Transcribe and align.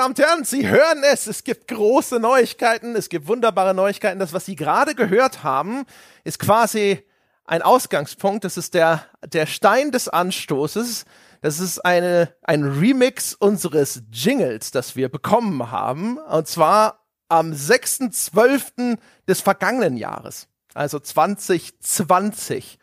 Meine 0.00 0.14
Damen 0.14 0.18
und 0.18 0.26
Herren, 0.30 0.44
Sie 0.44 0.66
hören 0.66 1.02
es. 1.12 1.26
Es 1.26 1.44
gibt 1.44 1.68
große 1.68 2.20
Neuigkeiten. 2.20 2.96
Es 2.96 3.10
gibt 3.10 3.28
wunderbare 3.28 3.74
Neuigkeiten. 3.74 4.18
Das, 4.18 4.32
was 4.32 4.46
Sie 4.46 4.56
gerade 4.56 4.94
gehört 4.94 5.44
haben, 5.44 5.84
ist 6.24 6.38
quasi 6.38 7.06
ein 7.44 7.60
Ausgangspunkt. 7.60 8.44
Das 8.44 8.56
ist 8.56 8.72
der, 8.72 9.04
der 9.26 9.44
Stein 9.44 9.92
des 9.92 10.08
Anstoßes. 10.08 11.04
Das 11.42 11.60
ist 11.60 11.80
eine, 11.80 12.34
ein 12.42 12.64
Remix 12.64 13.34
unseres 13.34 14.02
Jingles, 14.10 14.70
das 14.70 14.96
wir 14.96 15.10
bekommen 15.10 15.70
haben. 15.70 16.16
Und 16.16 16.48
zwar 16.48 17.04
am 17.28 17.52
6.12. 17.52 18.96
des 19.28 19.42
vergangenen 19.42 19.98
Jahres. 19.98 20.48
Also 20.72 20.98
2020. 20.98 22.78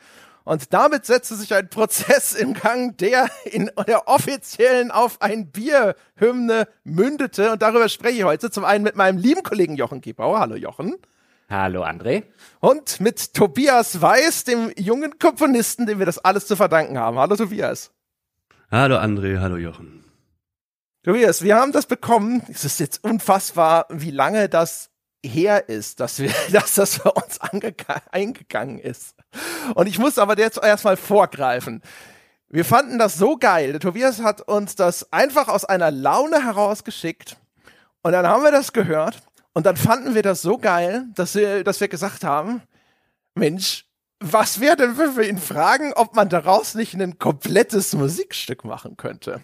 Und 0.48 0.72
damit 0.72 1.06
setzte 1.06 1.36
sich 1.36 1.54
ein 1.54 1.68
Prozess 1.70 2.34
im 2.34 2.54
Gang, 2.54 2.96
der 2.96 3.30
in 3.44 3.70
der 3.86 4.08
offiziellen 4.08 4.92
Auf 4.92 5.22
ein 5.22 5.52
Bier-Hymne 5.52 6.70
mündete. 6.86 7.52
Und 7.52 7.62
darüber 7.62 7.90
spreche 7.90 8.20
ich 8.20 8.23
heute 8.23 8.50
zum 8.50 8.64
einen 8.64 8.86
mit 8.86 8.95
meinem 8.95 9.18
lieben 9.18 9.44
Kollegen 9.44 9.75
Jochen 9.75 10.00
Kiebauer. 10.00 10.40
Hallo 10.40 10.56
Jochen. 10.56 10.95
Hallo 11.50 11.84
André. 11.84 12.23
Und 12.62 13.02
mit 13.02 13.34
Tobias 13.34 14.02
Weiß, 14.02 14.45
dem 14.45 14.72
jungen 14.78 15.20
Komponisten, 15.20 15.86
dem 15.86 16.00
wir 16.00 16.06
das 16.06 16.18
alles 16.18 16.48
zu 16.48 16.56
verdanken 16.56 16.98
haben. 16.98 17.20
Hallo 17.20 17.36
Tobias. 17.36 17.92
Hallo 18.72 18.95
André, 18.95 19.42
hallo 19.42 19.58
Jochen. 19.58 20.06
Tobias, 21.03 21.42
wir 21.42 21.58
haben 21.58 21.73
das 21.73 21.88
bekommen. 21.88 22.42
Es 22.48 22.64
ist 22.64 22.80
jetzt 22.80 23.03
unfassbar, 23.03 23.86
wie 23.90 24.12
lange 24.12 24.48
das 24.48 24.92
her 25.26 25.70
ist, 25.70 26.00
dass 26.00 26.20
wir, 26.20 26.32
dass 26.52 26.76
das 26.76 26.98
für 26.98 27.12
uns 27.12 27.40
eingegangen 28.12 28.80
ist. 28.80 29.16
Und 29.76 29.88
ich 29.88 30.00
muss 30.00 30.18
aber 30.18 30.38
jetzt 30.38 30.62
erstmal 30.62 30.98
vorgreifen. 30.98 31.82
Wir 32.50 32.64
fanden 32.64 32.98
das 32.98 33.16
so 33.16 33.38
geil. 33.38 33.72
Der 33.72 33.82
Tobias 33.82 34.22
hat 34.22 34.42
uns 34.42 34.76
das 34.76 35.12
einfach 35.12 35.50
aus 35.50 35.66
einer 35.66 35.92
Laune 35.92 36.46
herausgeschickt. 36.46 37.38
Und 38.02 38.14
dann 38.14 38.26
haben 38.26 38.44
wir 38.44 38.52
das 38.52 38.72
gehört. 38.72 39.22
Und 39.54 39.66
dann 39.66 39.76
fanden 39.76 40.16
wir 40.16 40.22
das 40.22 40.42
so 40.42 40.58
geil, 40.58 41.08
dass 41.16 41.36
wir, 41.36 41.64
dass 41.64 41.81
wir 41.81 41.88
gesagt 41.88 42.24
haben, 42.24 42.62
Mensch, 43.36 43.86
was 44.20 44.59
wäre 44.59 44.78
denn, 44.78 44.98
wenn 44.98 45.18
wir 45.18 45.28
ihn 45.28 45.40
fragen, 45.40 45.94
ob 45.94 46.16
man 46.16 46.30
daraus 46.30 46.74
nicht 46.74 46.94
ein 46.94 47.20
komplettes 47.20 47.94
Musikstück 47.94 48.64
machen 48.64 48.98
könnte? 48.98 49.42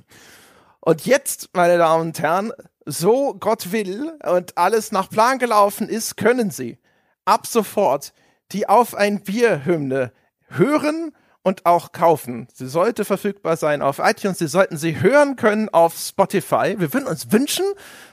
Und 0.79 1.05
jetzt, 1.05 1.49
meine 1.53 1.77
Damen 1.77 2.07
und 2.07 2.19
Herren, 2.19 2.51
so 2.85 3.35
Gott 3.39 3.71
will 3.71 4.17
und 4.23 4.57
alles 4.57 4.91
nach 4.91 5.09
Plan 5.09 5.39
gelaufen 5.39 5.89
ist, 5.89 6.17
können 6.17 6.51
Sie 6.51 6.77
ab 7.25 7.47
sofort 7.47 8.13
die 8.51 8.67
Auf 8.67 8.95
ein 8.95 9.21
Bier 9.23 9.65
Hymne 9.65 10.11
hören 10.49 11.11
und 11.43 11.65
auch 11.65 11.91
kaufen. 11.91 12.47
Sie 12.53 12.67
sollte 12.67 13.03
verfügbar 13.03 13.57
sein 13.57 13.81
auf 13.81 13.99
iTunes. 13.99 14.39
Sie 14.39 14.47
sollten 14.47 14.77
sie 14.77 15.01
hören 15.01 15.35
können 15.35 15.67
auf 15.69 15.95
Spotify. 15.97 16.75
Wir 16.77 16.93
würden 16.93 17.07
uns 17.07 17.31
wünschen, 17.31 17.65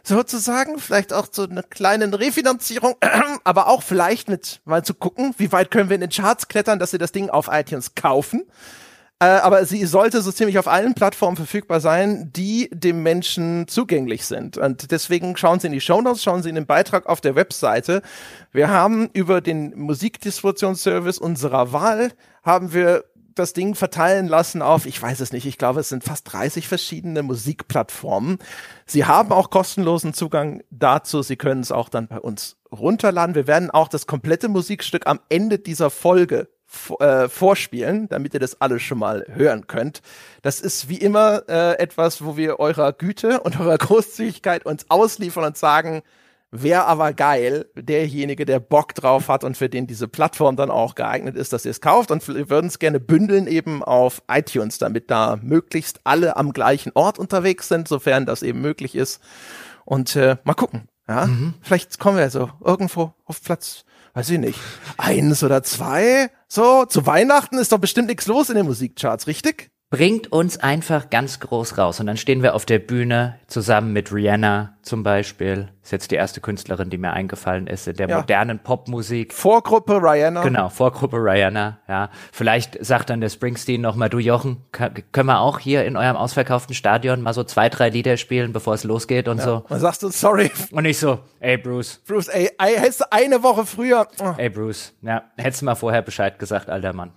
sozusagen, 0.02 0.78
vielleicht 0.78 1.12
auch 1.12 1.28
so 1.30 1.44
eine 1.44 1.62
kleine 1.62 2.18
Refinanzierung, 2.18 2.96
aber 3.44 3.68
auch 3.68 3.82
vielleicht 3.82 4.28
mit 4.28 4.60
mal 4.64 4.84
zu 4.84 4.94
gucken, 4.94 5.34
wie 5.38 5.52
weit 5.52 5.70
können 5.70 5.90
wir 5.90 5.94
in 5.94 6.00
den 6.00 6.10
Charts 6.10 6.48
klettern, 6.48 6.80
dass 6.80 6.90
Sie 6.90 6.98
das 6.98 7.12
Ding 7.12 7.30
auf 7.30 7.48
iTunes 7.50 7.94
kaufen. 7.94 8.42
Äh, 9.22 9.26
aber 9.26 9.66
sie 9.66 9.84
sollte 9.84 10.22
so 10.22 10.32
ziemlich 10.32 10.58
auf 10.58 10.66
allen 10.66 10.94
Plattformen 10.94 11.36
verfügbar 11.36 11.80
sein, 11.80 12.32
die 12.34 12.70
dem 12.72 13.02
Menschen 13.02 13.68
zugänglich 13.68 14.24
sind. 14.24 14.56
Und 14.56 14.90
deswegen 14.90 15.36
schauen 15.36 15.60
Sie 15.60 15.66
in 15.66 15.74
die 15.74 15.80
Shownotes, 15.82 16.22
schauen 16.22 16.42
Sie 16.42 16.48
in 16.48 16.54
den 16.54 16.66
Beitrag 16.66 17.06
auf 17.06 17.20
der 17.20 17.34
Webseite. 17.34 18.00
Wir 18.50 18.70
haben 18.70 19.10
über 19.12 19.42
den 19.42 19.78
Musikdistributionsservice 19.78 21.18
unserer 21.18 21.72
Wahl 21.72 22.12
haben 22.42 22.72
wir 22.72 23.04
das 23.34 23.52
Ding 23.52 23.74
verteilen 23.74 24.26
lassen 24.26 24.62
auf, 24.62 24.86
ich 24.86 25.00
weiß 25.00 25.20
es 25.20 25.32
nicht, 25.32 25.46
ich 25.46 25.58
glaube, 25.58 25.80
es 25.80 25.88
sind 25.88 26.02
fast 26.02 26.32
30 26.32 26.66
verschiedene 26.66 27.22
Musikplattformen. 27.22 28.38
Sie 28.86 29.04
haben 29.04 29.32
auch 29.32 29.50
kostenlosen 29.50 30.14
Zugang 30.14 30.62
dazu. 30.70 31.22
Sie 31.22 31.36
können 31.36 31.60
es 31.60 31.72
auch 31.72 31.88
dann 31.90 32.08
bei 32.08 32.18
uns 32.18 32.56
runterladen. 32.72 33.34
Wir 33.34 33.46
werden 33.46 33.70
auch 33.70 33.88
das 33.88 34.06
komplette 34.06 34.48
Musikstück 34.48 35.06
am 35.06 35.20
Ende 35.28 35.58
dieser 35.58 35.90
Folge 35.90 36.48
äh, 36.98 37.28
vorspielen, 37.28 38.08
damit 38.08 38.34
ihr 38.34 38.40
das 38.40 38.60
alles 38.60 38.82
schon 38.82 38.98
mal 38.98 39.26
hören 39.28 39.66
könnt. 39.66 40.02
Das 40.42 40.60
ist 40.60 40.88
wie 40.88 40.98
immer 40.98 41.42
äh, 41.48 41.78
etwas, 41.78 42.24
wo 42.24 42.36
wir 42.36 42.60
eurer 42.60 42.92
Güte 42.92 43.40
und 43.40 43.58
eurer 43.58 43.78
Großzügigkeit 43.78 44.66
uns 44.66 44.86
ausliefern 44.88 45.44
und 45.44 45.56
sagen, 45.56 46.02
wäre 46.50 46.84
aber 46.86 47.12
geil, 47.12 47.66
derjenige, 47.76 48.44
der 48.44 48.60
Bock 48.60 48.94
drauf 48.94 49.28
hat 49.28 49.44
und 49.44 49.56
für 49.56 49.68
den 49.68 49.86
diese 49.86 50.08
Plattform 50.08 50.56
dann 50.56 50.70
auch 50.70 50.94
geeignet 50.94 51.36
ist, 51.36 51.52
dass 51.52 51.64
ihr 51.64 51.70
es 51.70 51.80
kauft 51.80 52.10
und 52.10 52.26
wir 52.26 52.50
würden 52.50 52.66
es 52.66 52.78
gerne 52.78 52.98
bündeln 52.98 53.46
eben 53.46 53.84
auf 53.84 54.22
iTunes, 54.28 54.78
damit 54.78 55.10
da 55.10 55.38
möglichst 55.40 56.00
alle 56.04 56.36
am 56.36 56.52
gleichen 56.52 56.92
Ort 56.94 57.18
unterwegs 57.18 57.68
sind, 57.68 57.88
sofern 57.88 58.26
das 58.26 58.42
eben 58.42 58.60
möglich 58.60 58.94
ist. 58.94 59.20
Und 59.84 60.16
äh, 60.16 60.36
mal 60.44 60.54
gucken. 60.54 60.88
Ja, 61.08 61.26
mhm. 61.26 61.54
vielleicht 61.60 61.98
kommen 61.98 62.18
wir 62.18 62.30
so 62.30 62.50
irgendwo 62.64 63.12
auf 63.24 63.42
Platz 63.42 63.84
weiß 64.14 64.30
ich 64.30 64.38
nicht, 64.38 64.58
eins 64.96 65.42
oder 65.42 65.62
zwei. 65.62 66.30
So, 66.48 66.84
zu 66.84 67.06
Weihnachten 67.06 67.58
ist 67.58 67.72
doch 67.72 67.78
bestimmt 67.78 68.08
nichts 68.08 68.26
los 68.26 68.50
in 68.50 68.56
den 68.56 68.66
Musikcharts, 68.66 69.26
richtig? 69.26 69.69
Bringt 69.90 70.30
uns 70.30 70.56
einfach 70.56 71.10
ganz 71.10 71.40
groß 71.40 71.76
raus. 71.76 71.98
Und 71.98 72.06
dann 72.06 72.16
stehen 72.16 72.44
wir 72.44 72.54
auf 72.54 72.64
der 72.64 72.78
Bühne 72.78 73.40
zusammen 73.48 73.92
mit 73.92 74.12
Rihanna 74.12 74.76
zum 74.82 75.02
Beispiel. 75.02 75.68
Ist 75.82 75.90
jetzt 75.90 76.12
die 76.12 76.14
erste 76.14 76.40
Künstlerin, 76.40 76.90
die 76.90 76.96
mir 76.98 77.12
eingefallen 77.12 77.66
ist 77.66 77.88
in 77.88 77.96
der 77.96 78.08
ja. 78.08 78.18
modernen 78.18 78.60
Popmusik. 78.60 79.34
Vorgruppe 79.34 80.00
Rihanna. 80.00 80.42
Genau, 80.42 80.68
Vorgruppe 80.68 81.16
Rihanna, 81.16 81.80
ja. 81.88 82.10
Vielleicht 82.30 82.82
sagt 82.84 83.10
dann 83.10 83.20
der 83.20 83.30
Springsteen 83.30 83.80
nochmal, 83.80 84.08
du 84.08 84.18
Jochen, 84.18 84.64
können 84.70 85.26
wir 85.26 85.40
auch 85.40 85.58
hier 85.58 85.84
in 85.84 85.96
eurem 85.96 86.16
ausverkauften 86.16 86.76
Stadion 86.76 87.20
mal 87.20 87.34
so 87.34 87.42
zwei, 87.42 87.68
drei 87.68 87.88
Lieder 87.88 88.16
spielen, 88.16 88.52
bevor 88.52 88.74
es 88.74 88.84
losgeht 88.84 89.26
und 89.26 89.38
ja. 89.38 89.44
so. 89.44 89.64
Dann 89.68 89.80
sagst 89.80 90.04
du, 90.04 90.10
sorry. 90.10 90.52
Und 90.70 90.84
ich 90.84 90.98
so, 90.98 91.18
ey 91.40 91.58
Bruce. 91.58 92.00
Bruce, 92.06 92.28
ey, 92.28 92.48
ey 92.58 92.76
hättest 92.76 93.00
du 93.00 93.12
eine 93.12 93.42
Woche 93.42 93.66
früher. 93.66 94.06
Oh. 94.22 94.34
Ey 94.36 94.50
Bruce, 94.50 94.94
ja, 95.02 95.24
hättest 95.36 95.62
du 95.62 95.66
mal 95.66 95.74
vorher 95.74 96.02
Bescheid 96.02 96.38
gesagt, 96.38 96.70
alter 96.70 96.92
Mann. 96.92 97.10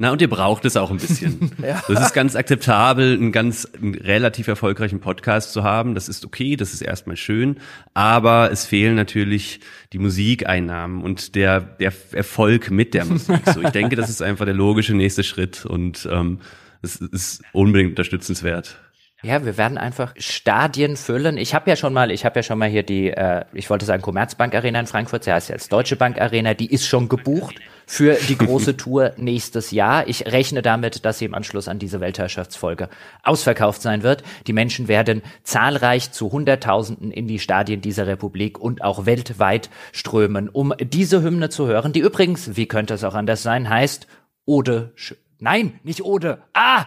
Na, 0.00 0.12
und 0.12 0.22
ihr 0.22 0.30
braucht 0.30 0.64
es 0.64 0.76
auch 0.76 0.92
ein 0.92 0.98
bisschen. 0.98 1.50
ja. 1.62 1.82
Das 1.88 2.00
ist 2.00 2.14
ganz 2.14 2.36
akzeptabel, 2.36 3.14
einen 3.14 3.32
ganz 3.32 3.66
einen 3.66 3.96
relativ 3.96 4.46
erfolgreichen 4.46 5.00
Podcast 5.00 5.52
zu 5.52 5.64
haben. 5.64 5.96
Das 5.96 6.08
ist 6.08 6.24
okay, 6.24 6.54
das 6.54 6.72
ist 6.72 6.82
erstmal 6.82 7.16
schön. 7.16 7.58
Aber 7.94 8.52
es 8.52 8.64
fehlen 8.64 8.94
natürlich 8.94 9.58
die 9.92 9.98
Musikeinnahmen 9.98 11.02
und 11.02 11.34
der, 11.34 11.60
der 11.60 11.92
Erfolg 12.12 12.70
mit 12.70 12.94
der 12.94 13.06
Musik. 13.06 13.40
So, 13.52 13.60
ich 13.60 13.70
denke, 13.70 13.96
das 13.96 14.08
ist 14.08 14.22
einfach 14.22 14.44
der 14.44 14.54
logische 14.54 14.94
nächste 14.94 15.24
Schritt 15.24 15.66
und 15.66 16.08
ähm, 16.10 16.38
es 16.80 16.96
ist 16.96 17.42
unbedingt 17.52 17.90
unterstützenswert. 17.90 18.78
Ja, 19.24 19.44
wir 19.44 19.56
werden 19.58 19.78
einfach 19.78 20.14
Stadien 20.16 20.96
füllen. 20.96 21.38
Ich 21.38 21.52
habe 21.52 21.68
ja 21.68 21.74
schon 21.74 21.92
mal, 21.92 22.12
ich 22.12 22.24
habe 22.24 22.38
ja 22.38 22.44
schon 22.44 22.58
mal 22.58 22.68
hier 22.68 22.84
die, 22.84 23.10
äh, 23.10 23.44
ich 23.52 23.68
wollte 23.68 23.84
sagen 23.84 24.00
Commerzbank 24.00 24.54
Arena 24.54 24.78
in 24.78 24.86
Frankfurt, 24.86 25.24
sie 25.24 25.32
heißt 25.32 25.48
jetzt 25.48 25.72
Deutsche 25.72 25.96
Bank 25.96 26.20
Arena, 26.20 26.54
die 26.54 26.72
ist 26.72 26.86
schon 26.86 27.08
gebucht 27.08 27.56
für 27.88 28.18
die 28.28 28.36
große 28.36 28.76
Tour 28.76 29.14
nächstes 29.16 29.70
Jahr. 29.70 30.06
Ich 30.08 30.26
rechne 30.26 30.60
damit, 30.60 31.06
dass 31.06 31.18
sie 31.18 31.24
im 31.24 31.32
Anschluss 31.32 31.68
an 31.68 31.78
diese 31.78 32.00
Weltherrschaftsfolge 32.00 32.90
ausverkauft 33.22 33.80
sein 33.80 34.02
wird. 34.02 34.22
Die 34.46 34.52
Menschen 34.52 34.88
werden 34.88 35.22
zahlreich 35.42 36.12
zu 36.12 36.30
Hunderttausenden 36.30 37.10
in 37.10 37.26
die 37.26 37.38
Stadien 37.38 37.80
dieser 37.80 38.06
Republik 38.06 38.58
und 38.58 38.84
auch 38.84 39.06
weltweit 39.06 39.70
strömen, 39.92 40.50
um 40.50 40.74
diese 40.78 41.22
Hymne 41.22 41.48
zu 41.48 41.66
hören, 41.66 41.94
die 41.94 42.00
übrigens, 42.00 42.56
wie 42.56 42.66
könnte 42.66 42.92
es 42.92 43.04
auch 43.04 43.14
anders 43.14 43.42
sein, 43.42 43.70
heißt 43.70 44.06
Ode. 44.44 44.92
Sch 44.94 45.14
Nein, 45.38 45.80
nicht 45.82 46.04
Ode. 46.04 46.42
Ah, 46.52 46.84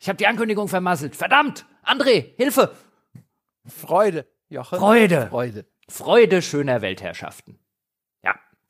ich 0.00 0.08
habe 0.08 0.16
die 0.16 0.26
Ankündigung 0.26 0.66
vermasselt. 0.66 1.14
Verdammt! 1.14 1.64
André, 1.84 2.34
Hilfe! 2.36 2.72
Freude, 3.66 4.26
Jochen. 4.48 4.80
Freude. 4.80 5.28
Freude. 5.30 5.64
Freude 5.88 6.42
schöner 6.42 6.82
Weltherrschaften. 6.82 7.60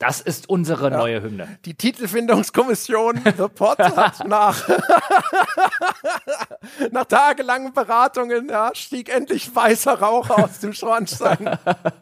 Das 0.00 0.23
ist 0.23 0.49
unsere 0.49 0.91
ja. 0.91 0.97
neue 0.97 1.23
Hymne. 1.23 1.47
Die 1.67 1.75
Titelfindungskommission 1.75 3.20
The 3.37 3.49
Pot 3.55 3.79
hat 3.79 4.26
nach, 4.26 4.67
nach 6.91 7.05
tagelangen 7.05 7.75
Beratungen 7.75 8.49
ja, 8.49 8.70
stieg 8.75 9.14
endlich 9.14 9.55
weißer 9.55 10.00
Rauch 10.00 10.31
aus 10.31 10.61
dem 10.61 10.73
Schornstein. 10.73 11.58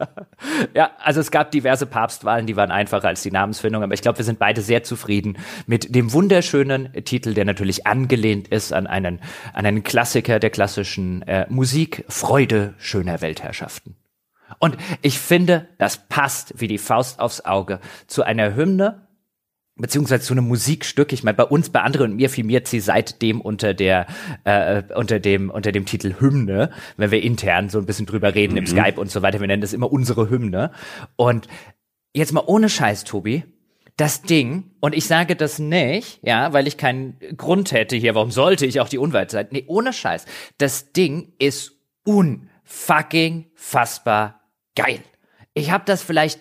ja, 0.73 0.91
also 0.99 1.19
es 1.19 1.29
gab 1.29 1.51
diverse 1.51 1.85
Papstwahlen, 1.85 2.47
die 2.47 2.55
waren 2.55 2.71
einfacher 2.71 3.09
als 3.09 3.21
die 3.21 3.31
Namensfindung, 3.31 3.83
aber 3.83 3.93
ich 3.93 4.01
glaube, 4.01 4.17
wir 4.17 4.25
sind 4.25 4.39
beide 4.39 4.61
sehr 4.61 4.83
zufrieden 4.83 5.37
mit 5.67 5.93
dem 5.93 6.13
wunderschönen 6.13 6.93
Titel, 7.03 7.33
der 7.33 7.43
natürlich 7.43 7.85
angelehnt 7.85 8.47
ist 8.47 8.71
an 8.71 8.87
einen, 8.87 9.19
an 9.51 9.65
einen 9.65 9.83
Klassiker 9.83 10.39
der 10.39 10.51
klassischen 10.51 11.21
äh, 11.23 11.47
Musik, 11.49 12.05
Freude 12.07 12.75
schöner 12.77 13.19
Weltherrschaften. 13.19 13.97
Und 14.59 14.77
ich 15.01 15.19
finde, 15.19 15.67
das 15.77 16.07
passt 16.09 16.53
wie 16.57 16.67
die 16.67 16.77
Faust 16.77 17.19
aufs 17.19 17.45
Auge 17.45 17.79
zu 18.07 18.23
einer 18.23 18.55
Hymne, 18.55 19.07
beziehungsweise 19.77 20.23
zu 20.23 20.33
einem 20.33 20.47
Musikstück. 20.47 21.13
Ich 21.13 21.23
meine, 21.23 21.37
bei 21.37 21.45
uns, 21.45 21.69
bei 21.69 21.81
anderen 21.81 22.11
und 22.11 22.17
mir 22.17 22.29
firmiert 22.29 22.67
sie 22.67 22.81
seitdem 22.81 23.41
unter 23.41 23.73
der, 23.73 24.05
äh, 24.43 24.83
unter 24.93 25.19
dem, 25.19 25.49
unter 25.49 25.71
dem 25.71 25.85
Titel 25.85 26.15
Hymne, 26.19 26.71
wenn 26.97 27.11
wir 27.11 27.23
intern 27.23 27.69
so 27.69 27.79
ein 27.79 27.85
bisschen 27.85 28.05
drüber 28.05 28.35
reden 28.35 28.53
mhm. 28.53 28.59
im 28.59 28.67
Skype 28.67 28.99
und 28.99 29.09
so 29.09 29.21
weiter. 29.21 29.39
Wir 29.39 29.47
nennen 29.47 29.61
das 29.61 29.73
immer 29.73 29.91
unsere 29.91 30.29
Hymne. 30.29 30.71
Und 31.15 31.47
jetzt 32.13 32.33
mal 32.33 32.43
ohne 32.45 32.69
Scheiß, 32.69 33.05
Tobi. 33.05 33.45
Das 33.95 34.21
Ding, 34.21 34.71
und 34.79 34.95
ich 34.95 35.07
sage 35.07 35.35
das 35.35 35.59
nicht, 35.59 36.19
ja, 36.23 36.53
weil 36.53 36.67
ich 36.67 36.77
keinen 36.77 37.17
Grund 37.35 37.73
hätte 37.73 37.97
hier, 37.97 38.15
warum 38.15 38.31
sollte 38.31 38.65
ich 38.65 38.79
auch 38.79 38.87
die 38.87 38.97
Unwahrheit 38.97 39.31
sein? 39.31 39.47
Nee, 39.51 39.65
ohne 39.67 39.91
Scheiß. 39.91 40.25
Das 40.57 40.93
Ding 40.93 41.33
ist 41.37 41.73
un 42.07 42.49
fucking 42.63 43.47
fassbar 43.55 44.38
geil. 44.83 44.99
Ich 45.53 45.71
habe 45.71 45.83
das 45.85 46.03
vielleicht 46.03 46.39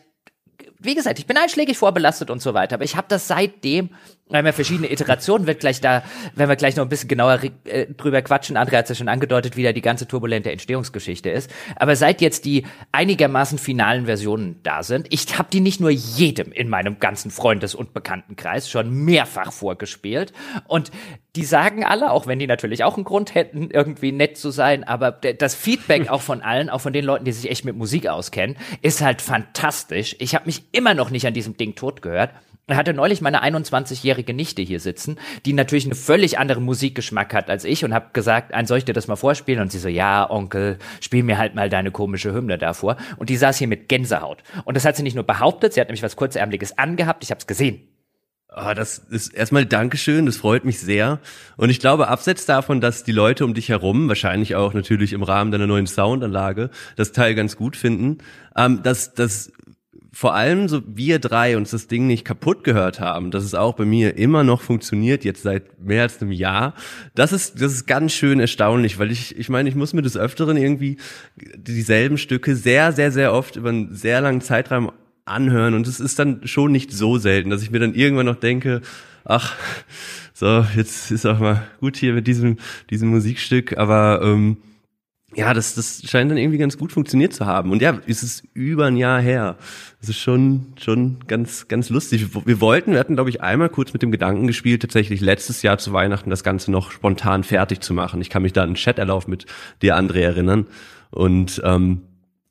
wie 0.81 0.95
gesagt, 0.95 1.19
ich 1.19 1.27
bin 1.27 1.37
einschlägig 1.37 1.77
vorbelastet 1.77 2.31
und 2.31 2.41
so 2.41 2.55
weiter, 2.55 2.75
aber 2.75 2.85
ich 2.85 2.97
habe 2.97 3.09
das 3.09 3.27
seitdem 3.27 3.91
wir 4.29 4.39
haben 4.39 4.47
ja 4.47 4.53
verschiedene 4.53 4.91
Iterationen, 4.93 5.47
wird 5.47 5.61
gleich 5.61 5.81
da, 5.81 6.03
wenn 6.35 6.49
wir 6.49 6.57
gleich 6.57 6.77
noch 6.77 6.85
ein 6.85 6.89
bisschen 6.89 7.09
genauer 7.09 7.41
äh, 7.65 7.87
drüber 7.87 8.21
quatschen. 8.23 8.57
André 8.57 8.77
hat 8.77 8.85
es 8.85 8.91
ja 8.91 8.95
schon 8.95 9.09
angedeutet, 9.09 9.57
wie 9.57 9.63
da 9.63 9.73
die 9.73 9.81
ganze 9.81 10.07
turbulente 10.07 10.53
Entstehungsgeschichte 10.53 11.31
ist. 11.31 11.51
Aber 11.77 11.97
seit 11.97 12.21
jetzt 12.21 12.45
die 12.45 12.67
einigermaßen 12.93 13.59
finalen 13.59 14.07
Versionen 14.07 14.61
da 14.63 14.83
sind, 14.83 15.07
ich 15.11 15.39
habe 15.39 15.49
die 15.51 15.61
nicht 15.61 15.81
nur 15.81 15.91
jedem 15.91 16.53
in 16.53 16.69
meinem 16.69 17.01
ganzen 17.01 17.31
Freundes- 17.31 17.75
und 17.75 17.95
Bekanntenkreis 17.95 18.71
schon 18.71 18.91
mehrfach 18.91 19.53
vorgespielt. 19.53 20.33
Und 20.67 20.91
die 21.37 21.45
sagen 21.45 21.85
alle, 21.85 22.11
auch 22.11 22.27
wenn 22.27 22.39
die 22.39 22.47
natürlich 22.47 22.85
auch 22.85 22.97
einen 22.97 23.05
Grund 23.05 23.35
hätten, 23.35 23.71
irgendwie 23.71 24.13
nett 24.13 24.37
zu 24.37 24.51
sein, 24.51 24.85
aber 24.85 25.13
das 25.13 25.55
Feedback 25.55 26.09
auch 26.11 26.21
von 26.21 26.43
allen, 26.43 26.69
auch 26.69 26.81
von 26.81 26.93
den 26.93 27.05
Leuten, 27.05 27.25
die 27.25 27.33
sich 27.33 27.51
echt 27.51 27.65
mit 27.65 27.77
Musik 27.77 28.09
auskennen, 28.09 28.57
ist 28.83 29.01
halt 29.01 29.23
fantastisch. 29.23 30.17
Ich 30.19 30.35
habe 30.35 30.47
mich 30.47 30.65
immer 30.73 30.95
noch 30.95 31.11
nicht 31.11 31.27
an 31.27 31.35
diesem 31.35 31.57
Ding 31.57 31.75
tot 31.75 32.03
gehört. 32.03 32.31
Er 32.69 32.77
hatte 32.77 32.93
neulich 32.93 33.23
meine 33.23 33.43
21-jährige 33.43 34.35
Nichte 34.35 34.61
hier 34.61 34.79
sitzen, 34.79 35.17
die 35.47 35.55
natürlich 35.55 35.87
einen 35.87 35.95
völlig 35.95 36.39
anderen 36.39 36.65
Musikgeschmack 36.65 37.33
hat 37.33 37.49
als 37.49 37.65
ich 37.65 37.83
und 37.83 37.95
habe 37.95 38.11
gesagt, 38.13 38.53
ein 38.53 38.67
soll 38.67 38.77
ich 38.77 38.85
dir 38.85 38.93
das 38.93 39.09
mal 39.09 39.17
vorspielen? 39.17 39.63
Und 39.63 39.73
sie 39.73 39.79
so, 39.79 39.89
ja, 39.89 40.29
Onkel, 40.31 40.79
spiel 41.01 41.23
mir 41.23 41.39
halt 41.39 41.55
mal 41.55 41.71
deine 41.71 41.91
komische 41.91 42.35
Hymne 42.35 42.59
davor. 42.59 42.99
Und 43.17 43.31
die 43.31 43.39
saß 43.39 43.57
hier 43.57 43.69
mit 43.69 43.89
Gänsehaut. 43.89 44.43
Und 44.67 44.77
das 44.77 44.85
hat 44.85 44.97
sie 44.97 45.03
nicht 45.03 45.15
nur 45.15 45.25
behauptet, 45.25 45.73
sie 45.73 45.81
hat 45.81 45.89
nämlich 45.89 46.03
was 46.03 46.17
kurzärmliches 46.17 46.77
angehabt, 46.77 47.25
ich 47.25 47.31
habe 47.31 47.39
es 47.39 47.47
gesehen. 47.47 47.81
Oh, 48.55 48.73
das 48.75 48.99
ist 48.99 49.35
erstmal 49.35 49.67
Dankeschön, 49.67 50.27
das 50.27 50.37
freut 50.39 50.65
mich 50.65 50.81
sehr. 50.81 51.21
Und 51.57 51.71
ich 51.71 51.81
glaube, 51.81 52.09
abseits 52.09 52.45
davon, 52.47 52.81
dass 52.81 53.05
die 53.05 53.13
Leute 53.13 53.45
um 53.45 53.55
dich 53.55 53.69
herum, 53.69 54.09
wahrscheinlich 54.09 54.57
auch 54.57 54.75
natürlich 54.75 55.13
im 55.13 55.23
Rahmen 55.23 55.53
deiner 55.53 55.67
neuen 55.67 55.87
Soundanlage, 55.87 56.71
das 56.97 57.13
Teil 57.13 57.35
ganz 57.35 57.57
gut 57.57 57.77
finden, 57.77 58.19
ähm, 58.57 58.83
dass, 58.83 59.15
dass 59.15 59.53
vor 60.13 60.35
allem 60.35 60.69
so 60.69 60.83
wir 60.87 61.19
drei 61.19 61.57
uns 61.57 61.71
das 61.71 61.87
Ding 61.87 62.07
nicht 62.07 62.25
kaputt 62.25 62.65
gehört 62.65 62.99
haben, 62.99 63.31
dass 63.31 63.45
es 63.45 63.55
auch 63.55 63.75
bei 63.75 63.85
mir 63.85 64.17
immer 64.17 64.43
noch 64.43 64.63
funktioniert, 64.63 65.25
jetzt 65.25 65.43
seit 65.43 65.81
mehr 65.81 66.03
als 66.03 66.21
einem 66.21 66.33
Jahr. 66.33 66.75
Das 67.15 67.33
ist, 67.33 67.61
das 67.61 67.73
ist 67.73 67.87
ganz 67.87 68.13
schön 68.13 68.41
erstaunlich, 68.41 68.99
weil 68.99 69.11
ich, 69.11 69.37
ich 69.39 69.49
meine, 69.49 69.69
ich 69.69 69.75
muss 69.75 69.93
mir 69.93 70.03
des 70.03 70.17
Öfteren 70.17 70.57
irgendwie 70.57 70.97
dieselben 71.37 72.17
Stücke 72.17 72.57
sehr, 72.57 72.93
sehr, 72.93 73.13
sehr 73.13 73.35
oft 73.35 73.57
über 73.57 73.69
einen 73.69 73.95
sehr 73.95 74.21
langen 74.21 74.41
Zeitraum 74.41 74.93
anhören 75.27 75.75
und 75.75 75.87
es 75.87 76.01
ist 76.01 76.19
dann 76.19 76.47
schon 76.47 76.73
nicht 76.73 76.91
so 76.91 77.19
selten, 77.19 77.51
dass 77.51 77.63
ich 77.63 77.71
mir 77.71 77.79
dann 77.79 77.95
irgendwann 77.95 78.27
noch 78.27 78.37
denke, 78.37 78.81
ach, 79.25 79.55
so, 80.33 80.65
jetzt 80.75 81.11
ist 81.11 81.27
auch 81.27 81.39
mal 81.39 81.65
gut 81.81 81.97
hier 81.97 82.15
mit 82.15 82.27
diesem, 82.27 82.57
diesem 82.89 83.11
Musikstück, 83.11 83.77
aber 83.77 84.21
ähm, 84.23 84.57
ja, 85.39 85.55
das, 85.55 85.77
das 85.77 86.03
scheint 86.05 86.33
dann 86.33 86.37
irgendwie 86.37 86.59
ganz 86.59 86.77
gut 86.77 86.91
funktioniert 86.91 87.33
zu 87.33 87.47
haben. 87.47 87.71
Und 87.71 87.81
ja, 87.81 88.01
es 88.09 88.25
ist 88.25 88.43
über 88.55 88.87
ein 88.87 88.97
Jahr 88.97 89.21
her. 89.21 89.57
Das 90.01 90.09
ist 90.09 90.19
schon, 90.19 90.75
schon 90.81 91.21
ganz, 91.29 91.69
ganz 91.69 91.91
lustig. 91.91 92.27
Wir 92.45 92.61
wollten, 92.61 92.91
wir 92.91 92.99
hatten, 92.99 93.15
glaube 93.15 93.31
ich, 93.31 93.41
einmal 93.41 93.69
kurz 93.69 93.93
mit 93.93 94.03
dem 94.03 94.11
Gedanken 94.11 94.49
gespielt, 94.49 94.83
tatsächlich 94.83 95.21
letztes 95.21 95.63
Jahr 95.63 95.79
zu 95.79 95.93
Weihnachten 95.93 96.29
das 96.29 96.43
Ganze 96.43 96.73
noch 96.73 96.91
spontan 96.91 97.45
fertig 97.45 97.83
zu 97.83 97.95
machen. 97.95 98.21
Ich 98.21 98.31
kann 98.31 98.43
mich 98.43 98.53
da 98.53 98.63
an 98.63 98.71
einen 98.71 98.75
Chat-Erlauf 98.75 99.29
mit 99.29 99.47
dir, 99.81 99.97
André, 99.97 100.23
erinnern. 100.23 100.67
Und 101.11 101.63
ähm, 101.65 102.01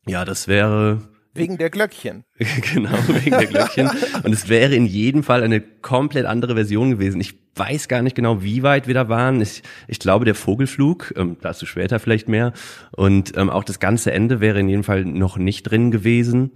ja, 0.08 0.24
das 0.24 0.48
wäre, 0.48 1.02
Wegen 1.38 1.58
der 1.58 1.70
Glöckchen. 1.70 2.24
genau, 2.74 2.98
wegen 3.08 3.32
der 3.32 3.46
Glöckchen. 3.46 3.90
Und 4.24 4.34
es 4.34 4.50
wäre 4.50 4.76
in 4.76 4.86
jedem 4.86 5.24
Fall 5.24 5.44
eine 5.44 5.62
komplett 5.62 6.26
andere 6.26 6.56
Version 6.56 6.92
gewesen. 6.92 7.22
Ich 7.22 7.36
weiß 7.56 7.88
gar 7.88 8.02
nicht 8.02 8.16
genau, 8.16 8.44
wie 8.44 8.64
weit 8.64 8.88
wir 8.88 8.94
da 8.94 9.10
waren. 9.10 9.42
Ich, 9.42 9.64
ich 9.88 10.00
glaube, 10.00 10.26
der 10.26 10.36
Vogelflug, 10.36 11.14
ähm, 11.16 11.38
dazu 11.42 11.66
später 11.66 12.00
vielleicht 12.00 12.30
mehr. 12.30 12.54
Und 12.92 13.36
ähm, 13.38 13.50
auch 13.50 13.64
das 13.64 13.80
ganze 13.80 14.12
Ende 14.12 14.40
wäre 14.40 14.60
in 14.60 14.70
jedem 14.70 14.84
Fall 14.84 15.06
noch 15.06 15.38
nicht 15.38 15.64
drin 15.64 15.92
gewesen. 15.92 16.52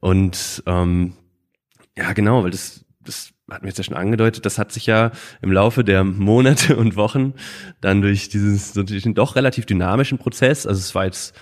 Und 0.00 0.62
ähm, 0.66 1.14
ja, 1.96 2.12
genau, 2.12 2.44
weil 2.44 2.50
das, 2.50 2.84
das 3.00 3.32
hat 3.50 3.62
mir 3.62 3.68
jetzt 3.68 3.78
ja 3.78 3.84
schon 3.84 3.96
angedeutet, 3.96 4.46
das 4.46 4.58
hat 4.58 4.72
sich 4.72 4.86
ja 4.86 5.12
im 5.42 5.52
Laufe 5.52 5.84
der 5.84 6.04
Monate 6.04 6.76
und 6.76 6.96
Wochen 6.96 7.34
dann 7.80 8.00
durch 8.00 8.28
dieses 8.28 8.72
durch 8.72 9.02
den 9.02 9.14
doch 9.14 9.36
relativ 9.36 9.66
dynamischen 9.66 10.18
Prozess, 10.18 10.66
also 10.66 10.78
es 10.78 10.94
war 10.94 11.04
jetzt 11.04 11.34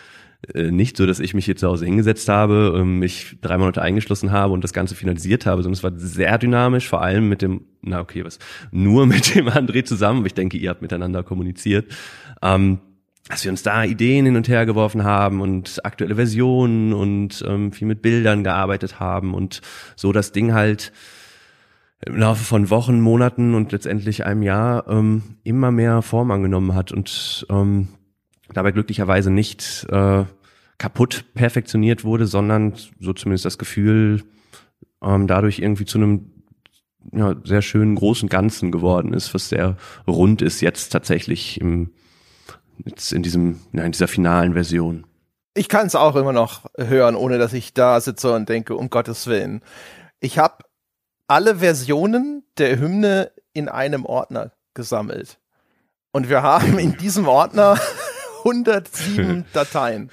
nicht 0.54 0.96
so, 0.96 1.06
dass 1.06 1.20
ich 1.20 1.34
mich 1.34 1.44
hier 1.44 1.56
zu 1.56 1.68
Hause 1.68 1.84
hingesetzt 1.84 2.28
habe, 2.28 2.74
ähm, 2.76 2.98
mich 2.98 3.36
drei 3.40 3.58
Monate 3.58 3.80
eingeschlossen 3.80 4.32
habe 4.32 4.52
und 4.52 4.64
das 4.64 4.72
Ganze 4.72 4.94
finalisiert 4.94 5.46
habe, 5.46 5.62
sondern 5.62 5.76
es 5.76 5.84
war 5.84 5.92
sehr 5.96 6.36
dynamisch, 6.38 6.88
vor 6.88 7.00
allem 7.00 7.28
mit 7.28 7.42
dem, 7.42 7.62
na 7.80 8.00
okay, 8.00 8.24
was, 8.24 8.38
nur 8.72 9.06
mit 9.06 9.34
dem 9.34 9.48
André 9.48 9.84
zusammen. 9.84 10.26
Ich 10.26 10.34
denke, 10.34 10.56
ihr 10.58 10.70
habt 10.70 10.82
miteinander 10.82 11.22
kommuniziert. 11.22 11.86
Ähm, 12.42 12.80
dass 13.28 13.44
wir 13.44 13.52
uns 13.52 13.62
da 13.62 13.84
Ideen 13.84 14.26
hin 14.26 14.36
und 14.36 14.48
her 14.48 14.66
geworfen 14.66 15.04
haben 15.04 15.40
und 15.40 15.84
aktuelle 15.84 16.16
Versionen 16.16 16.92
und 16.92 17.44
ähm, 17.46 17.70
viel 17.72 17.86
mit 17.86 18.02
Bildern 18.02 18.42
gearbeitet 18.42 18.98
haben 18.98 19.32
und 19.32 19.60
so 19.94 20.10
das 20.10 20.32
Ding 20.32 20.52
halt 20.52 20.92
im 22.04 22.16
Laufe 22.16 22.42
von 22.42 22.68
Wochen, 22.68 23.00
Monaten 23.00 23.54
und 23.54 23.70
letztendlich 23.70 24.26
einem 24.26 24.42
Jahr 24.42 24.88
ähm, 24.88 25.22
immer 25.44 25.70
mehr 25.70 26.02
Form 26.02 26.32
angenommen 26.32 26.74
hat 26.74 26.90
und 26.90 27.46
ähm, 27.48 27.88
dabei 28.54 28.72
glücklicherweise 28.72 29.30
nicht 29.30 29.86
äh, 29.90 30.24
kaputt 30.78 31.24
perfektioniert 31.34 32.04
wurde, 32.04 32.26
sondern 32.26 32.74
so 32.98 33.12
zumindest 33.12 33.44
das 33.44 33.58
Gefühl 33.58 34.24
ähm, 35.02 35.26
dadurch 35.26 35.58
irgendwie 35.58 35.84
zu 35.84 35.98
einem 35.98 36.32
ja, 37.12 37.34
sehr 37.44 37.62
schönen 37.62 37.94
großen 37.94 38.28
Ganzen 38.28 38.70
geworden 38.70 39.12
ist, 39.12 39.34
was 39.34 39.48
sehr 39.48 39.76
rund 40.06 40.42
ist 40.42 40.60
jetzt 40.60 40.90
tatsächlich 40.90 41.60
im, 41.60 41.92
jetzt 42.84 43.12
in 43.12 43.22
diesem, 43.22 43.60
in 43.72 43.92
dieser 43.92 44.08
finalen 44.08 44.54
Version. 44.54 45.06
Ich 45.54 45.68
kann 45.68 45.86
es 45.86 45.94
auch 45.94 46.16
immer 46.16 46.32
noch 46.32 46.66
hören, 46.78 47.14
ohne 47.14 47.38
dass 47.38 47.52
ich 47.52 47.74
da 47.74 48.00
sitze 48.00 48.32
und 48.32 48.48
denke, 48.48 48.74
um 48.76 48.88
Gottes 48.88 49.26
Willen. 49.26 49.62
Ich 50.20 50.38
habe 50.38 50.64
alle 51.26 51.56
Versionen 51.56 52.44
der 52.58 52.78
Hymne 52.78 53.32
in 53.52 53.68
einem 53.68 54.06
Ordner 54.06 54.52
gesammelt. 54.74 55.38
Und 56.12 56.28
wir 56.28 56.42
haben 56.42 56.78
in 56.78 56.96
diesem 56.96 57.26
Ordner 57.26 57.78
107 58.44 59.44
Dateien. 59.52 60.10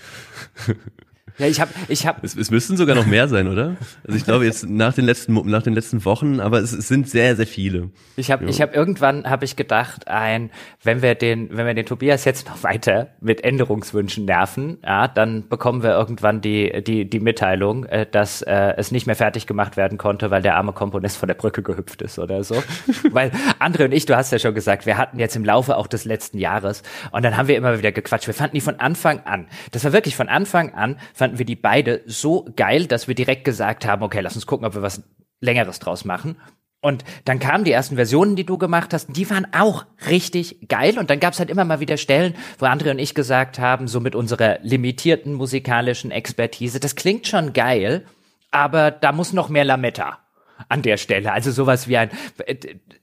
Ja, 1.39 1.47
ich 1.47 1.61
habe, 1.61 1.71
ich 1.87 2.05
habe. 2.05 2.19
Es, 2.21 2.35
es 2.35 2.51
müssten 2.51 2.75
sogar 2.75 2.95
noch 2.95 3.05
mehr 3.05 3.29
sein, 3.29 3.47
oder? 3.47 3.77
Also 4.05 4.17
ich 4.17 4.25
glaube 4.25 4.43
jetzt 4.43 4.67
nach 4.69 4.93
den 4.93 5.05
letzten 5.05 5.33
nach 5.49 5.63
den 5.63 5.73
letzten 5.73 6.03
Wochen, 6.03 6.41
aber 6.41 6.59
es, 6.59 6.73
es 6.73 6.89
sind 6.89 7.09
sehr 7.09 7.37
sehr 7.37 7.47
viele. 7.47 7.91
Ich 8.17 8.29
habe, 8.29 8.43
ja. 8.43 8.49
ich 8.49 8.61
habe 8.61 8.73
irgendwann 8.73 9.29
habe 9.29 9.45
ich 9.45 9.55
gedacht, 9.55 10.09
ein, 10.09 10.51
wenn 10.83 11.01
wir 11.01 11.15
den, 11.15 11.55
wenn 11.55 11.65
wir 11.65 11.73
den 11.73 11.85
Tobias 11.85 12.25
jetzt 12.25 12.47
noch 12.49 12.61
weiter 12.63 13.07
mit 13.21 13.41
Änderungswünschen 13.41 14.25
nerven, 14.25 14.79
ja, 14.83 15.07
dann 15.07 15.47
bekommen 15.47 15.81
wir 15.81 15.91
irgendwann 15.91 16.41
die 16.41 16.83
die 16.83 17.09
die 17.09 17.19
Mitteilung, 17.21 17.85
äh, 17.85 18.05
dass 18.05 18.41
äh, 18.41 18.73
es 18.75 18.91
nicht 18.91 19.07
mehr 19.07 19.15
fertig 19.15 19.47
gemacht 19.47 19.77
werden 19.77 19.97
konnte, 19.97 20.31
weil 20.31 20.41
der 20.41 20.57
arme 20.57 20.73
Komponist 20.73 21.17
von 21.17 21.27
der 21.27 21.35
Brücke 21.35 21.63
gehüpft 21.63 22.01
ist 22.01 22.19
oder 22.19 22.43
so. 22.43 22.61
weil 23.11 23.31
Andre 23.59 23.85
und 23.85 23.93
ich, 23.93 24.05
du 24.05 24.17
hast 24.17 24.33
ja 24.33 24.39
schon 24.39 24.53
gesagt, 24.53 24.85
wir 24.85 24.97
hatten 24.97 25.19
jetzt 25.19 25.37
im 25.37 25.45
Laufe 25.45 25.77
auch 25.77 25.87
des 25.87 26.03
letzten 26.03 26.37
Jahres 26.37 26.83
und 27.11 27.23
dann 27.23 27.37
haben 27.37 27.47
wir 27.47 27.55
immer 27.55 27.77
wieder 27.77 27.93
gequatscht. 27.93 28.27
Wir 28.27 28.33
fanden 28.33 28.55
die 28.55 28.61
von 28.61 28.77
Anfang 28.81 29.21
an. 29.21 29.47
Das 29.71 29.85
war 29.85 29.93
wirklich 29.93 30.17
von 30.17 30.27
Anfang 30.27 30.73
an 30.73 30.97
fanden 31.13 31.28
wir 31.37 31.45
die 31.45 31.55
beide 31.55 32.01
so 32.05 32.47
geil, 32.55 32.87
dass 32.87 33.07
wir 33.07 33.15
direkt 33.15 33.45
gesagt 33.45 33.85
haben, 33.85 34.03
okay, 34.03 34.21
lass 34.21 34.35
uns 34.35 34.45
gucken, 34.45 34.65
ob 34.65 34.75
wir 34.75 34.81
was 34.81 35.03
Längeres 35.41 35.79
draus 35.79 36.05
machen. 36.05 36.37
Und 36.81 37.03
dann 37.25 37.39
kamen 37.39 37.65
die 37.65 37.73
ersten 37.73 37.95
Versionen, 37.95 38.37
die 38.37 38.45
du 38.45 38.57
gemacht 38.57 38.93
hast, 38.93 39.07
die 39.15 39.29
waren 39.29 39.47
auch 39.53 39.85
richtig 40.09 40.69
geil. 40.69 40.97
Und 40.97 41.09
dann 41.09 41.19
gab 41.19 41.33
es 41.33 41.39
halt 41.39 41.49
immer 41.49 41.65
mal 41.65 41.81
wieder 41.81 41.97
Stellen, 41.97 42.35
wo 42.57 42.65
Andre 42.65 42.91
und 42.91 42.99
ich 42.99 43.13
gesagt 43.13 43.59
haben, 43.59 43.87
so 43.87 43.99
mit 43.99 44.15
unserer 44.15 44.59
limitierten 44.61 45.33
musikalischen 45.33 46.11
Expertise, 46.11 46.79
das 46.79 46.95
klingt 46.95 47.27
schon 47.27 47.51
geil, 47.51 48.05
aber 48.51 48.91
da 48.91 49.11
muss 49.11 49.33
noch 49.33 49.49
mehr 49.49 49.65
Lametta 49.65 50.19
an 50.67 50.81
der 50.81 50.97
Stelle. 50.97 51.31
Also 51.31 51.51
sowas 51.51 51.87
wie 51.87 51.97
ein, 51.97 52.09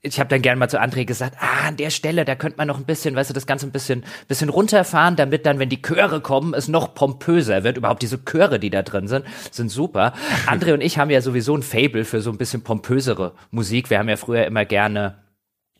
ich 0.01 0.19
habe 0.19 0.29
dann 0.29 0.41
gerne 0.41 0.59
mal 0.59 0.69
zu 0.69 0.81
André 0.81 1.05
gesagt, 1.05 1.37
ah, 1.39 1.67
an 1.67 1.77
der 1.77 1.89
Stelle, 1.89 2.25
da 2.25 2.35
könnte 2.35 2.57
man 2.57 2.67
noch 2.67 2.77
ein 2.77 2.85
bisschen, 2.85 3.15
weißt 3.15 3.29
du, 3.29 3.33
das 3.33 3.47
Ganze 3.47 3.65
ein 3.65 3.71
bisschen, 3.71 4.03
bisschen 4.27 4.49
runterfahren, 4.49 5.15
damit 5.15 5.45
dann, 5.45 5.59
wenn 5.59 5.69
die 5.69 5.81
Chöre 5.81 6.21
kommen, 6.21 6.53
es 6.53 6.67
noch 6.67 6.93
pompöser 6.93 7.63
wird. 7.63 7.77
Überhaupt 7.77 8.01
diese 8.01 8.23
Chöre, 8.23 8.59
die 8.59 8.69
da 8.69 8.83
drin 8.83 9.07
sind, 9.07 9.25
sind 9.51 9.69
super. 9.69 10.13
André 10.45 10.73
und 10.73 10.81
ich 10.81 10.97
haben 10.97 11.09
ja 11.09 11.21
sowieso 11.21 11.55
ein 11.55 11.63
Fable 11.63 12.05
für 12.05 12.21
so 12.21 12.29
ein 12.31 12.37
bisschen 12.37 12.63
pompösere 12.63 13.33
Musik. 13.51 13.89
Wir 13.89 13.99
haben 13.99 14.09
ja 14.09 14.17
früher 14.17 14.45
immer 14.45 14.65
gerne 14.65 15.15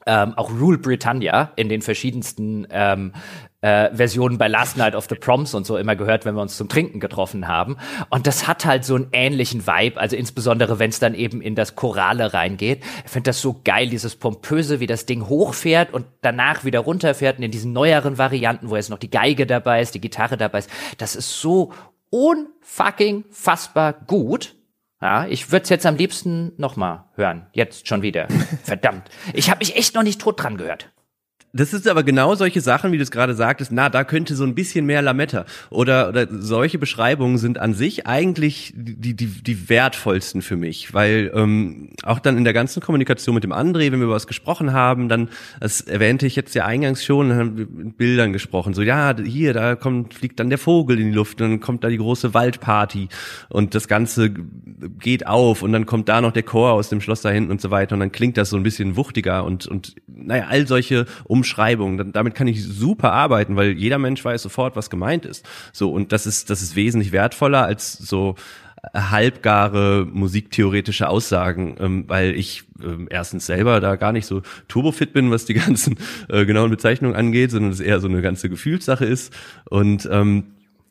ähm, 0.08 0.34
auch 0.36 0.50
Rule 0.50 0.78
Britannia 0.78 1.52
in 1.56 1.70
den 1.70 1.82
verschiedensten 1.82 2.66
ähm, 2.72 3.14
äh, 3.62 3.94
Versionen 3.94 4.38
bei 4.38 4.48
Last 4.48 4.78
Night 4.78 4.96
of 4.96 5.08
the 5.10 5.16
Proms 5.16 5.54
und 5.54 5.66
so 5.66 5.78
immer 5.78 5.96
gehört, 5.96 6.26
wenn 6.26 6.36
wir 6.36 6.42
uns 6.42 6.58
zum 6.58 6.70
Trinken 6.70 7.00
getroffen 7.00 7.48
haben. 7.48 7.78
Und 8.10 8.28
das 8.28 8.48
hat 8.48 8.66
halt 8.66 8.86
so 8.86 8.96
einen 8.96 9.08
ähnlichen 9.12 9.68
Vibe, 9.68 10.00
also 10.00 10.16
insbesondere 10.16 10.80
wenn 10.80 10.90
es 10.90 11.00
dann 11.00 11.14
eben 11.14 11.42
in 11.42 11.56
das 11.56 11.76
Chorale 11.76 12.34
reingeht. 12.34 12.84
Ich 13.06 13.12
finde 13.12 13.30
das 13.30 13.42
so 13.42 13.62
geil, 13.64 13.90
dieses 13.90 14.16
Pompöse, 14.16 14.80
wie 14.80 14.88
das 14.88 15.06
Ding 15.06 15.28
hochfährt 15.28 15.94
und 15.94 16.06
danach 16.22 16.64
wieder 16.64 16.80
runterfährt 16.80 17.38
und 17.38 17.44
in 17.44 17.52
diesen 17.52 17.74
neueren 17.74 18.18
Varianten, 18.18 18.70
wo 18.70 18.76
jetzt 18.76 18.90
noch 18.90 19.00
die 19.00 19.12
Geige 19.12 19.46
dabei 19.46 19.82
ist, 19.82 19.96
die 19.96 20.02
Gitarre 20.02 20.38
dabei 20.38 20.60
ist. 20.60 20.70
Das 20.98 21.16
ist 21.16 21.42
so 21.42 21.74
unfucking 22.10 23.26
fassbar 23.32 23.94
gut. 23.94 24.57
Ja, 25.02 25.28
ich 25.28 25.52
würde 25.52 25.64
es 25.64 25.70
jetzt 25.70 25.86
am 25.86 25.96
liebsten 25.96 26.54
nochmal 26.58 27.06
hören. 27.14 27.48
Jetzt 27.54 27.88
schon 27.88 28.02
wieder. 28.02 28.28
Verdammt. 28.64 29.10
Ich 29.34 29.50
habe 29.50 29.60
mich 29.60 29.76
echt 29.76 29.94
noch 29.94 30.04
nicht 30.04 30.20
tot 30.20 30.42
dran 30.42 30.58
gehört 30.58 30.92
das 31.60 31.74
ist 31.74 31.88
aber 31.88 32.04
genau 32.04 32.36
solche 32.36 32.62
Sachen, 32.62 32.92
wie 32.92 32.98
du 32.98 33.04
es 33.04 33.12
gerade 33.12 33.34
sagtest, 33.34 33.72
na, 33.72 33.90
da 33.90 34.04
könnte 34.04 34.36
so 34.36 34.44
ein 34.44 34.56
bisschen 34.56 34.86
mehr 34.86 35.02
Lametta. 35.02 35.46
Oder, 35.70 36.10
oder 36.10 36.28
solche 36.30 36.78
Beschreibungen 36.78 37.38
sind 37.38 37.60
an 37.60 37.74
sich 37.74 38.08
eigentlich 38.08 38.74
die, 38.76 39.16
die, 39.16 39.28
die 39.28 39.70
wertvollsten 39.70 40.42
für 40.42 40.56
mich. 40.56 40.94
Weil 40.94 41.32
ähm, 41.34 41.90
auch 42.04 42.20
dann 42.20 42.38
in 42.38 42.44
der 42.44 42.54
ganzen 42.54 42.82
Kommunikation 42.82 43.36
mit 43.36 43.44
dem 43.44 43.54
André, 43.54 43.92
wenn 43.92 44.00
wir 44.00 44.06
über 44.06 44.16
was 44.16 44.28
gesprochen 44.28 44.74
haben, 44.74 45.10
dann, 45.10 45.30
das 45.60 45.82
erwähnte 45.82 46.28
ich 46.28 46.36
jetzt 46.36 46.56
ja 46.56 46.66
eingangs 46.66 47.04
schon, 47.04 47.34
haben 47.34 47.58
wir 47.58 47.68
mit 47.68 47.98
Bildern 47.98 48.34
gesprochen. 48.34 48.74
So, 48.74 48.82
ja, 48.82 49.16
hier, 49.24 49.54
da 49.54 49.76
kommt, 49.76 50.14
fliegt 50.14 50.40
dann 50.40 50.50
der 50.50 50.58
Vogel 50.58 51.00
in 51.00 51.08
die 51.08 51.16
Luft, 51.16 51.40
dann 51.40 51.60
kommt 51.60 51.84
da 51.84 51.90
die 51.90 51.98
große 51.98 52.34
Waldparty 52.34 53.10
und 53.50 53.76
das 53.76 53.88
Ganze 53.88 54.34
geht 55.00 55.28
auf 55.28 55.62
und 55.62 55.72
dann 55.72 55.86
kommt 55.86 56.10
da 56.10 56.22
noch 56.22 56.32
der 56.32 56.44
Chor 56.44 56.74
aus 56.74 56.90
dem 56.90 57.02
Schloss 57.02 57.22
da 57.22 57.30
hinten 57.30 57.52
und 57.52 57.62
so 57.62 57.72
weiter 57.72 57.96
und 57.96 58.00
dann 58.00 58.12
klingt 58.12 58.38
das 58.38 58.50
so 58.50 58.58
ein 58.58 58.64
bisschen 58.64 58.96
wuchtiger 58.96 59.44
und, 59.44 59.68
und 59.68 59.96
naja, 60.08 60.46
all 60.50 60.68
solche 60.68 61.06
Umschreibungen. 61.48 62.12
Damit 62.12 62.36
kann 62.36 62.48
ich 62.48 62.64
super 62.64 63.14
arbeiten, 63.14 63.56
weil 63.56 63.72
jeder 63.72 63.98
Mensch 63.98 64.24
weiß 64.24 64.42
sofort, 64.42 64.76
was 64.76 64.90
gemeint 64.90 65.26
ist. 65.26 65.48
So, 65.72 65.92
und 65.92 66.12
das 66.12 66.28
ist, 66.28 66.50
das 66.50 66.62
ist 66.62 66.76
wesentlich 66.76 67.12
wertvoller 67.12 67.64
als 67.64 67.94
so 67.94 68.36
halbgare 68.94 70.08
musiktheoretische 70.12 71.10
Aussagen, 71.10 71.76
ähm, 71.80 72.04
weil 72.08 72.36
ich 72.36 72.64
ähm, 72.84 73.08
erstens 73.10 73.46
selber 73.46 73.80
da 73.80 73.96
gar 73.96 74.12
nicht 74.12 74.26
so 74.26 74.44
turbofit 74.68 75.14
bin, 75.14 75.32
was 75.32 75.46
die 75.46 75.54
ganzen 75.56 75.98
äh, 76.30 76.46
genauen 76.46 76.70
Bezeichnungen 76.70 77.16
angeht, 77.16 77.52
sondern 77.52 77.72
es 77.72 77.80
eher 77.80 78.00
so 78.00 78.08
eine 78.08 78.22
ganze 78.22 78.50
Gefühlssache 78.50 79.06
ist 79.06 79.34
und 79.66 80.08
ähm, 80.12 80.44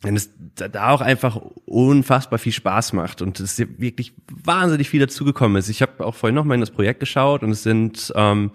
wenn 0.03 0.15
es 0.17 0.31
da 0.55 0.91
auch 0.91 1.01
einfach 1.01 1.41
unfassbar 1.65 2.39
viel 2.39 2.53
Spaß 2.53 2.93
macht 2.93 3.23
und 3.23 3.41
es 3.41 3.59
wirklich 3.59 4.13
wahnsinnig 4.45 4.91
viel 4.91 5.01
dazugekommen 5.01 5.57
ist. 5.57 5.69
Ich 5.71 5.81
habe 5.81 6.05
auch 6.05 6.15
vorhin 6.15 6.35
noch 6.35 6.45
mal 6.45 6.55
in 6.55 6.61
das 6.61 6.71
Projekt 6.71 7.01
geschaut 7.01 7.43
und 7.43 7.51
es 7.51 7.63
sind 7.63 8.13
ähm, 8.15 8.51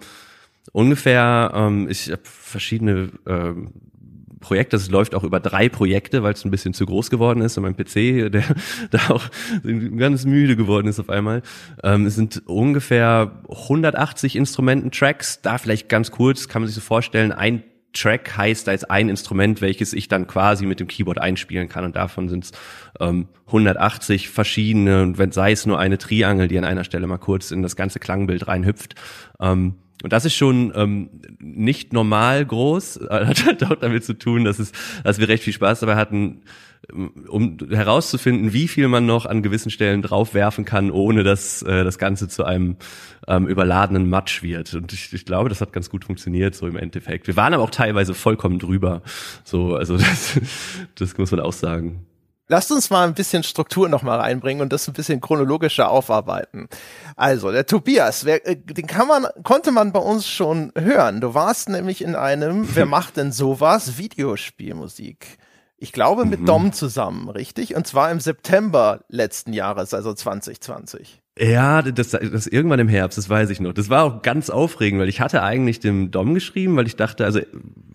ungefähr, 0.70 1.50
ähm, 1.54 1.88
ich 1.88 2.10
habe 2.10 2.22
verschiedene 2.24 3.10
ähm, 3.26 3.72
Projekte, 4.42 4.76
das 4.76 4.90
läuft 4.90 5.14
auch 5.14 5.24
über 5.24 5.40
drei 5.40 5.70
Projekte, 5.70 6.22
weil 6.22 6.34
es 6.34 6.44
ein 6.44 6.50
bisschen 6.50 6.74
zu 6.74 6.84
groß 6.84 7.08
geworden 7.08 7.40
ist 7.40 7.56
und 7.56 7.62
mein 7.62 7.76
PC, 7.76 8.30
der 8.30 8.44
da 8.90 9.08
auch 9.08 9.24
ganz 9.96 10.26
müde 10.26 10.56
geworden 10.56 10.88
ist 10.88 11.00
auf 11.00 11.08
einmal. 11.08 11.42
Ähm, 11.82 12.04
es 12.04 12.16
sind 12.16 12.42
ungefähr 12.46 13.40
180 13.48 14.36
Instrumenten-Tracks, 14.36 15.40
da 15.40 15.56
vielleicht 15.56 15.88
ganz 15.88 16.10
kurz, 16.10 16.48
kann 16.48 16.62
man 16.62 16.66
sich 16.66 16.74
so 16.74 16.82
vorstellen, 16.82 17.32
ein 17.32 17.62
Track 17.94 18.36
heißt 18.36 18.68
als 18.68 18.84
ein 18.84 19.08
Instrument, 19.08 19.60
welches 19.60 19.92
ich 19.92 20.08
dann 20.08 20.26
quasi 20.26 20.66
mit 20.66 20.80
dem 20.80 20.88
Keyboard 20.88 21.18
einspielen 21.18 21.68
kann. 21.68 21.84
Und 21.84 21.94
davon 21.94 22.28
sind 22.28 22.44
es 22.44 22.52
ähm, 23.00 23.28
180 23.46 24.30
verschiedene, 24.30 25.02
und 25.02 25.18
wenn 25.18 25.30
sei 25.30 25.52
es 25.52 25.66
nur 25.66 25.78
eine 25.78 25.98
Triangel, 25.98 26.48
die 26.48 26.58
an 26.58 26.64
einer 26.64 26.84
Stelle 26.84 27.06
mal 27.06 27.18
kurz 27.18 27.50
in 27.50 27.62
das 27.62 27.76
ganze 27.76 27.98
Klangbild 27.98 28.48
reinhüpft. 28.48 28.94
Ähm, 29.40 29.74
und 30.02 30.12
das 30.12 30.24
ist 30.24 30.34
schon 30.34 30.72
ähm, 30.74 31.10
nicht 31.40 31.92
normal 31.92 32.44
groß, 32.44 33.00
hat 33.10 33.46
halt 33.46 33.64
auch 33.64 33.76
damit 33.76 34.04
zu 34.04 34.14
tun, 34.14 34.44
dass 34.44 34.58
es, 34.58 34.72
dass 35.04 35.18
wir 35.18 35.28
recht 35.28 35.44
viel 35.44 35.52
Spaß 35.52 35.80
dabei 35.80 35.96
hatten, 35.96 36.42
um 37.28 37.58
herauszufinden, 37.70 38.52
wie 38.52 38.66
viel 38.66 38.88
man 38.88 39.06
noch 39.06 39.24
an 39.26 39.42
gewissen 39.42 39.70
Stellen 39.70 40.02
draufwerfen 40.02 40.64
kann, 40.64 40.90
ohne 40.90 41.22
dass 41.22 41.62
äh, 41.62 41.84
das 41.84 41.98
Ganze 41.98 42.28
zu 42.28 42.44
einem 42.44 42.76
ähm, 43.28 43.46
überladenen 43.46 44.10
Matsch 44.10 44.42
wird. 44.42 44.74
Und 44.74 44.92
ich, 44.92 45.12
ich 45.12 45.24
glaube, 45.24 45.48
das 45.48 45.60
hat 45.60 45.72
ganz 45.72 45.90
gut 45.90 46.04
funktioniert, 46.04 46.54
so 46.54 46.66
im 46.66 46.76
Endeffekt. 46.76 47.28
Wir 47.28 47.36
waren 47.36 47.54
aber 47.54 47.62
auch 47.62 47.70
teilweise 47.70 48.14
vollkommen 48.14 48.58
drüber. 48.58 49.02
So, 49.44 49.76
also 49.76 49.96
das, 49.98 50.40
das 50.96 51.16
muss 51.16 51.30
man 51.30 51.40
auch 51.40 51.52
sagen. 51.52 52.04
Lasst 52.52 52.70
uns 52.70 52.90
mal 52.90 53.08
ein 53.08 53.14
bisschen 53.14 53.44
Struktur 53.44 53.88
noch 53.88 54.02
mal 54.02 54.20
reinbringen 54.20 54.60
und 54.60 54.74
das 54.74 54.86
ein 54.86 54.92
bisschen 54.92 55.22
chronologischer 55.22 55.90
aufarbeiten. 55.90 56.68
Also, 57.16 57.50
der 57.50 57.64
Tobias, 57.64 58.26
wer, 58.26 58.46
äh, 58.46 58.56
den 58.56 58.86
kann 58.86 59.08
man, 59.08 59.26
konnte 59.42 59.70
man 59.70 59.90
bei 59.90 60.00
uns 60.00 60.28
schon 60.28 60.70
hören. 60.78 61.22
Du 61.22 61.32
warst 61.32 61.70
nämlich 61.70 62.02
in 62.02 62.14
einem, 62.14 62.68
wer 62.76 62.84
macht 62.84 63.16
denn 63.16 63.32
sowas? 63.32 63.96
Videospielmusik. 63.96 65.38
Ich 65.78 65.94
glaube 65.94 66.26
mit 66.26 66.40
mhm. 66.40 66.44
Dom 66.44 66.72
zusammen, 66.74 67.30
richtig? 67.30 67.74
Und 67.74 67.86
zwar 67.86 68.10
im 68.10 68.20
September 68.20 69.00
letzten 69.08 69.54
Jahres, 69.54 69.94
also 69.94 70.12
2020. 70.12 71.21
Ja, 71.38 71.80
das, 71.80 72.10
das 72.10 72.46
irgendwann 72.46 72.78
im 72.78 72.88
Herbst, 72.88 73.16
das 73.16 73.30
weiß 73.30 73.48
ich 73.48 73.58
noch. 73.58 73.72
Das 73.72 73.88
war 73.88 74.04
auch 74.04 74.20
ganz 74.20 74.50
aufregend, 74.50 75.00
weil 75.00 75.08
ich 75.08 75.22
hatte 75.22 75.42
eigentlich 75.42 75.80
dem 75.80 76.10
Dom 76.10 76.34
geschrieben, 76.34 76.76
weil 76.76 76.86
ich 76.86 76.96
dachte, 76.96 77.24
also 77.24 77.40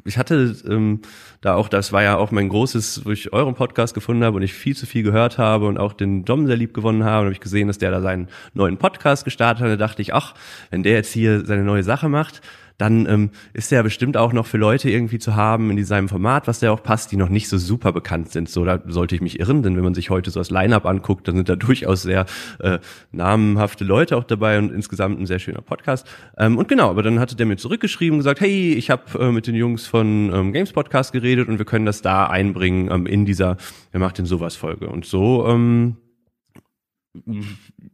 ich 0.06 0.18
hatte 0.18 0.56
ähm, 0.68 1.02
da 1.42 1.54
auch, 1.54 1.70
das 1.70 1.94
war 1.94 2.02
ja 2.02 2.18
auch 2.18 2.32
mein 2.32 2.50
großes, 2.50 3.06
wo 3.06 3.12
ich 3.12 3.34
euren 3.34 3.54
Podcast 3.54 3.94
gefunden 3.94 4.24
habe 4.24 4.38
und 4.38 4.42
ich 4.42 4.54
viel 4.54 4.76
zu 4.76 4.88
viel 4.88 5.04
gehört 5.04 5.38
habe 5.38 5.68
und 5.68 5.78
auch 5.78 5.94
den 5.94 6.26
Dom 6.26 6.48
sehr 6.48 6.56
lieb 6.56 6.74
gewonnen 6.74 7.04
habe, 7.04 7.20
und 7.20 7.26
habe 7.26 7.34
ich 7.34 7.40
gesehen, 7.40 7.68
dass 7.68 7.78
der 7.78 7.92
da 7.92 8.02
seinen 8.02 8.28
neuen 8.56 8.78
Podcast 8.78 9.24
gestartet 9.24 9.64
hat. 9.64 9.70
Da 9.70 9.76
dachte 9.76 10.02
ich, 10.02 10.16
ach, 10.16 10.34
wenn 10.72 10.82
der 10.82 10.94
jetzt 10.94 11.14
hier 11.14 11.46
seine 11.46 11.64
neue 11.64 11.84
Sache 11.84 12.10
macht, 12.10 12.42
dann 12.78 13.08
ähm, 13.08 13.30
ist 13.54 13.72
der 13.72 13.84
bestimmt 13.84 14.18
auch 14.18 14.34
noch 14.34 14.46
für 14.46 14.58
Leute 14.58 14.90
irgendwie 14.90 15.20
zu 15.20 15.36
haben 15.36 15.70
in 15.70 15.78
diesem 15.78 16.10
Format, 16.10 16.48
was 16.48 16.60
der 16.60 16.72
auch 16.72 16.84
passt, 16.84 17.12
die 17.12 17.18
noch 17.18 17.30
nicht 17.30 17.50
so 17.50 17.58
super 17.58 17.92
bekannt 17.92 18.32
sind. 18.32 18.50
So, 18.50 18.66
da 18.66 18.80
sollte 18.88 19.16
ich 19.16 19.22
mich 19.22 19.40
irren, 19.40 19.64
denn 19.64 19.76
wenn 19.76 19.84
man 19.84 19.96
sich 19.96 20.10
heute 20.10 20.30
so 20.30 20.40
das 20.40 20.52
Line-Up 20.52 20.86
anguckt, 20.86 21.28
dann 21.28 21.36
sind 21.36 21.50
da 21.50 21.56
durchaus 21.68 22.04
sehr 22.04 22.26
äh, 22.60 22.80
namenhafte 23.12 23.84
Leute 23.84 24.16
auch 24.16 24.24
dabei 24.24 24.60
und 24.60 24.72
insgesamt 24.72 25.20
ein 25.20 25.26
sehr 25.26 25.40
schöner 25.40 25.62
Podcast. 25.62 26.08
Ähm, 26.38 26.58
und 26.58 26.68
genau, 26.68 26.90
aber 26.90 27.04
dann 27.04 27.20
hatte 27.20 27.36
der 27.36 27.46
mir 27.46 27.58
zurückgeschrieben 27.58 28.16
und 28.16 28.20
gesagt, 28.20 28.42
hey, 28.42 28.74
ich 28.74 28.90
habe 28.90 29.04
äh, 29.20 29.32
mit 29.32 29.48
den 29.48 29.56
Jungs 29.56 29.88
von 29.88 30.32
ähm, 30.34 30.54
Games 30.54 30.72
Podcast 30.72 31.14
geredet 31.14 31.48
und 31.48 31.58
wir 31.58 31.66
können 31.66 31.86
das 31.86 32.02
da 32.02 32.28
einbringen 32.28 32.92
ähm, 32.92 33.06
in 33.08 33.26
dieser, 33.26 33.58
wer 33.92 34.00
macht 34.00 34.20
denn 34.20 34.26
sowas 34.26 34.56
Folge? 34.56 34.88
Und 34.88 35.06
so 35.06 35.48
ähm, 35.48 35.98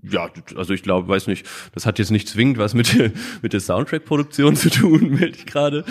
ja, 0.02 0.30
also 0.56 0.74
ich 0.74 0.84
glaube, 0.84 1.08
weiß 1.08 1.28
nicht, 1.28 1.46
das 1.74 1.86
hat 1.86 2.00
jetzt 2.00 2.12
nicht 2.12 2.28
zwingend 2.28 2.58
was 2.58 2.74
mit, 2.74 2.98
der, 2.98 3.12
mit 3.42 3.54
der 3.54 3.60
Soundtrack-Produktion 3.60 4.56
zu 4.56 4.70
tun, 4.70 5.12
melde 5.20 5.38
ich 5.38 5.46
gerade. 5.46 5.86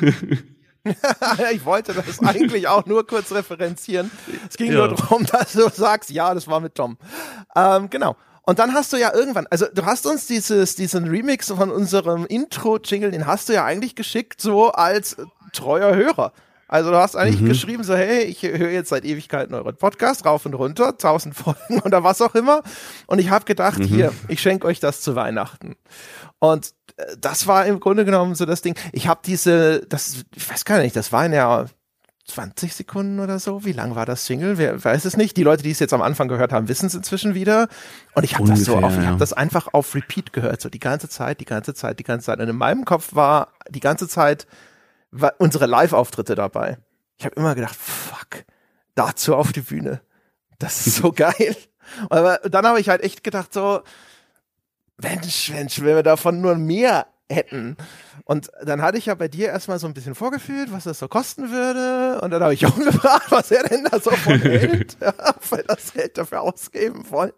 ich 1.52 1.64
wollte 1.64 1.92
das 1.92 2.20
eigentlich 2.20 2.68
auch 2.68 2.86
nur 2.86 3.06
kurz 3.06 3.32
referenzieren. 3.32 4.10
Es 4.48 4.56
ging 4.56 4.72
ja. 4.72 4.78
nur 4.78 4.88
darum, 4.88 5.26
dass 5.26 5.52
du 5.52 5.68
sagst, 5.68 6.10
ja, 6.10 6.34
das 6.34 6.48
war 6.48 6.60
mit 6.60 6.74
Tom. 6.74 6.96
Ähm, 7.54 7.90
genau. 7.90 8.16
Und 8.42 8.58
dann 8.58 8.72
hast 8.72 8.92
du 8.92 8.96
ja 8.96 9.14
irgendwann, 9.14 9.46
also 9.50 9.66
du 9.72 9.84
hast 9.84 10.06
uns 10.06 10.26
dieses, 10.26 10.74
diesen 10.74 11.06
Remix 11.06 11.48
von 11.48 11.70
unserem 11.70 12.26
Intro-Jingle, 12.26 13.10
den 13.10 13.26
hast 13.26 13.48
du 13.48 13.52
ja 13.52 13.64
eigentlich 13.64 13.94
geschickt, 13.94 14.40
so 14.40 14.72
als 14.72 15.16
treuer 15.52 15.94
Hörer. 15.94 16.32
Also 16.70 16.92
du 16.92 16.96
hast 16.98 17.16
eigentlich 17.16 17.40
mhm. 17.40 17.48
geschrieben 17.48 17.82
so, 17.82 17.96
hey, 17.96 18.22
ich 18.22 18.44
höre 18.44 18.70
jetzt 18.70 18.90
seit 18.90 19.04
Ewigkeiten 19.04 19.54
euren 19.54 19.74
Podcast 19.74 20.24
rauf 20.24 20.46
und 20.46 20.54
runter, 20.54 20.96
tausend 20.96 21.34
Folgen 21.36 21.80
oder 21.80 22.04
was 22.04 22.22
auch 22.22 22.36
immer. 22.36 22.62
Und 23.08 23.18
ich 23.18 23.30
habe 23.30 23.44
gedacht, 23.44 23.80
mhm. 23.80 23.84
hier, 23.86 24.12
ich 24.28 24.40
schenke 24.40 24.68
euch 24.68 24.78
das 24.78 25.00
zu 25.00 25.16
Weihnachten. 25.16 25.74
Und 26.38 26.72
äh, 26.96 27.16
das 27.20 27.48
war 27.48 27.66
im 27.66 27.80
Grunde 27.80 28.04
genommen 28.04 28.36
so 28.36 28.46
das 28.46 28.62
Ding. 28.62 28.76
Ich 28.92 29.08
habe 29.08 29.20
diese, 29.26 29.84
das, 29.88 30.24
ich 30.32 30.48
weiß 30.48 30.64
gar 30.64 30.78
nicht, 30.78 30.94
das 30.94 31.10
waren 31.10 31.32
ja 31.32 31.66
20 32.28 32.72
Sekunden 32.72 33.18
oder 33.18 33.40
so. 33.40 33.64
Wie 33.64 33.72
lang 33.72 33.96
war 33.96 34.06
das 34.06 34.24
Single? 34.26 34.56
Wer 34.56 34.84
weiß 34.84 35.06
es 35.06 35.16
nicht. 35.16 35.36
Die 35.36 35.42
Leute, 35.42 35.64
die 35.64 35.72
es 35.72 35.80
jetzt 35.80 35.92
am 35.92 36.02
Anfang 36.02 36.28
gehört 36.28 36.52
haben, 36.52 36.68
wissen 36.68 36.86
es 36.86 36.94
inzwischen 36.94 37.34
wieder. 37.34 37.66
Und 38.14 38.22
ich 38.22 38.36
habe 38.36 38.48
das 38.48 38.60
so 38.60 38.76
auf, 38.76 38.96
ich 38.96 39.06
habe 39.06 39.18
das 39.18 39.32
einfach 39.32 39.74
auf 39.74 39.96
Repeat 39.96 40.32
gehört, 40.32 40.60
so 40.60 40.68
die 40.68 40.78
ganze 40.78 41.08
Zeit, 41.08 41.40
die 41.40 41.46
ganze 41.46 41.74
Zeit, 41.74 41.98
die 41.98 42.04
ganze 42.04 42.26
Zeit. 42.26 42.38
Und 42.38 42.48
in 42.48 42.56
meinem 42.56 42.84
Kopf 42.84 43.16
war 43.16 43.48
die 43.68 43.80
ganze 43.80 44.06
Zeit 44.06 44.46
unsere 45.38 45.66
Live-Auftritte 45.66 46.34
dabei. 46.34 46.78
Ich 47.18 47.24
habe 47.24 47.36
immer 47.36 47.54
gedacht, 47.54 47.76
fuck, 47.76 48.44
dazu 48.94 49.36
auf 49.36 49.52
die 49.52 49.60
Bühne. 49.60 50.00
Das 50.58 50.86
ist 50.86 50.96
so 50.96 51.12
geil. 51.16 51.56
Aber 52.08 52.38
dann 52.38 52.66
habe 52.66 52.80
ich 52.80 52.88
halt 52.88 53.02
echt 53.02 53.24
gedacht, 53.24 53.52
so, 53.52 53.82
Mensch, 54.98 55.50
Mensch, 55.50 55.80
wenn 55.80 55.96
wir 55.96 56.02
davon 56.02 56.40
nur 56.40 56.56
mehr 56.56 57.06
hätten. 57.28 57.76
Und 58.24 58.50
dann 58.62 58.82
hatte 58.82 58.98
ich 58.98 59.06
ja 59.06 59.14
bei 59.14 59.28
dir 59.28 59.48
erstmal 59.48 59.78
so 59.78 59.86
ein 59.86 59.94
bisschen 59.94 60.14
vorgefühlt, 60.14 60.72
was 60.72 60.84
das 60.84 60.98
so 60.98 61.08
kosten 61.08 61.50
würde. 61.50 62.20
Und 62.20 62.30
dann 62.30 62.42
habe 62.42 62.54
ich 62.54 62.66
auch 62.66 62.76
gefragt, 62.76 63.30
was 63.30 63.50
er 63.50 63.64
denn 63.64 63.84
da 63.90 63.98
so 64.00 64.10
von 64.10 64.38
hält, 64.40 64.96
ja, 65.00 65.14
wir 65.50 65.62
das 65.64 65.92
Geld 65.92 66.18
dafür 66.18 66.42
ausgeben 66.42 67.10
wollen. 67.10 67.32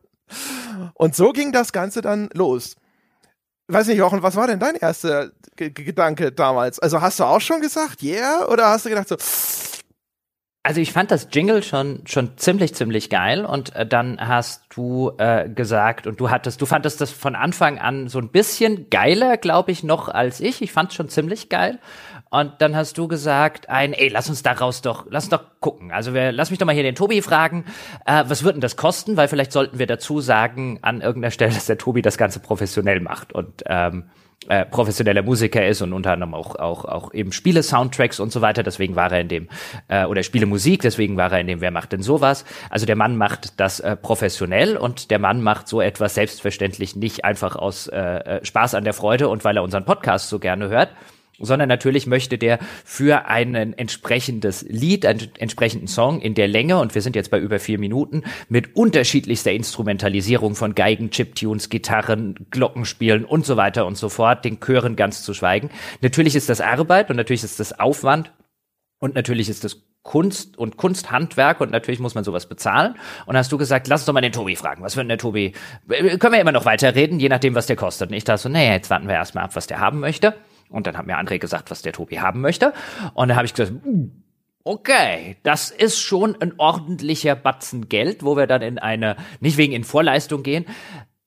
Und 0.94 1.14
so 1.14 1.32
ging 1.32 1.52
das 1.52 1.72
Ganze 1.72 2.00
dann 2.00 2.30
los 2.32 2.76
weiß 3.72 3.86
nicht, 3.88 3.98
Jochen, 3.98 4.22
was 4.22 4.36
war 4.36 4.46
denn 4.46 4.58
dein 4.58 4.76
erster 4.76 5.30
G 5.56 5.70
Gedanke 5.70 6.32
damals? 6.32 6.78
Also 6.78 7.00
hast 7.00 7.20
du 7.20 7.24
auch 7.24 7.40
schon 7.40 7.60
gesagt, 7.60 8.02
yeah? 8.02 8.46
Oder 8.48 8.68
hast 8.68 8.84
du 8.84 8.90
gedacht 8.90 9.08
so, 9.08 9.16
also 10.64 10.80
ich 10.80 10.92
fand 10.92 11.10
das 11.10 11.28
Jingle 11.32 11.62
schon 11.62 12.02
schon 12.06 12.36
ziemlich 12.38 12.74
ziemlich 12.74 13.10
geil 13.10 13.44
und 13.44 13.74
äh, 13.74 13.84
dann 13.84 14.20
hast 14.20 14.62
du 14.70 15.12
äh, 15.18 15.48
gesagt 15.48 16.06
und 16.06 16.20
du 16.20 16.30
hattest 16.30 16.60
du 16.60 16.66
fandest 16.66 17.00
das 17.00 17.10
von 17.10 17.34
Anfang 17.34 17.78
an 17.78 18.06
so 18.08 18.20
ein 18.20 18.30
bisschen 18.30 18.88
geiler, 18.88 19.36
glaube 19.38 19.72
ich, 19.72 19.82
noch 19.82 20.08
als 20.08 20.40
ich. 20.40 20.62
Ich 20.62 20.72
fand 20.72 20.92
schon 20.92 21.08
ziemlich 21.08 21.48
geil 21.48 21.80
und 22.32 22.52
dann 22.60 22.74
hast 22.74 22.96
du 22.96 23.08
gesagt, 23.08 23.68
ein, 23.68 23.92
ey, 23.92 24.08
lass 24.08 24.30
uns 24.30 24.42
daraus 24.42 24.80
doch, 24.80 25.04
lass 25.10 25.28
doch 25.28 25.42
gucken. 25.60 25.92
Also 25.92 26.14
wir, 26.14 26.32
lass 26.32 26.48
mich 26.48 26.58
doch 26.58 26.64
mal 26.64 26.72
hier 26.72 26.82
den 26.82 26.94
Tobi 26.94 27.20
fragen, 27.20 27.66
äh, 28.06 28.24
was 28.26 28.42
wird 28.42 28.54
denn 28.54 28.62
das 28.62 28.76
kosten? 28.76 29.18
Weil 29.18 29.28
vielleicht 29.28 29.52
sollten 29.52 29.78
wir 29.78 29.86
dazu 29.86 30.22
sagen 30.22 30.78
an 30.80 31.02
irgendeiner 31.02 31.30
Stelle, 31.30 31.52
dass 31.54 31.66
der 31.66 31.76
Tobi 31.76 32.00
das 32.00 32.16
Ganze 32.16 32.40
professionell 32.40 33.00
macht 33.00 33.34
und 33.34 33.62
ähm, 33.66 34.04
äh, 34.48 34.64
professioneller 34.64 35.20
Musiker 35.20 35.66
ist 35.66 35.82
und 35.82 35.92
unter 35.92 36.12
anderem 36.12 36.32
auch 36.32 36.56
auch 36.56 36.86
auch 36.86 37.12
eben 37.12 37.32
Spiele 37.32 37.62
Soundtracks 37.62 38.18
und 38.18 38.32
so 38.32 38.40
weiter 38.40 38.64
deswegen 38.64 38.96
war 38.96 39.12
er 39.12 39.20
in 39.20 39.28
dem 39.28 39.48
äh, 39.86 40.04
oder 40.06 40.24
Spiele 40.24 40.46
Musik 40.46 40.82
deswegen 40.82 41.16
war 41.16 41.30
er 41.30 41.38
in 41.38 41.46
dem 41.46 41.60
wer 41.60 41.70
macht 41.70 41.92
denn 41.92 42.02
sowas 42.02 42.44
also 42.68 42.84
der 42.84 42.96
Mann 42.96 43.16
macht 43.16 43.60
das 43.60 43.78
äh, 43.78 43.94
professionell 43.94 44.76
und 44.76 45.12
der 45.12 45.20
Mann 45.20 45.42
macht 45.42 45.68
so 45.68 45.80
etwas 45.80 46.16
selbstverständlich 46.16 46.96
nicht 46.96 47.24
einfach 47.24 47.54
aus 47.54 47.86
äh, 47.86 47.98
äh 47.98 48.44
Spaß 48.44 48.74
an 48.74 48.82
der 48.82 48.94
Freude 48.94 49.28
und 49.28 49.44
weil 49.44 49.56
er 49.56 49.62
unseren 49.62 49.84
Podcast 49.84 50.28
so 50.28 50.40
gerne 50.40 50.70
hört 50.70 50.88
sondern 51.38 51.68
natürlich 51.68 52.06
möchte 52.06 52.38
der 52.38 52.58
für 52.84 53.26
ein 53.26 53.54
entsprechendes 53.54 54.62
Lied, 54.68 55.06
einen 55.06 55.30
entsprechenden 55.38 55.88
Song 55.88 56.20
in 56.20 56.34
der 56.34 56.48
Länge, 56.48 56.78
und 56.78 56.94
wir 56.94 57.02
sind 57.02 57.16
jetzt 57.16 57.30
bei 57.30 57.38
über 57.38 57.58
vier 57.58 57.78
Minuten, 57.78 58.22
mit 58.48 58.76
unterschiedlichster 58.76 59.52
Instrumentalisierung 59.52 60.54
von 60.54 60.74
Geigen, 60.74 61.10
Chiptunes, 61.10 61.68
Gitarren, 61.68 62.46
Glockenspielen 62.50 63.24
und 63.24 63.46
so 63.46 63.56
weiter 63.56 63.86
und 63.86 63.96
so 63.96 64.08
fort, 64.08 64.44
den 64.44 64.60
Chören 64.60 64.96
ganz 64.96 65.22
zu 65.22 65.34
schweigen. 65.34 65.70
Natürlich 66.00 66.36
ist 66.36 66.48
das 66.48 66.60
Arbeit 66.60 67.10
und 67.10 67.16
natürlich 67.16 67.44
ist 67.44 67.60
das 67.60 67.78
Aufwand 67.78 68.32
und 68.98 69.14
natürlich 69.14 69.48
ist 69.48 69.64
das 69.64 69.82
Kunst 70.02 70.58
und 70.58 70.76
Kunsthandwerk 70.76 71.60
und 71.60 71.70
natürlich 71.70 72.00
muss 72.00 72.14
man 72.14 72.24
sowas 72.24 72.46
bezahlen. 72.46 72.96
Und 73.26 73.36
hast 73.36 73.52
du 73.52 73.58
gesagt, 73.58 73.86
lass 73.86 74.00
uns 74.00 74.06
doch 74.06 74.12
mal 74.12 74.20
den 74.20 74.32
Tobi 74.32 74.56
fragen. 74.56 74.82
Was 74.82 74.96
wird 74.96 75.04
denn 75.04 75.08
der 75.10 75.18
Tobi? 75.18 75.52
Können 75.88 76.32
wir 76.32 76.40
immer 76.40 76.52
noch 76.52 76.64
weiterreden, 76.64 77.20
je 77.20 77.28
nachdem, 77.28 77.54
was 77.54 77.66
der 77.66 77.76
kostet. 77.76 78.10
Und 78.10 78.16
ich 78.16 78.24
dachte 78.24 78.42
so, 78.42 78.48
naja, 78.48 78.72
jetzt 78.72 78.90
warten 78.90 79.06
wir 79.06 79.14
erstmal 79.14 79.44
ab, 79.44 79.54
was 79.54 79.68
der 79.68 79.78
haben 79.78 80.00
möchte. 80.00 80.34
Und 80.72 80.86
dann 80.86 80.96
hat 80.96 81.06
mir 81.06 81.18
André 81.18 81.38
gesagt, 81.38 81.70
was 81.70 81.82
der 81.82 81.92
Tobi 81.92 82.20
haben 82.20 82.40
möchte. 82.40 82.72
Und 83.14 83.28
dann 83.28 83.36
habe 83.36 83.46
ich 83.46 83.54
gesagt, 83.54 83.72
uh, 83.84 84.08
okay, 84.64 85.36
das 85.42 85.70
ist 85.70 85.98
schon 85.98 86.40
ein 86.40 86.54
ordentlicher 86.58 87.34
Batzen 87.34 87.88
Geld, 87.88 88.24
wo 88.24 88.36
wir 88.36 88.46
dann 88.46 88.62
in 88.62 88.78
eine, 88.78 89.16
nicht 89.40 89.56
wegen 89.56 89.72
in 89.72 89.84
Vorleistung 89.84 90.42
gehen, 90.42 90.66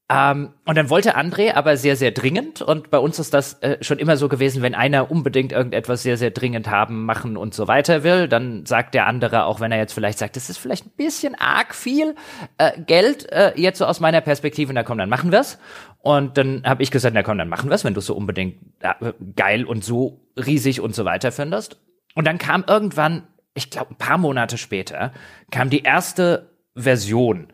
ähm, 0.07 0.53
und 0.65 0.77
dann 0.77 0.91
wollte 0.91 1.17
André 1.17 1.55
aber 1.55 1.77
sehr, 1.77 1.95
sehr 1.95 2.11
dringend, 2.11 2.61
und 2.61 2.91
bei 2.91 2.99
uns 2.99 3.17
ist 3.17 3.33
das 3.33 3.53
äh, 3.63 3.83
schon 3.83 3.97
immer 3.97 4.17
so 4.17 4.29
gewesen, 4.29 4.61
wenn 4.61 4.75
einer 4.75 5.09
unbedingt 5.09 5.51
irgendetwas 5.51 6.03
sehr, 6.03 6.17
sehr 6.17 6.29
dringend 6.29 6.69
haben, 6.69 7.05
machen 7.05 7.37
und 7.37 7.55
so 7.55 7.67
weiter 7.67 8.03
will, 8.03 8.27
dann 8.27 8.67
sagt 8.67 8.93
der 8.93 9.07
andere, 9.07 9.45
auch 9.45 9.61
wenn 9.61 9.71
er 9.71 9.79
jetzt 9.79 9.93
vielleicht 9.93 10.19
sagt, 10.19 10.35
das 10.35 10.47
ist 10.51 10.59
vielleicht 10.59 10.85
ein 10.85 10.91
bisschen 10.95 11.33
arg 11.33 11.73
viel 11.73 12.13
äh, 12.59 12.79
Geld, 12.81 13.31
äh, 13.31 13.53
jetzt 13.55 13.79
so 13.79 13.85
aus 13.85 13.99
meiner 13.99 14.21
Perspektive, 14.21 14.71
na 14.73 14.83
komm, 14.83 14.99
dann 14.99 15.09
machen 15.09 15.31
wir's. 15.31 15.57
Und 16.05 16.37
dann 16.37 16.61
habe 16.65 16.83
ich 16.83 16.91
gesagt, 16.91 17.15
na 17.15 17.23
komm, 17.23 17.39
dann 17.39 17.49
machen 17.49 17.71
wir's, 17.71 17.83
wenn 17.83 17.95
du 17.95 17.99
so 17.99 18.15
unbedingt 18.15 18.57
geil 19.35 19.65
und 19.65 19.83
so 19.83 20.21
riesig 20.37 20.79
und 20.79 20.93
so 20.93 21.03
weiter 21.03 21.31
findest. 21.31 21.81
Und 22.13 22.25
dann 22.27 22.37
kam 22.37 22.63
irgendwann, 22.67 23.23
ich 23.55 23.71
glaube 23.71 23.95
ein 23.95 23.97
paar 23.97 24.19
Monate 24.19 24.59
später, 24.59 25.13
kam 25.49 25.71
die 25.71 25.81
erste 25.81 26.51
Version. 26.75 27.47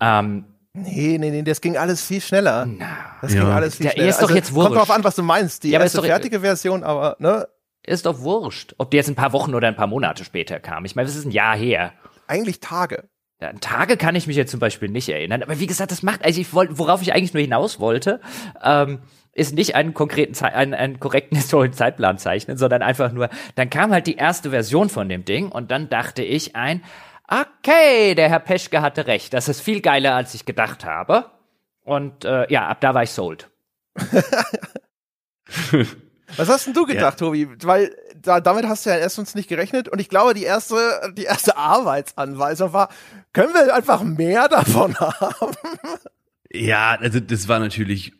Ähm, 0.00 0.46
Nee, 0.74 1.18
nee, 1.20 1.30
nee, 1.30 1.42
das 1.42 1.60
ging 1.60 1.76
alles 1.76 2.02
viel 2.04 2.20
schneller. 2.22 2.64
Na, 2.66 2.86
das 3.20 3.32
ging 3.34 3.42
alles 3.42 3.76
viel 3.76 3.84
der 3.84 3.92
schneller. 3.92 4.08
ist 4.08 4.16
doch 4.16 4.22
also, 4.22 4.34
jetzt 4.34 4.54
wurscht. 4.54 4.68
Kommt 4.68 4.80
drauf 4.80 4.90
an, 4.90 5.04
was 5.04 5.14
du 5.16 5.22
meinst. 5.22 5.62
Die 5.64 5.68
Ja, 5.70 5.78
erste 5.80 5.98
ist 5.98 6.02
doch- 6.02 6.06
fertige 6.08 6.40
Version, 6.40 6.82
aber, 6.82 7.16
ne, 7.20 7.46
ist 7.84 8.06
doch 8.06 8.20
wurscht, 8.22 8.74
ob 8.78 8.90
die 8.90 8.96
jetzt 8.96 9.08
ein 9.10 9.14
paar 9.14 9.34
Wochen 9.34 9.54
oder 9.54 9.68
ein 9.68 9.76
paar 9.76 9.86
Monate 9.86 10.24
später 10.24 10.58
kam. 10.60 10.86
Ich 10.86 10.96
meine, 10.96 11.08
es 11.10 11.14
ist 11.14 11.26
ein 11.26 11.30
Jahr 11.30 11.54
her. 11.56 11.92
eigentlich 12.26 12.58
Tage. 12.60 13.04
Ja, 13.42 13.48
an 13.48 13.58
Tage 13.60 13.96
kann 13.96 14.14
ich 14.14 14.28
mich 14.28 14.36
jetzt 14.36 14.52
zum 14.52 14.60
Beispiel 14.60 14.88
nicht 14.88 15.08
erinnern. 15.08 15.42
Aber 15.42 15.58
wie 15.58 15.66
gesagt, 15.66 15.90
das 15.90 16.04
macht, 16.04 16.24
also 16.24 16.40
ich 16.40 16.54
wollte, 16.54 16.78
worauf 16.78 17.02
ich 17.02 17.12
eigentlich 17.12 17.34
nur 17.34 17.40
hinaus 17.40 17.80
wollte, 17.80 18.20
ähm, 18.62 19.00
ist 19.32 19.52
nicht 19.54 19.74
einen 19.74 19.94
konkreten, 19.94 20.32
Zei- 20.34 20.52
einen, 20.54 20.74
einen 20.74 21.00
korrekten 21.00 21.36
historischen 21.38 21.72
Zeitplan 21.72 22.18
zeichnen, 22.18 22.56
sondern 22.56 22.82
einfach 22.82 23.10
nur, 23.10 23.30
dann 23.56 23.68
kam 23.68 23.90
halt 23.90 24.06
die 24.06 24.14
erste 24.14 24.50
Version 24.50 24.88
von 24.90 25.08
dem 25.08 25.24
Ding 25.24 25.48
und 25.50 25.72
dann 25.72 25.88
dachte 25.88 26.22
ich 26.22 26.54
ein, 26.54 26.84
okay, 27.26 28.14
der 28.14 28.28
Herr 28.28 28.38
Peschke 28.38 28.80
hatte 28.80 29.08
recht, 29.08 29.34
das 29.34 29.48
ist 29.48 29.60
viel 29.60 29.80
geiler, 29.80 30.14
als 30.14 30.34
ich 30.34 30.44
gedacht 30.44 30.84
habe. 30.84 31.26
Und 31.82 32.24
äh, 32.24 32.46
ja, 32.52 32.68
ab 32.68 32.80
da 32.80 32.94
war 32.94 33.02
ich 33.02 33.10
sold. 33.10 33.50
Was 36.36 36.48
hast 36.48 36.66
denn 36.66 36.74
du 36.74 36.86
gedacht, 36.86 37.18
Tobi? 37.18 37.48
Weil 37.62 37.94
da, 38.22 38.40
damit 38.40 38.66
hast 38.66 38.86
du 38.86 38.90
ja 38.90 38.96
erstens 38.96 39.34
nicht 39.34 39.48
gerechnet 39.48 39.88
und 39.88 40.00
ich 40.00 40.08
glaube, 40.08 40.34
die 40.34 40.44
erste, 40.44 40.76
die 41.16 41.24
erste 41.24 41.56
Arbeitsanweisung 41.56 42.72
war, 42.72 42.88
können 43.32 43.52
wir 43.54 43.74
einfach 43.74 44.02
mehr 44.02 44.48
davon 44.48 44.94
haben? 44.98 45.56
Ja, 46.50 46.96
also 47.00 47.20
das 47.20 47.48
war 47.48 47.58
natürlich 47.58 48.12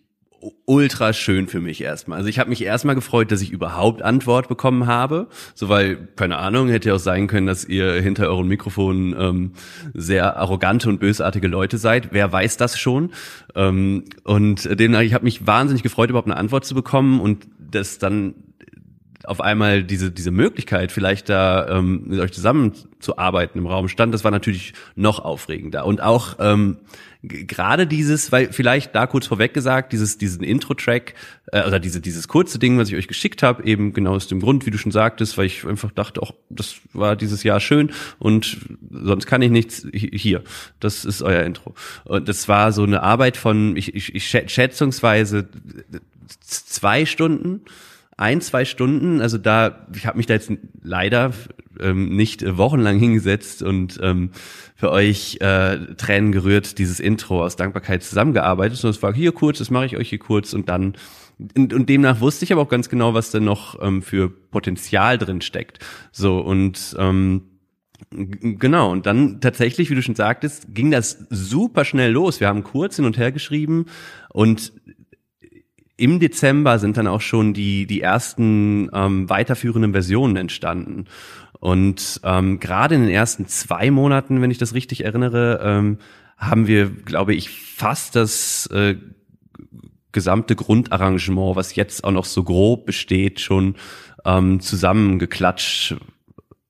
ultra 0.64 1.12
schön 1.12 1.46
für 1.46 1.60
mich 1.60 1.80
erstmal. 1.80 2.18
Also 2.18 2.28
ich 2.28 2.38
habe 2.38 2.50
mich 2.50 2.62
erstmal 2.64 2.94
gefreut, 2.94 3.30
dass 3.30 3.42
ich 3.42 3.50
überhaupt 3.50 4.02
Antwort 4.02 4.48
bekommen 4.48 4.86
habe. 4.86 5.28
So 5.54 5.68
weil, 5.68 6.08
keine 6.16 6.38
Ahnung, 6.38 6.68
hätte 6.68 6.88
ja 6.88 6.96
auch 6.96 7.00
sein 7.00 7.26
können, 7.28 7.46
dass 7.46 7.64
ihr 7.64 7.92
hinter 8.00 8.28
euren 8.28 8.48
Mikrofonen 8.48 9.14
ähm, 9.18 9.52
sehr 9.94 10.36
arrogante 10.36 10.88
und 10.88 10.98
bösartige 10.98 11.46
Leute 11.46 11.78
seid. 11.78 12.08
Wer 12.12 12.32
weiß 12.32 12.56
das 12.56 12.78
schon? 12.78 13.12
Ähm, 13.54 14.04
und 14.24 14.78
den, 14.80 14.94
ich 14.94 15.14
habe 15.14 15.24
mich 15.24 15.46
wahnsinnig 15.46 15.82
gefreut, 15.82 16.10
überhaupt 16.10 16.28
eine 16.28 16.36
Antwort 16.36 16.64
zu 16.64 16.74
bekommen 16.74 17.20
und 17.20 17.46
das 17.58 17.98
dann 17.98 18.34
auf 19.24 19.40
einmal 19.40 19.82
diese 19.84 20.10
diese 20.10 20.30
Möglichkeit, 20.30 20.92
vielleicht 20.92 21.28
da 21.28 21.68
ähm, 21.78 22.02
mit 22.06 22.20
euch 22.20 22.32
zusammenzuarbeiten 22.32 23.58
im 23.60 23.66
Raum 23.66 23.88
stand, 23.88 24.12
das 24.14 24.24
war 24.24 24.30
natürlich 24.30 24.72
noch 24.94 25.20
aufregender. 25.20 25.84
Und 25.86 26.00
auch 26.02 26.36
ähm, 26.40 26.78
gerade 27.24 27.86
dieses, 27.86 28.32
weil 28.32 28.52
vielleicht 28.52 28.96
da 28.96 29.06
kurz 29.06 29.28
vorweg 29.28 29.54
gesagt, 29.54 29.92
dieses 29.92 30.18
diesen 30.18 30.42
Intro-Track 30.42 31.14
äh, 31.52 31.64
oder 31.66 31.78
diese 31.78 32.00
dieses 32.00 32.26
kurze 32.26 32.58
Ding, 32.58 32.78
was 32.78 32.88
ich 32.88 32.96
euch 32.96 33.06
geschickt 33.06 33.44
habe, 33.44 33.64
eben 33.64 33.92
genau 33.92 34.14
aus 34.14 34.26
dem 34.26 34.40
Grund, 34.40 34.66
wie 34.66 34.70
du 34.72 34.78
schon 34.78 34.90
sagtest, 34.92 35.38
weil 35.38 35.46
ich 35.46 35.64
einfach 35.64 35.92
dachte, 35.92 36.20
auch 36.20 36.34
das 36.50 36.74
war 36.92 37.14
dieses 37.14 37.44
Jahr 37.44 37.60
schön 37.60 37.92
und 38.18 38.58
sonst 38.90 39.26
kann 39.26 39.40
ich 39.40 39.50
nichts 39.52 39.84
Hi- 39.84 40.10
hier. 40.12 40.42
Das 40.80 41.04
ist 41.04 41.22
euer 41.22 41.44
Intro. 41.44 41.74
Und 42.04 42.28
das 42.28 42.48
war 42.48 42.72
so 42.72 42.82
eine 42.82 43.02
Arbeit 43.04 43.36
von 43.36 43.76
ich 43.76 43.94
ich, 43.94 44.14
ich 44.16 44.24
schä- 44.24 44.48
schätzungsweise 44.48 45.48
zwei 46.40 47.06
Stunden 47.06 47.60
ein, 48.22 48.40
zwei 48.40 48.64
Stunden, 48.64 49.20
also 49.20 49.36
da, 49.36 49.86
ich 49.94 50.06
habe 50.06 50.16
mich 50.16 50.26
da 50.26 50.34
jetzt 50.34 50.52
leider 50.80 51.32
ähm, 51.80 52.14
nicht 52.14 52.42
äh, 52.42 52.56
wochenlang 52.56 52.98
hingesetzt 52.98 53.62
und 53.62 53.98
ähm, 54.00 54.30
für 54.76 54.92
euch 54.92 55.38
äh, 55.40 55.78
Tränen 55.96 56.30
gerührt 56.30 56.78
dieses 56.78 57.00
Intro 57.00 57.44
aus 57.44 57.56
Dankbarkeit 57.56 58.04
zusammengearbeitet, 58.04 58.78
sondern 58.78 58.96
es 58.96 59.02
war 59.02 59.12
hier 59.12 59.32
kurz, 59.32 59.58
das 59.58 59.70
mache 59.70 59.86
ich 59.86 59.96
euch 59.96 60.08
hier 60.08 60.20
kurz 60.20 60.54
und 60.54 60.68
dann 60.68 60.94
und, 61.56 61.74
und 61.74 61.88
demnach 61.88 62.20
wusste 62.20 62.44
ich 62.44 62.52
aber 62.52 62.62
auch 62.62 62.68
ganz 62.68 62.88
genau, 62.88 63.14
was 63.14 63.32
da 63.32 63.40
noch 63.40 63.82
ähm, 63.82 64.02
für 64.02 64.30
Potenzial 64.30 65.18
drin 65.18 65.40
steckt. 65.40 65.80
So 66.12 66.38
und 66.38 66.94
ähm, 66.98 67.42
Genau, 68.10 68.90
und 68.90 69.06
dann 69.06 69.40
tatsächlich, 69.40 69.88
wie 69.88 69.94
du 69.94 70.02
schon 70.02 70.16
sagtest, 70.16 70.74
ging 70.74 70.90
das 70.90 71.24
super 71.30 71.84
schnell 71.84 72.10
los. 72.10 72.40
Wir 72.40 72.48
haben 72.48 72.64
kurz 72.64 72.96
hin 72.96 73.04
und 73.04 73.16
her 73.16 73.30
geschrieben 73.30 73.86
und 74.30 74.72
im 75.96 76.20
Dezember 76.20 76.78
sind 76.78 76.96
dann 76.96 77.06
auch 77.06 77.20
schon 77.20 77.54
die, 77.54 77.86
die 77.86 78.00
ersten 78.00 78.90
ähm, 78.92 79.28
weiterführenden 79.28 79.92
Versionen 79.92 80.36
entstanden. 80.36 81.06
Und 81.60 82.20
ähm, 82.24 82.58
gerade 82.58 82.94
in 82.96 83.02
den 83.02 83.10
ersten 83.10 83.46
zwei 83.46 83.90
Monaten, 83.90 84.42
wenn 84.42 84.50
ich 84.50 84.58
das 84.58 84.74
richtig 84.74 85.04
erinnere, 85.04 85.60
ähm, 85.62 85.98
haben 86.36 86.66
wir, 86.66 86.90
glaube 86.90 87.34
ich, 87.34 87.50
fast 87.50 88.16
das 88.16 88.66
äh, 88.66 88.96
gesamte 90.10 90.56
Grundarrangement, 90.56 91.56
was 91.56 91.74
jetzt 91.74 92.04
auch 92.04 92.10
noch 92.10 92.24
so 92.24 92.42
grob 92.42 92.84
besteht, 92.86 93.40
schon 93.40 93.76
ähm, 94.24 94.60
zusammengeklatscht. 94.60 95.96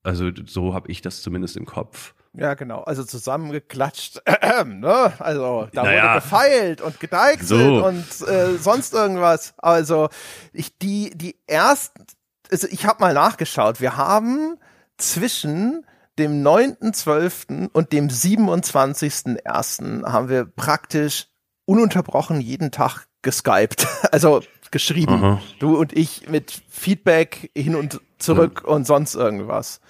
Also 0.02 0.30
so 0.46 0.74
habe 0.74 0.90
ich 0.90 1.00
das 1.00 1.22
zumindest 1.22 1.56
im 1.56 1.64
Kopf. 1.64 2.14
Ja, 2.34 2.54
genau. 2.54 2.80
Also 2.82 3.04
zusammengeklatscht. 3.04 4.22
ne? 4.66 5.12
Also 5.18 5.68
da 5.72 5.82
Naja. 5.82 6.02
wurde 6.14 6.20
gefeilt 6.22 6.80
und 6.80 6.98
gedeichselt 7.00 7.48
So. 7.48 7.84
und 7.84 8.28
äh, 8.28 8.56
sonst 8.58 8.94
irgendwas. 8.94 9.54
Also 9.58 10.08
ich 10.52 10.78
die 10.78 11.10
die 11.14 11.36
ersten. 11.46 12.06
Also 12.50 12.68
ich 12.70 12.86
habe 12.86 13.00
mal 13.00 13.12
nachgeschaut. 13.14 13.80
Wir 13.80 13.96
haben 13.96 14.58
zwischen 14.98 15.84
dem 16.18 16.42
9.12. 16.42 17.68
und 17.72 17.92
dem 17.92 18.08
27.01. 18.08 20.04
haben 20.10 20.28
wir 20.28 20.44
praktisch 20.44 21.26
ununterbrochen 21.64 22.40
jeden 22.40 22.70
Tag 22.70 23.06
geskypt. 23.22 23.86
Also 24.12 24.42
geschrieben. 24.70 25.14
Aha. 25.14 25.40
Du 25.58 25.76
und 25.78 25.92
ich 25.96 26.28
mit 26.28 26.62
Feedback 26.68 27.50
hin 27.56 27.74
und 27.76 28.00
zurück 28.18 28.62
und 28.64 28.86
sonst 28.86 29.14
irgendwas. 29.14 29.80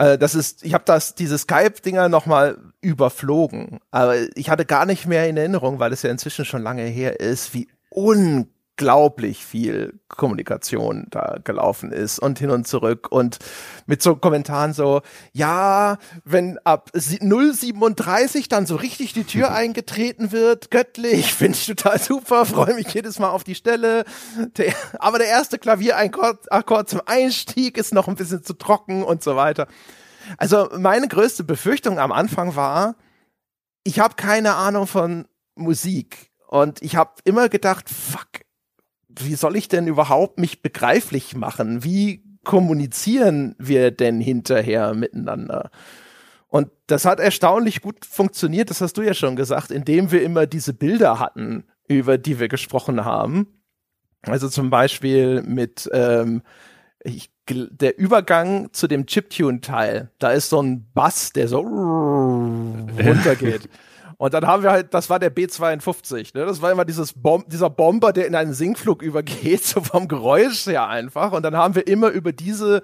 Äh, 0.00 0.16
das 0.16 0.34
ist, 0.34 0.64
ich 0.64 0.72
habe 0.72 0.84
das 0.86 1.14
diese 1.14 1.36
Skype-Dinger 1.36 2.08
noch 2.08 2.24
mal 2.24 2.56
überflogen, 2.80 3.80
aber 3.90 4.16
ich 4.34 4.48
hatte 4.48 4.64
gar 4.64 4.86
nicht 4.86 5.06
mehr 5.06 5.28
in 5.28 5.36
Erinnerung, 5.36 5.78
weil 5.78 5.92
es 5.92 6.02
ja 6.02 6.10
inzwischen 6.10 6.46
schon 6.46 6.62
lange 6.62 6.84
her 6.84 7.20
ist, 7.20 7.52
wie 7.52 7.68
unglaublich 7.90 8.59
viel 8.80 10.00
Kommunikation 10.08 11.06
da 11.10 11.36
gelaufen 11.44 11.92
ist 11.92 12.18
und 12.18 12.38
hin 12.38 12.50
und 12.50 12.66
zurück 12.66 13.08
und 13.10 13.38
mit 13.86 14.02
so 14.02 14.16
Kommentaren 14.16 14.72
so, 14.72 15.02
ja, 15.32 15.98
wenn 16.24 16.58
ab 16.64 16.90
sie- 16.94 17.18
037 17.20 18.48
dann 18.48 18.66
so 18.66 18.76
richtig 18.76 19.12
die 19.12 19.24
Tür 19.24 19.52
eingetreten 19.54 20.32
wird, 20.32 20.70
göttlich, 20.70 21.34
finde 21.34 21.56
ich 21.58 21.66
total 21.66 22.00
super, 22.00 22.46
freue 22.46 22.74
mich 22.74 22.92
jedes 22.94 23.18
Mal 23.18 23.30
auf 23.30 23.44
die 23.44 23.54
Stelle. 23.54 24.04
Der, 24.56 24.74
aber 24.98 25.18
der 25.18 25.28
erste 25.28 25.58
Klavierakkord 25.58 26.50
Akkord 26.52 26.88
zum 26.88 27.00
Einstieg 27.06 27.76
ist 27.78 27.92
noch 27.94 28.08
ein 28.08 28.16
bisschen 28.16 28.42
zu 28.42 28.54
trocken 28.54 29.02
und 29.02 29.22
so 29.22 29.36
weiter. 29.36 29.66
Also 30.38 30.68
meine 30.78 31.08
größte 31.08 31.44
Befürchtung 31.44 31.98
am 31.98 32.12
Anfang 32.12 32.54
war, 32.56 32.96
ich 33.84 33.98
habe 34.00 34.14
keine 34.16 34.54
Ahnung 34.54 34.86
von 34.86 35.26
Musik 35.56 36.30
und 36.46 36.82
ich 36.82 36.96
habe 36.96 37.10
immer 37.24 37.48
gedacht, 37.48 37.88
fuck, 37.88 38.28
wie 39.18 39.34
soll 39.34 39.56
ich 39.56 39.68
denn 39.68 39.86
überhaupt 39.86 40.38
mich 40.38 40.62
begreiflich 40.62 41.34
machen? 41.34 41.84
Wie 41.84 42.22
kommunizieren 42.44 43.54
wir 43.58 43.90
denn 43.90 44.20
hinterher 44.20 44.94
miteinander? 44.94 45.70
Und 46.48 46.68
das 46.86 47.04
hat 47.04 47.20
erstaunlich 47.20 47.80
gut 47.80 48.04
funktioniert, 48.04 48.70
das 48.70 48.80
hast 48.80 48.94
du 48.94 49.02
ja 49.02 49.14
schon 49.14 49.36
gesagt, 49.36 49.70
indem 49.70 50.10
wir 50.10 50.22
immer 50.22 50.46
diese 50.46 50.72
Bilder 50.72 51.20
hatten, 51.20 51.64
über 51.86 52.18
die 52.18 52.40
wir 52.40 52.48
gesprochen 52.48 53.04
haben. 53.04 53.46
Also 54.22 54.48
zum 54.48 54.68
Beispiel 54.68 55.42
mit 55.42 55.88
ähm, 55.92 56.42
ich, 57.02 57.30
der 57.48 57.98
Übergang 57.98 58.72
zu 58.72 58.86
dem 58.86 59.06
Chiptune-Teil, 59.06 60.10
da 60.18 60.30
ist 60.30 60.50
so 60.50 60.60
ein 60.60 60.90
Bass, 60.92 61.32
der 61.32 61.48
so 61.48 61.60
runtergeht. 61.60 63.68
Und 64.20 64.34
dann 64.34 64.46
haben 64.46 64.62
wir 64.62 64.70
halt, 64.70 64.92
das 64.92 65.08
war 65.08 65.18
der 65.18 65.34
B52, 65.34 66.36
ne? 66.36 66.44
Das 66.44 66.60
war 66.60 66.70
immer 66.70 66.84
dieses 66.84 67.14
Bom 67.14 67.42
dieser 67.46 67.70
Bomber, 67.70 68.12
der 68.12 68.26
in 68.26 68.34
einen 68.34 68.52
Sinkflug 68.52 69.00
übergeht, 69.10 69.64
so 69.64 69.80
vom 69.80 70.08
Geräusch 70.08 70.66
her 70.66 70.88
einfach. 70.88 71.32
Und 71.32 71.42
dann 71.42 71.56
haben 71.56 71.74
wir 71.74 71.86
immer 71.86 72.10
über 72.10 72.30
diese, 72.30 72.82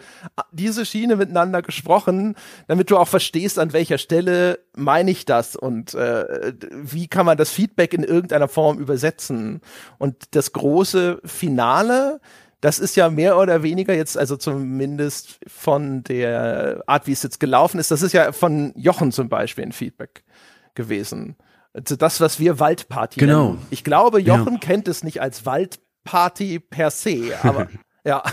diese 0.51 0.87
Schiene 0.87 1.17
miteinander 1.17 1.61
gesprochen, 1.61 2.37
damit 2.69 2.91
du 2.91 2.97
auch 2.97 3.07
verstehst, 3.07 3.59
an 3.59 3.75
welcher 3.75 3.99
Stelle 3.99 4.61
meine 4.75 5.11
ich 5.11 5.27
das 5.27 5.57
und 5.57 5.93
äh, 5.93 6.55
wie 6.71 7.07
kann 7.07 7.27
man 7.27 7.37
das 7.37 7.51
Feedback 7.51 7.93
in 7.93 8.03
irgendeiner 8.03 8.49
Form 8.49 8.79
übersetzen. 8.79 9.61
Und 9.99 10.35
das 10.35 10.55
große 10.55 11.21
Finale, 11.23 12.19
das 12.63 12.79
ist 12.79 12.97
ja 12.97 13.11
mehr 13.11 13.37
oder 13.37 13.63
weniger 13.63 13.93
jetzt, 13.93 14.17
also 14.17 14.39
zumindest 14.39 15.39
von 15.47 16.03
der 16.03 16.83
Art, 16.87 17.07
wie 17.07 17.13
es 17.13 17.23
jetzt 17.23 17.41
gelaufen 17.41 17.79
ist, 17.79 17.91
das 17.91 18.01
ist 18.01 18.15
ja 18.15 18.33
von 18.33 18.73
Jochen 18.75 19.13
zum 19.13 19.29
Beispiel 19.29 19.65
ein 19.65 19.73
Feedback 19.73 20.25
gewesen. 20.77 21.37
Also 21.73 21.97
das, 21.97 22.21
was 22.21 22.39
wir 22.39 22.61
Waldparty 22.61 23.21
genau. 23.21 23.49
nennen. 23.49 23.67
Ich 23.71 23.85
glaube, 23.85 24.21
Jochen 24.21 24.55
ja. 24.55 24.61
kennt 24.61 24.89
es 24.89 25.03
nicht 25.03 25.21
als 25.21 25.45
Waldparty 25.45 26.61
per 26.61 26.91
se, 26.91 27.33
aber 27.43 27.69
ja. 28.07 28.23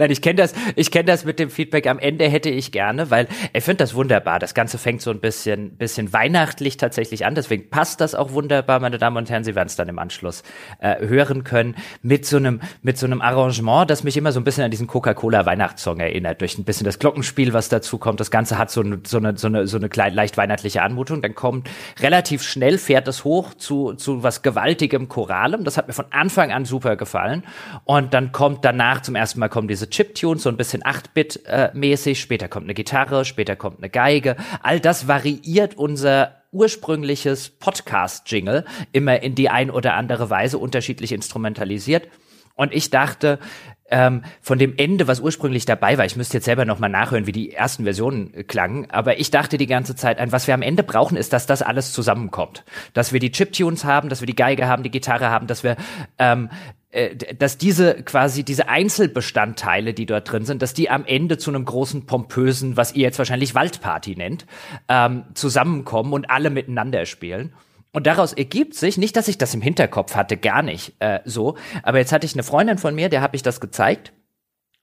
Nein, 0.00 0.10
ich 0.10 0.22
kenne 0.22 0.36
das, 0.36 0.54
ich 0.76 0.90
kenne 0.90 1.04
das 1.04 1.26
mit 1.26 1.38
dem 1.38 1.50
Feedback 1.50 1.86
am 1.86 1.98
Ende 1.98 2.26
hätte 2.26 2.48
ich 2.48 2.72
gerne, 2.72 3.10
weil 3.10 3.28
ich 3.52 3.62
finde 3.62 3.78
das 3.78 3.94
wunderbar. 3.94 4.38
Das 4.38 4.54
Ganze 4.54 4.78
fängt 4.78 5.02
so 5.02 5.10
ein 5.10 5.20
bisschen, 5.20 5.76
bisschen 5.76 6.14
weihnachtlich 6.14 6.78
tatsächlich 6.78 7.26
an. 7.26 7.34
Deswegen 7.34 7.68
passt 7.68 8.00
das 8.00 8.14
auch 8.14 8.32
wunderbar, 8.32 8.80
meine 8.80 8.96
Damen 8.96 9.18
und 9.18 9.28
Herren. 9.28 9.44
Sie 9.44 9.54
werden 9.54 9.66
es 9.66 9.76
dann 9.76 9.90
im 9.90 9.98
Anschluss 9.98 10.42
äh, 10.78 11.06
hören 11.06 11.44
können 11.44 11.76
mit 12.00 12.24
so 12.24 12.38
einem, 12.38 12.62
mit 12.80 12.96
so 12.96 13.04
einem 13.04 13.20
Arrangement, 13.20 13.90
das 13.90 14.02
mich 14.02 14.16
immer 14.16 14.32
so 14.32 14.40
ein 14.40 14.44
bisschen 14.44 14.64
an 14.64 14.70
diesen 14.70 14.86
Coca-Cola 14.86 15.44
Weihnachtssong 15.44 16.00
erinnert. 16.00 16.40
Durch 16.40 16.56
ein 16.56 16.64
bisschen 16.64 16.86
das 16.86 16.98
Glockenspiel, 16.98 17.52
was 17.52 17.68
dazu 17.68 17.98
kommt. 17.98 18.20
Das 18.20 18.30
Ganze 18.30 18.56
hat 18.56 18.70
so 18.70 18.80
eine, 18.80 19.00
so 19.06 19.18
eine, 19.18 19.36
so 19.36 19.48
eine, 19.48 19.66
so 19.66 19.76
eine 19.76 19.90
klein, 19.90 20.14
leicht 20.14 20.38
weihnachtliche 20.38 20.80
Anmutung. 20.80 21.20
Dann 21.20 21.34
kommt 21.34 21.68
relativ 22.00 22.42
schnell 22.42 22.78
fährt 22.78 23.06
es 23.06 23.24
hoch 23.24 23.52
zu, 23.52 23.92
zu 23.92 24.22
was 24.22 24.40
gewaltigem 24.40 25.08
Choralem. 25.08 25.64
Das 25.64 25.76
hat 25.76 25.88
mir 25.88 25.92
von 25.94 26.06
Anfang 26.08 26.52
an 26.52 26.64
super 26.64 26.96
gefallen. 26.96 27.44
Und 27.84 28.14
dann 28.14 28.32
kommt 28.32 28.59
danach 28.62 29.02
zum 29.02 29.14
ersten 29.14 29.40
Mal 29.40 29.48
kommen 29.48 29.68
diese 29.68 29.88
Chiptunes, 29.88 30.42
so 30.42 30.48
ein 30.48 30.56
bisschen 30.56 30.82
8-Bit-mäßig, 30.82 32.12
äh, 32.12 32.20
später 32.20 32.48
kommt 32.48 32.64
eine 32.64 32.74
Gitarre, 32.74 33.24
später 33.24 33.56
kommt 33.56 33.78
eine 33.78 33.90
Geige. 33.90 34.36
All 34.62 34.80
das 34.80 35.08
variiert 35.08 35.76
unser 35.76 36.42
ursprüngliches 36.52 37.50
Podcast-Jingle 37.50 38.64
immer 38.92 39.22
in 39.22 39.34
die 39.34 39.48
ein 39.48 39.70
oder 39.70 39.94
andere 39.94 40.30
Weise 40.30 40.58
unterschiedlich 40.58 41.12
instrumentalisiert. 41.12 42.08
Und 42.56 42.74
ich 42.74 42.90
dachte, 42.90 43.38
ähm, 43.90 44.22
von 44.40 44.58
dem 44.58 44.74
Ende, 44.76 45.08
was 45.08 45.20
ursprünglich 45.20 45.64
dabei 45.64 45.98
war, 45.98 46.04
ich 46.04 46.16
müsste 46.16 46.36
jetzt 46.36 46.44
selber 46.44 46.64
nochmal 46.64 46.90
nachhören, 46.90 47.26
wie 47.26 47.32
die 47.32 47.52
ersten 47.52 47.84
Versionen 47.84 48.46
klangen, 48.46 48.90
aber 48.90 49.18
ich 49.18 49.30
dachte 49.30 49.58
die 49.58 49.66
ganze 49.66 49.96
Zeit, 49.96 50.18
ein, 50.18 50.32
was 50.32 50.46
wir 50.46 50.54
am 50.54 50.62
Ende 50.62 50.82
brauchen, 50.82 51.16
ist, 51.16 51.32
dass 51.32 51.46
das 51.46 51.62
alles 51.62 51.92
zusammenkommt. 51.92 52.64
Dass 52.92 53.12
wir 53.12 53.20
die 53.20 53.32
Chiptunes 53.32 53.84
haben, 53.84 54.08
dass 54.08 54.20
wir 54.20 54.26
die 54.26 54.36
Geige 54.36 54.68
haben, 54.68 54.82
die 54.82 54.90
Gitarre 54.90 55.30
haben, 55.30 55.46
dass 55.46 55.64
wir 55.64 55.76
ähm, 56.18 56.50
äh, 56.52 56.79
dass 57.38 57.56
diese 57.56 58.02
quasi 58.02 58.42
diese 58.42 58.68
Einzelbestandteile, 58.68 59.94
die 59.94 60.06
dort 60.06 60.30
drin 60.30 60.44
sind, 60.44 60.60
dass 60.60 60.74
die 60.74 60.90
am 60.90 61.04
Ende 61.06 61.38
zu 61.38 61.50
einem 61.50 61.64
großen 61.64 62.06
pompösen, 62.06 62.76
was 62.76 62.94
ihr 62.94 63.02
jetzt 63.02 63.18
wahrscheinlich 63.18 63.54
Waldparty 63.54 64.16
nennt, 64.16 64.44
ähm, 64.88 65.24
zusammenkommen 65.34 66.12
und 66.12 66.30
alle 66.30 66.50
miteinander 66.50 67.06
spielen. 67.06 67.52
Und 67.92 68.06
daraus 68.06 68.32
ergibt 68.32 68.74
sich, 68.74 68.98
nicht, 68.98 69.16
dass 69.16 69.28
ich 69.28 69.38
das 69.38 69.54
im 69.54 69.60
Hinterkopf 69.60 70.14
hatte, 70.14 70.36
gar 70.36 70.62
nicht 70.62 70.94
äh, 70.98 71.20
so, 71.24 71.56
aber 71.82 71.98
jetzt 71.98 72.12
hatte 72.12 72.26
ich 72.26 72.34
eine 72.34 72.42
Freundin 72.42 72.78
von 72.78 72.94
mir, 72.94 73.08
der 73.08 73.20
habe 73.20 73.36
ich 73.36 73.42
das 73.42 73.60
gezeigt 73.60 74.12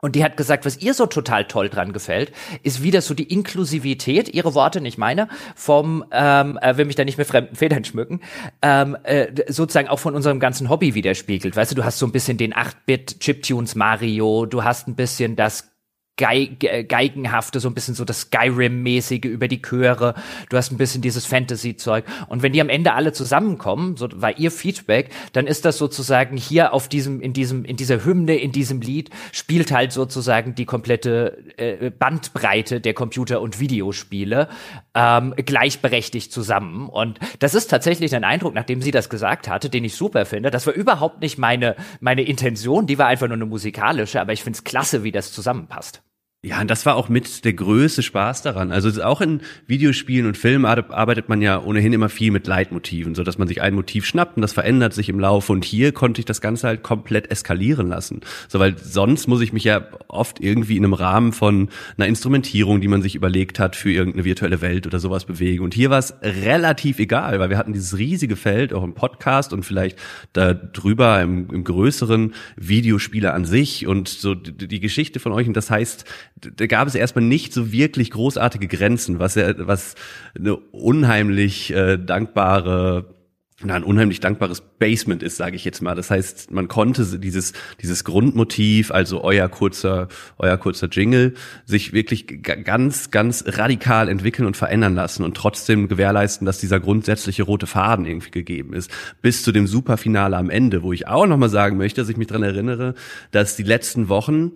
und 0.02 0.16
die 0.16 0.24
hat 0.24 0.38
gesagt, 0.38 0.66
was 0.66 0.78
ihr 0.78 0.94
so 0.94 1.08
total 1.08 1.46
toll 1.46 1.70
dran 1.70 1.92
gefällt, 1.92 2.32
ist 2.64 2.84
wieder 2.84 3.02
so 3.02 3.14
die 3.14 3.32
Inklusivität, 3.34 4.34
ihre 4.34 4.54
Worte, 4.54 4.80
nicht 4.80 4.98
meine, 4.98 5.28
vom, 5.56 6.06
ähm, 6.12 6.60
äh, 6.62 6.78
will 6.78 6.86
mich 6.86 6.96
da 6.96 7.04
nicht 7.04 7.18
mit 7.18 7.28
fremden 7.28 7.56
Federn 7.56 7.84
schmücken, 7.84 8.22
ähm, 8.62 8.96
äh, 9.04 9.28
sozusagen 9.48 9.88
auch 9.88 10.00
von 10.00 10.14
unserem 10.14 10.40
ganzen 10.40 10.70
Hobby 10.70 10.94
widerspiegelt. 10.94 11.56
Weißt 11.56 11.72
du, 11.72 11.76
du 11.76 11.84
hast 11.84 11.98
so 11.98 12.06
ein 12.06 12.12
bisschen 12.12 12.38
den 12.38 12.54
8-Bit-Chiptunes 12.54 13.76
Mario, 13.76 14.46
du 14.46 14.64
hast 14.64 14.88
ein 14.88 14.96
bisschen 14.96 15.36
das 15.36 15.72
Geigenhafte, 16.18 17.60
so 17.60 17.70
ein 17.70 17.76
bisschen 17.76 17.94
so 17.94 18.04
das 18.04 18.32
Skyrim-mäßige 18.32 19.26
über 19.26 19.48
die 19.48 19.62
Chöre. 19.62 20.16
Du 20.50 20.58
hast 20.58 20.72
ein 20.72 20.78
bisschen 20.78 21.02
dieses 21.04 21.28
Fantasy-Zeug. 21.28 22.06
Und 22.28 22.42
wenn 22.42 22.54
die 22.54 22.62
am 22.62 22.70
Ende 22.70 22.94
alle 22.94 23.14
zusammenkommen, 23.14 23.98
so 23.98 24.10
war 24.16 24.38
ihr 24.38 24.50
Feedback, 24.50 25.12
dann 25.34 25.46
ist 25.46 25.64
das 25.64 25.78
sozusagen 25.78 26.36
hier 26.36 26.74
auf 26.74 26.88
diesem, 26.88 27.22
in 27.22 27.34
diesem, 27.34 27.66
in 27.66 27.78
dieser 27.78 28.04
Hymne, 28.04 28.36
in 28.36 28.52
diesem 28.52 28.82
Lied, 28.82 29.12
spielt 29.32 29.72
halt 29.72 29.92
sozusagen 29.92 30.56
die 30.56 30.66
komplette 30.66 31.38
äh, 31.58 31.92
Bandbreite 31.92 32.82
der 32.82 32.96
Computer- 32.96 33.40
und 33.40 33.60
Videospiele 33.60 34.50
ähm, 34.96 35.36
gleichberechtigt 35.38 36.32
zusammen. 36.32 36.90
Und 36.90 37.20
das 37.38 37.54
ist 37.54 37.68
tatsächlich 37.68 38.16
ein 38.16 38.24
Eindruck, 38.24 38.56
nachdem 38.56 38.82
sie 38.82 38.92
das 38.92 39.10
gesagt 39.10 39.48
hatte, 39.48 39.70
den 39.70 39.86
ich 39.86 39.96
super 39.96 40.26
finde. 40.26 40.50
Das 40.50 40.66
war 40.66 40.74
überhaupt 40.74 41.22
nicht 41.22 41.38
meine, 41.38 41.76
meine 42.00 42.24
Intention, 42.24 42.88
die 42.88 42.98
war 42.98 43.06
einfach 43.06 43.28
nur 43.28 43.36
eine 43.36 43.46
musikalische, 43.46 44.20
aber 44.20 44.34
ich 44.34 44.44
finde 44.44 44.58
es 44.58 44.64
klasse, 44.64 45.04
wie 45.04 45.12
das 45.12 45.32
zusammenpasst. 45.32 46.02
Ja, 46.48 46.62
und 46.62 46.72
das 46.72 46.86
war 46.86 46.96
auch 46.96 47.10
mit 47.10 47.44
der 47.44 47.52
größte 47.52 48.02
Spaß 48.02 48.42
daran. 48.42 48.72
Also 48.72 49.04
auch 49.04 49.20
in 49.20 49.42
Videospielen 49.66 50.26
und 50.26 50.38
Filmen 50.38 50.64
arbeitet 50.64 51.28
man 51.28 51.42
ja 51.42 51.62
ohnehin 51.62 51.92
immer 51.92 52.08
viel 52.08 52.32
mit 52.32 52.48
Leitmotiven, 52.48 53.16
so 53.16 53.24
dass 53.24 53.38
man 53.38 53.50
sich 53.50 53.62
ein 53.62 53.74
Motiv 53.74 54.06
schnappt 54.06 54.38
und 54.38 54.44
das 54.44 54.54
verändert 54.54 54.94
sich 54.94 55.10
im 55.10 55.20
Laufe. 55.20 55.52
Und 55.52 55.66
hier 55.66 55.92
konnte 55.92 56.22
ich 56.22 56.26
das 56.26 56.40
Ganze 56.40 56.68
halt 56.68 56.84
komplett 56.84 57.32
eskalieren 57.32 57.90
lassen. 57.90 58.22
So, 58.48 58.60
weil 58.60 58.78
sonst 58.78 59.28
muss 59.28 59.42
ich 59.42 59.52
mich 59.52 59.66
ja 59.66 59.88
oft 60.08 60.40
irgendwie 60.40 60.78
in 60.78 60.86
einem 60.86 60.94
Rahmen 60.94 61.34
von 61.34 61.68
einer 61.98 62.08
Instrumentierung, 62.08 62.80
die 62.80 62.88
man 62.88 63.02
sich 63.02 63.16
überlegt 63.16 63.60
hat, 63.60 63.76
für 63.76 63.92
irgendeine 63.92 64.24
virtuelle 64.24 64.62
Welt 64.62 64.88
oder 64.88 65.00
sowas 65.00 65.26
bewegen. 65.26 65.66
Und 65.66 65.74
hier 65.74 65.90
war 65.90 66.00
es 66.00 66.14
relativ 66.22 67.00
egal, 67.00 67.42
weil 67.42 67.50
wir 67.50 67.58
hatten 67.58 67.74
dieses 67.74 67.98
riesige 67.98 68.38
Feld, 68.38 68.72
auch 68.72 68.86
im 68.86 68.94
Podcast 68.94 69.52
und 69.52 69.64
vielleicht 69.64 70.00
da 70.32 70.54
drüber 70.54 71.20
im, 71.20 71.50
im 71.50 71.66
größeren 71.66 72.34
Videospieler 72.56 73.34
an 73.34 73.44
sich 73.44 73.86
und 73.86 74.08
so 74.08 74.34
die, 74.34 74.70
die 74.70 74.80
Geschichte 74.80 75.20
von 75.20 75.34
euch. 75.34 75.46
Und 75.46 75.58
das 75.58 75.70
heißt, 75.70 76.06
da 76.42 76.68
gab 76.68 76.88
es 76.88 76.96
erstmal 76.96 77.26
nicht 77.26 77.54
so 77.54 77.72
wirklich 77.72 78.12
großartige 78.12 78.68
Grenzen, 78.68 79.20
was 79.20 79.36
ja, 79.36 79.54
was 79.68 79.96
eine 80.36 80.56
unheimlich 80.56 81.74
äh, 81.74 81.98
dankbare 81.98 83.18
na, 83.64 83.74
ein 83.74 83.84
unheimlich 83.84 84.20
dankbares 84.20 84.62
Basement 84.62 85.24
ist, 85.24 85.38
sage 85.38 85.56
ich 85.56 85.66
jetzt 85.66 85.82
mal. 85.82 85.96
Das 85.96 86.12
heißt, 86.12 86.52
man 86.52 86.68
konnte 86.68 87.18
dieses 87.18 87.54
dieses 87.82 88.04
Grundmotiv, 88.04 88.92
also 88.92 89.24
euer 89.24 89.50
kurzer 89.50 90.10
euer 90.38 90.58
kurzer 90.58 90.90
Jingle, 90.92 91.34
sich 91.66 91.92
wirklich 91.92 92.28
ganz 92.44 93.10
ganz 93.10 93.44
radikal 93.48 94.10
entwickeln 94.10 94.46
und 94.46 94.56
verändern 94.56 94.94
lassen 94.94 95.24
und 95.24 95.36
trotzdem 95.36 95.88
gewährleisten, 95.88 96.46
dass 96.46 96.60
dieser 96.60 96.80
grundsätzliche 96.80 97.42
rote 97.42 97.66
Faden 97.66 98.06
irgendwie 98.06 98.30
gegeben 98.30 98.74
ist, 98.74 98.92
bis 99.24 99.42
zu 99.42 99.52
dem 99.52 99.66
Superfinale 99.66 100.38
am 100.38 100.52
Ende, 100.52 100.84
wo 100.84 100.94
ich 100.94 101.08
auch 101.08 101.26
noch 101.26 101.38
mal 101.38 101.50
sagen 101.50 101.78
möchte, 101.78 102.00
dass 102.00 102.10
ich 102.10 102.18
mich 102.18 102.28
dran 102.28 102.44
erinnere, 102.44 102.94
dass 103.32 103.56
die 103.56 103.64
letzten 103.64 104.08
Wochen 104.08 104.52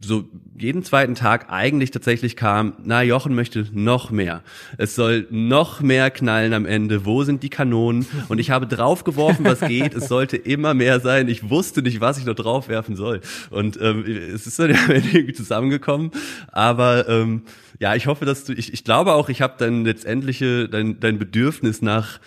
so 0.00 0.24
jeden 0.58 0.84
zweiten 0.84 1.14
Tag 1.14 1.50
eigentlich 1.50 1.90
tatsächlich 1.90 2.34
kam, 2.34 2.74
na, 2.82 3.02
Jochen 3.02 3.34
möchte 3.34 3.66
noch 3.72 4.10
mehr. 4.10 4.42
Es 4.78 4.94
soll 4.94 5.26
noch 5.30 5.80
mehr 5.80 6.10
knallen 6.10 6.54
am 6.54 6.64
Ende. 6.64 7.04
Wo 7.04 7.24
sind 7.24 7.42
die 7.42 7.50
Kanonen? 7.50 8.06
Und 8.28 8.38
ich 8.38 8.50
habe 8.50 8.66
draufgeworfen, 8.66 9.44
was 9.44 9.60
geht. 9.60 9.94
Es 9.94 10.08
sollte 10.08 10.38
immer 10.38 10.72
mehr 10.72 10.98
sein. 11.00 11.28
Ich 11.28 11.50
wusste 11.50 11.82
nicht, 11.82 12.00
was 12.00 12.16
ich 12.16 12.24
noch 12.24 12.34
draufwerfen 12.34 12.96
soll. 12.96 13.20
Und 13.50 13.78
ähm, 13.82 14.04
es 14.06 14.46
ist 14.46 14.58
dann 14.58 14.70
ja 14.74 14.78
irgendwie 14.88 15.34
zusammengekommen. 15.34 16.10
Aber 16.50 17.06
ähm, 17.08 17.42
ja, 17.78 17.94
ich 17.94 18.06
hoffe, 18.06 18.24
dass 18.24 18.44
du, 18.44 18.54
ich, 18.54 18.72
ich 18.72 18.82
glaube 18.82 19.12
auch, 19.12 19.28
ich 19.28 19.42
habe 19.42 19.54
dann 19.58 19.84
letztendliche, 19.84 20.70
dein, 20.70 21.00
dein 21.00 21.18
Bedürfnis 21.18 21.82
nach 21.82 22.18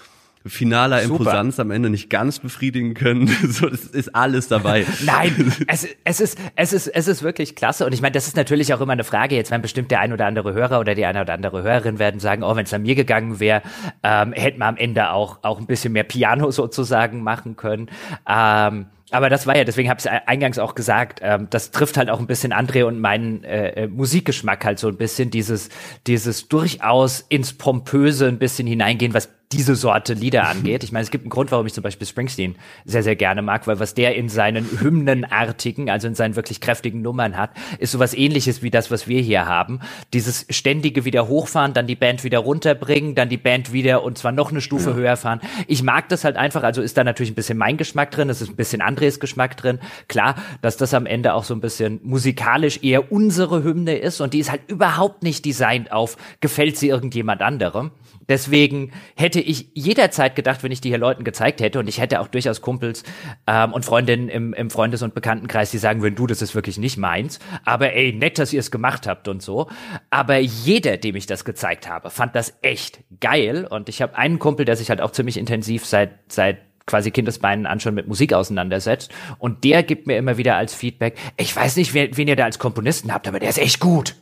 finaler 0.50 1.02
Super. 1.02 1.20
Imposanz 1.20 1.60
am 1.60 1.72
Ende 1.72 1.90
nicht 1.90 2.10
ganz 2.10 2.40
befriedigen 2.40 2.94
können. 2.94 3.28
so, 3.50 3.70
das 3.70 3.86
ist 3.86 4.16
alles 4.16 4.48
dabei. 4.48 4.86
Nein, 5.06 5.54
es, 5.68 5.88
es 6.04 6.20
ist, 6.20 6.40
es 6.56 6.74
ist, 6.74 6.88
es 6.88 7.08
ist 7.08 7.24
wirklich 7.24 7.56
klasse. 7.56 7.86
Und 7.86 7.94
ich 7.94 8.02
meine, 8.02 8.14
das 8.14 8.28
ist 8.28 8.36
natürlich 8.36 8.74
auch 8.74 8.82
immer 8.82 8.94
eine 8.94 9.04
Frage. 9.04 9.36
Jetzt 9.36 9.52
werden 9.52 9.62
bestimmt 9.62 9.92
der 9.92 10.00
ein 10.00 10.14
oder 10.14 10.26
andere 10.26 10.54
Hörer 10.54 10.80
oder 10.80 10.96
die 10.96 11.06
eine 11.06 11.22
oder 11.22 11.34
andere 11.34 11.64
Hörerin 11.64 12.00
werden 12.00 12.20
sagen, 12.20 12.44
oh, 12.44 12.56
wenn 12.56 12.66
es 12.66 12.74
an 12.74 12.84
mir 12.84 12.96
gegangen 12.96 13.40
wäre, 13.40 13.62
ähm, 14.04 14.34
hätten 14.34 14.60
wir 14.60 14.66
am 14.66 14.78
Ende 14.78 15.12
auch, 15.12 15.40
auch 15.44 15.60
ein 15.60 15.68
bisschen 15.68 15.94
mehr 15.94 16.04
Piano 16.04 16.52
sozusagen 16.58 17.24
machen 17.24 17.56
können. 17.56 17.90
Ähm, 18.28 18.88
aber 19.10 19.30
das 19.30 19.48
war 19.48 19.56
ja, 19.56 19.64
deswegen 19.64 19.90
habe 19.90 20.02
ich 20.02 20.10
eingangs 20.10 20.60
auch 20.60 20.76
gesagt, 20.76 21.20
ähm, 21.24 21.48
das 21.50 21.72
trifft 21.72 21.96
halt 21.96 22.10
auch 22.10 22.20
ein 22.20 22.28
bisschen 22.28 22.52
André 22.52 22.84
und 22.84 23.00
meinen 23.00 23.44
äh, 23.46 23.84
äh, 23.84 23.88
Musikgeschmack 23.88 24.66
halt 24.66 24.80
so 24.80 24.90
ein 24.90 24.98
bisschen, 24.98 25.32
dieses, 25.32 25.70
dieses 26.08 26.50
durchaus 26.50 27.22
ins 27.30 27.54
Pompöse 27.54 28.28
ein 28.28 28.38
bisschen 28.38 28.68
hineingehen, 28.68 29.14
was 29.14 29.30
diese 29.52 29.76
Sorte 29.88 30.14
Lieder 30.14 30.48
angeht. 30.48 30.84
Ich 30.84 30.92
meine, 30.92 31.04
es 31.04 31.12
gibt 31.12 31.24
einen 31.24 31.30
Grund, 31.30 31.52
warum 31.52 31.66
ich 31.66 31.74
zum 31.74 31.84
Beispiel 31.84 32.08
Springsteen 32.08 32.56
sehr, 32.86 33.04
sehr 33.04 33.16
gerne 33.16 33.42
mag, 33.42 33.68
weil 33.68 33.80
was 33.80 33.94
der 33.94 34.16
in 34.16 34.30
seinen 34.30 34.66
Hymnenartigen, 34.82 35.90
also 35.90 36.08
in 36.08 36.16
seinen 36.16 36.36
wirklich 36.36 36.62
kräftigen 36.62 37.02
Nummern 37.02 37.38
hat, 37.38 37.52
ist 37.80 37.92
sowas 37.92 38.14
ähnliches 38.14 38.62
wie 38.62 38.70
das, 38.70 38.92
was 38.92 39.08
wir 39.08 39.22
hier 39.22 39.46
haben. 39.46 39.80
Dieses 40.14 40.46
ständige 40.50 41.06
wieder 41.06 41.28
hochfahren, 41.28 41.74
dann 41.74 41.88
die 41.88 41.96
Band 41.96 42.24
wieder 42.24 42.40
runterbringen, 42.40 43.16
dann 43.16 43.30
die 43.30 43.38
Band 43.38 43.74
wieder 43.74 44.04
und 44.04 44.18
zwar 44.18 44.32
noch 44.32 44.52
eine 44.52 44.62
Stufe 44.62 44.92
ja. 44.92 44.96
höher 44.96 45.18
fahren. 45.18 45.42
Ich 45.68 45.84
mag 45.84 46.10
das 46.10 46.24
halt 46.24 46.36
einfach, 46.36 46.64
also 46.64 46.82
ist 46.82 46.98
da 46.98 47.04
natürlich 47.04 47.32
ein 47.32 47.36
bisschen 47.36 47.58
mein 47.58 47.78
Geschmack 47.78 48.12
drin, 48.12 48.30
es 48.30 48.42
ist 48.42 48.50
ein 48.50 48.56
bisschen 48.56 48.82
Andres 48.82 49.20
Geschmack 49.20 49.58
drin. 49.58 49.80
Klar, 50.08 50.36
dass 50.62 50.78
das 50.78 50.94
am 50.94 51.06
Ende 51.06 51.34
auch 51.34 51.44
so 51.44 51.54
ein 51.54 51.62
bisschen 51.62 52.00
musikalisch 52.04 52.84
eher 52.84 53.12
unsere 53.12 53.64
Hymne 53.64 53.98
ist 53.98 54.22
und 54.22 54.34
die 54.34 54.40
ist 54.40 54.52
halt 54.52 54.62
überhaupt 54.68 55.24
nicht 55.24 55.46
designt 55.46 55.92
auf, 55.92 56.18
gefällt 56.42 56.78
sie 56.78 56.90
irgendjemand 56.90 57.42
anderem. 57.42 57.92
Deswegen 58.30 58.92
hätte 59.16 59.40
ich 59.40 59.70
jederzeit 59.74 60.36
gedacht, 60.36 60.64
wenn 60.64 60.72
ich 60.72 60.82
die 60.82 60.90
hier 60.90 60.98
Leuten 60.98 61.24
gezeigt 61.24 61.62
hätte, 61.62 61.80
und 61.80 61.88
ich 61.88 62.00
hätte 62.00 62.20
auch 62.20 62.28
durchaus 62.28 62.62
Kumpels 62.62 63.04
ähm, 63.48 63.74
und 63.74 63.86
Freundinnen 63.86 64.30
im, 64.30 64.54
im 64.54 64.70
Freundes- 64.70 65.02
und 65.02 65.14
Bekanntenkreis, 65.14 65.72
die 65.72 65.78
sagen 65.78 66.02
würden, 66.02 66.16
du, 66.16 66.28
das 66.28 66.42
ist 66.42 66.56
wirklich 66.56 66.78
nicht 66.78 66.98
meins, 66.98 67.40
aber 67.64 67.94
ey, 67.94 68.14
nett, 68.14 68.40
dass 68.40 68.54
ihr 68.54 68.60
es 68.60 68.72
gemacht 68.72 69.08
habt 69.08 69.28
und 69.28 69.42
so. 69.42 69.68
Aber 70.10 70.38
jeder, 70.38 70.98
dem 70.98 71.16
ich 71.16 71.26
das 71.26 71.46
gezeigt 71.46 71.88
habe, 71.90 72.10
fand 72.10 72.36
das 72.36 72.58
echt 72.62 73.00
geil. 73.20 73.66
Und 73.70 73.90
ich 73.90 74.02
habe 74.02 74.18
einen 74.18 74.40
Kumpel, 74.40 74.66
der 74.66 74.76
sich 74.76 74.90
halt 74.90 75.02
auch 75.02 75.12
ziemlich 75.12 75.38
intensiv 75.38 75.86
seit, 75.86 76.12
seit 76.28 76.60
quasi 76.86 77.12
Kindesbeinen 77.12 77.66
an 77.66 77.80
schon 77.80 77.94
mit 77.94 78.08
Musik 78.08 78.34
auseinandersetzt. 78.34 79.12
Und 79.38 79.64
der 79.64 79.84
gibt 79.84 80.08
mir 80.08 80.18
immer 80.18 80.38
wieder 80.38 80.56
als 80.56 80.74
Feedback, 80.74 81.18
ich 81.38 81.56
weiß 81.56 81.76
nicht, 81.76 81.94
wen, 81.94 82.16
wen 82.18 82.28
ihr 82.28 82.36
da 82.36 82.46
als 82.46 82.60
Komponisten 82.60 83.14
habt, 83.14 83.28
aber 83.28 83.40
der 83.40 83.50
ist 83.50 83.60
echt 83.60 83.80
gut. 83.80 84.16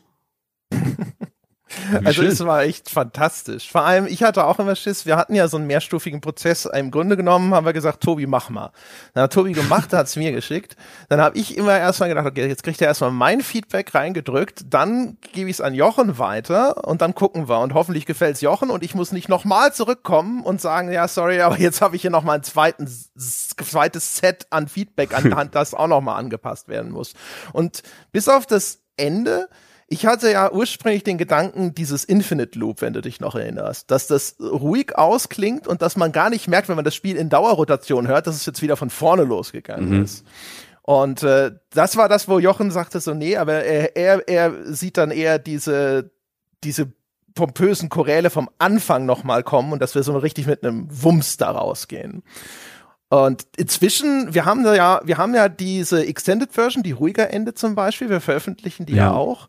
Also 2.03 2.23
es 2.23 2.45
war 2.45 2.63
echt 2.63 2.89
fantastisch. 2.89 3.69
Vor 3.69 3.81
allem, 3.81 4.07
ich 4.07 4.23
hatte 4.23 4.45
auch 4.45 4.59
immer 4.59 4.75
Schiss, 4.75 5.05
wir 5.05 5.17
hatten 5.17 5.35
ja 5.35 5.47
so 5.47 5.57
einen 5.57 5.67
mehrstufigen 5.67 6.21
Prozess. 6.21 6.65
Im 6.65 6.91
Grunde 6.91 7.17
genommen 7.17 7.53
haben 7.53 7.65
wir 7.65 7.73
gesagt, 7.73 8.01
Tobi, 8.01 8.27
mach 8.27 8.49
mal. 8.49 8.71
Dann 9.13 9.23
hat 9.23 9.33
Tobi 9.33 9.53
gemacht, 9.53 9.93
hat 9.93 10.07
es 10.07 10.15
mir 10.15 10.31
geschickt. 10.31 10.75
Dann 11.09 11.21
habe 11.21 11.37
ich 11.37 11.57
immer 11.57 11.77
erstmal 11.77 12.09
gedacht, 12.09 12.25
okay, 12.25 12.47
jetzt 12.47 12.63
kriegt 12.63 12.81
er 12.81 12.87
erstmal 12.87 13.11
mein 13.11 13.41
Feedback 13.41 13.93
reingedrückt, 13.93 14.65
dann 14.69 15.17
gebe 15.33 15.49
ich 15.49 15.57
es 15.57 15.61
an 15.61 15.73
Jochen 15.73 16.17
weiter 16.17 16.87
und 16.87 17.01
dann 17.01 17.15
gucken 17.15 17.49
wir. 17.49 17.59
Und 17.59 17.73
hoffentlich 17.73 18.05
gefällt 18.05 18.35
es 18.35 18.41
Jochen 18.41 18.69
und 18.69 18.83
ich 18.83 18.95
muss 18.95 19.11
nicht 19.11 19.29
nochmal 19.29 19.73
zurückkommen 19.73 20.43
und 20.43 20.61
sagen, 20.61 20.91
ja, 20.91 21.07
sorry, 21.07 21.41
aber 21.41 21.57
jetzt 21.59 21.81
habe 21.81 21.95
ich 21.95 22.01
hier 22.01 22.11
nochmal 22.11 22.37
ein 22.37 22.43
zweiten, 22.43 22.87
zweites 23.17 24.17
Set 24.17 24.47
an 24.49 24.67
Feedback 24.67 25.15
an 25.15 25.35
Hand, 25.35 25.55
das 25.55 25.73
auch 25.73 25.87
nochmal 25.87 26.19
angepasst 26.19 26.67
werden 26.67 26.91
muss. 26.91 27.13
Und 27.53 27.83
bis 28.11 28.27
auf 28.27 28.45
das 28.45 28.79
Ende 28.97 29.49
ich 29.87 30.05
hatte 30.05 30.31
ja 30.31 30.51
ursprünglich 30.51 31.03
den 31.03 31.17
Gedanken, 31.17 31.75
dieses 31.75 32.03
Infinite 32.03 32.57
Loop, 32.57 32.81
wenn 32.81 32.93
du 32.93 33.01
dich 33.01 33.19
noch 33.19 33.35
erinnerst, 33.35 33.91
dass 33.91 34.07
das 34.07 34.37
ruhig 34.39 34.97
ausklingt 34.97 35.67
und 35.67 35.81
dass 35.81 35.95
man 35.95 36.11
gar 36.11 36.29
nicht 36.29 36.47
merkt, 36.47 36.69
wenn 36.69 36.75
man 36.75 36.85
das 36.85 36.95
Spiel 36.95 37.17
in 37.17 37.29
Dauerrotation 37.29 38.07
hört, 38.07 38.25
dass 38.25 38.35
es 38.35 38.45
jetzt 38.45 38.63
wieder 38.63 38.77
von 38.77 38.89
vorne 38.89 39.23
losgegangen 39.23 39.89
mhm. 39.89 40.03
ist. 40.03 40.25
Und 40.81 41.23
äh, 41.23 41.51
das 41.71 41.97
war 41.97 42.09
das, 42.09 42.27
wo 42.27 42.39
Jochen 42.39 42.71
sagte 42.71 42.99
so, 42.99 43.13
nee, 43.13 43.37
aber 43.37 43.63
er, 43.63 43.95
er, 43.95 44.27
er 44.27 44.73
sieht 44.73 44.97
dann 44.97 45.11
eher 45.11 45.39
diese, 45.39 46.11
diese 46.63 46.91
pompösen 47.35 47.89
Choräle 47.89 48.29
vom 48.29 48.49
Anfang 48.57 49.05
nochmal 49.05 49.43
kommen 49.43 49.73
und 49.73 49.81
dass 49.81 49.93
wir 49.93 50.03
so 50.03 50.17
richtig 50.17 50.47
mit 50.47 50.63
einem 50.63 50.87
Wumms 50.89 51.37
da 51.37 51.51
rausgehen. 51.51 52.23
Und 53.09 53.45
inzwischen, 53.55 54.33
wir 54.33 54.45
haben 54.45 54.65
ja, 54.65 54.99
wir 55.03 55.17
haben 55.17 55.35
ja 55.35 55.47
diese 55.47 56.03
Extended 56.05 56.51
Version, 56.51 56.81
die 56.81 56.91
ruhiger 56.91 57.29
Ende 57.29 57.53
zum 57.53 57.75
Beispiel, 57.75 58.09
wir 58.09 58.19
veröffentlichen 58.19 58.87
die 58.87 58.93
ja, 58.93 59.05
ja 59.05 59.13
auch. 59.13 59.47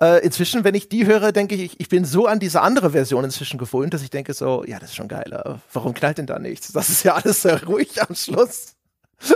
Äh, 0.00 0.22
inzwischen, 0.24 0.62
wenn 0.62 0.74
ich 0.74 0.90
die 0.90 1.06
höre, 1.06 1.32
denke 1.32 1.54
ich, 1.54 1.80
ich 1.80 1.88
bin 1.88 2.04
so 2.04 2.26
an 2.26 2.38
diese 2.38 2.60
andere 2.60 2.90
Version 2.90 3.24
inzwischen 3.24 3.56
gewöhnt, 3.56 3.94
dass 3.94 4.02
ich 4.02 4.10
denke 4.10 4.34
so, 4.34 4.62
ja, 4.66 4.78
das 4.78 4.90
ist 4.90 4.96
schon 4.96 5.08
geiler. 5.08 5.60
Warum 5.72 5.94
knallt 5.94 6.18
denn 6.18 6.26
da 6.26 6.38
nichts? 6.38 6.70
Das 6.72 6.90
ist 6.90 7.02
ja 7.02 7.14
alles 7.14 7.42
sehr 7.42 7.64
ruhig 7.64 8.02
am 8.02 8.14
Schluss. 8.14 8.74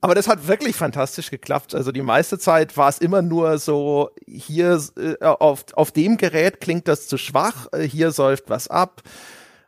Aber 0.00 0.14
das 0.14 0.26
hat 0.26 0.48
wirklich 0.48 0.74
fantastisch 0.74 1.30
geklappt. 1.30 1.74
Also 1.74 1.92
die 1.92 2.00
meiste 2.00 2.38
Zeit 2.38 2.78
war 2.78 2.88
es 2.88 2.96
immer 2.98 3.20
nur 3.20 3.58
so, 3.58 4.08
hier 4.26 4.82
äh, 4.96 5.22
auf, 5.22 5.66
auf 5.74 5.92
dem 5.92 6.16
Gerät 6.16 6.62
klingt 6.62 6.88
das 6.88 7.06
zu 7.06 7.18
schwach, 7.18 7.66
äh, 7.72 7.82
hier 7.82 8.12
säuft 8.12 8.44
was 8.48 8.68
ab 8.68 9.02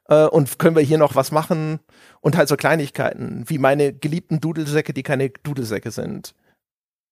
äh, 0.08 0.24
und 0.26 0.58
können 0.58 0.76
wir 0.76 0.82
hier 0.82 0.98
noch 0.98 1.14
was 1.14 1.32
machen 1.32 1.80
und 2.20 2.36
halt 2.36 2.48
so 2.48 2.56
Kleinigkeiten, 2.56 3.44
wie 3.46 3.58
meine 3.58 3.92
geliebten 3.92 4.40
Dudelsäcke, 4.40 4.92
die 4.92 5.02
keine 5.02 5.30
Dudelsäcke 5.30 5.90
sind. 5.90 6.34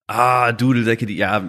Ah, 0.07 0.53
Dudelsäcke, 0.53 1.07
die, 1.07 1.17
ja, 1.17 1.43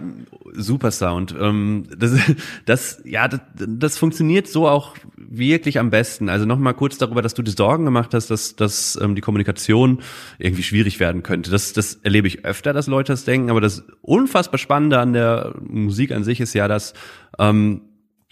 super 0.53 0.91
Sound. 0.91 1.35
Ähm, 1.37 1.87
das, 1.97 2.17
das, 2.65 3.01
ja, 3.03 3.27
das, 3.27 3.41
das 3.53 3.97
funktioniert 3.97 4.47
so 4.47 4.69
auch 4.69 4.95
wirklich 5.17 5.77
am 5.77 5.89
besten. 5.89 6.29
Also 6.29 6.45
nochmal 6.45 6.73
kurz 6.73 6.97
darüber, 6.97 7.21
dass 7.21 7.33
du 7.33 7.41
dir 7.41 7.51
Sorgen 7.51 7.83
gemacht 7.83 8.13
hast, 8.13 8.27
dass, 8.31 8.55
dass 8.55 8.97
ähm, 9.01 9.13
die 9.13 9.21
Kommunikation 9.21 10.01
irgendwie 10.39 10.63
schwierig 10.63 11.01
werden 11.01 11.21
könnte. 11.21 11.51
Das, 11.51 11.73
das 11.73 11.95
erlebe 11.95 12.29
ich 12.29 12.45
öfter, 12.45 12.71
dass 12.71 12.87
Leute 12.87 13.11
das 13.11 13.25
denken, 13.25 13.49
aber 13.49 13.59
das 13.59 13.83
unfassbar 14.01 14.57
Spannende 14.57 14.99
an 14.99 15.11
der 15.11 15.53
Musik 15.59 16.13
an 16.13 16.23
sich 16.23 16.39
ist 16.39 16.53
ja, 16.53 16.69
dass 16.69 16.93
ähm, 17.37 17.81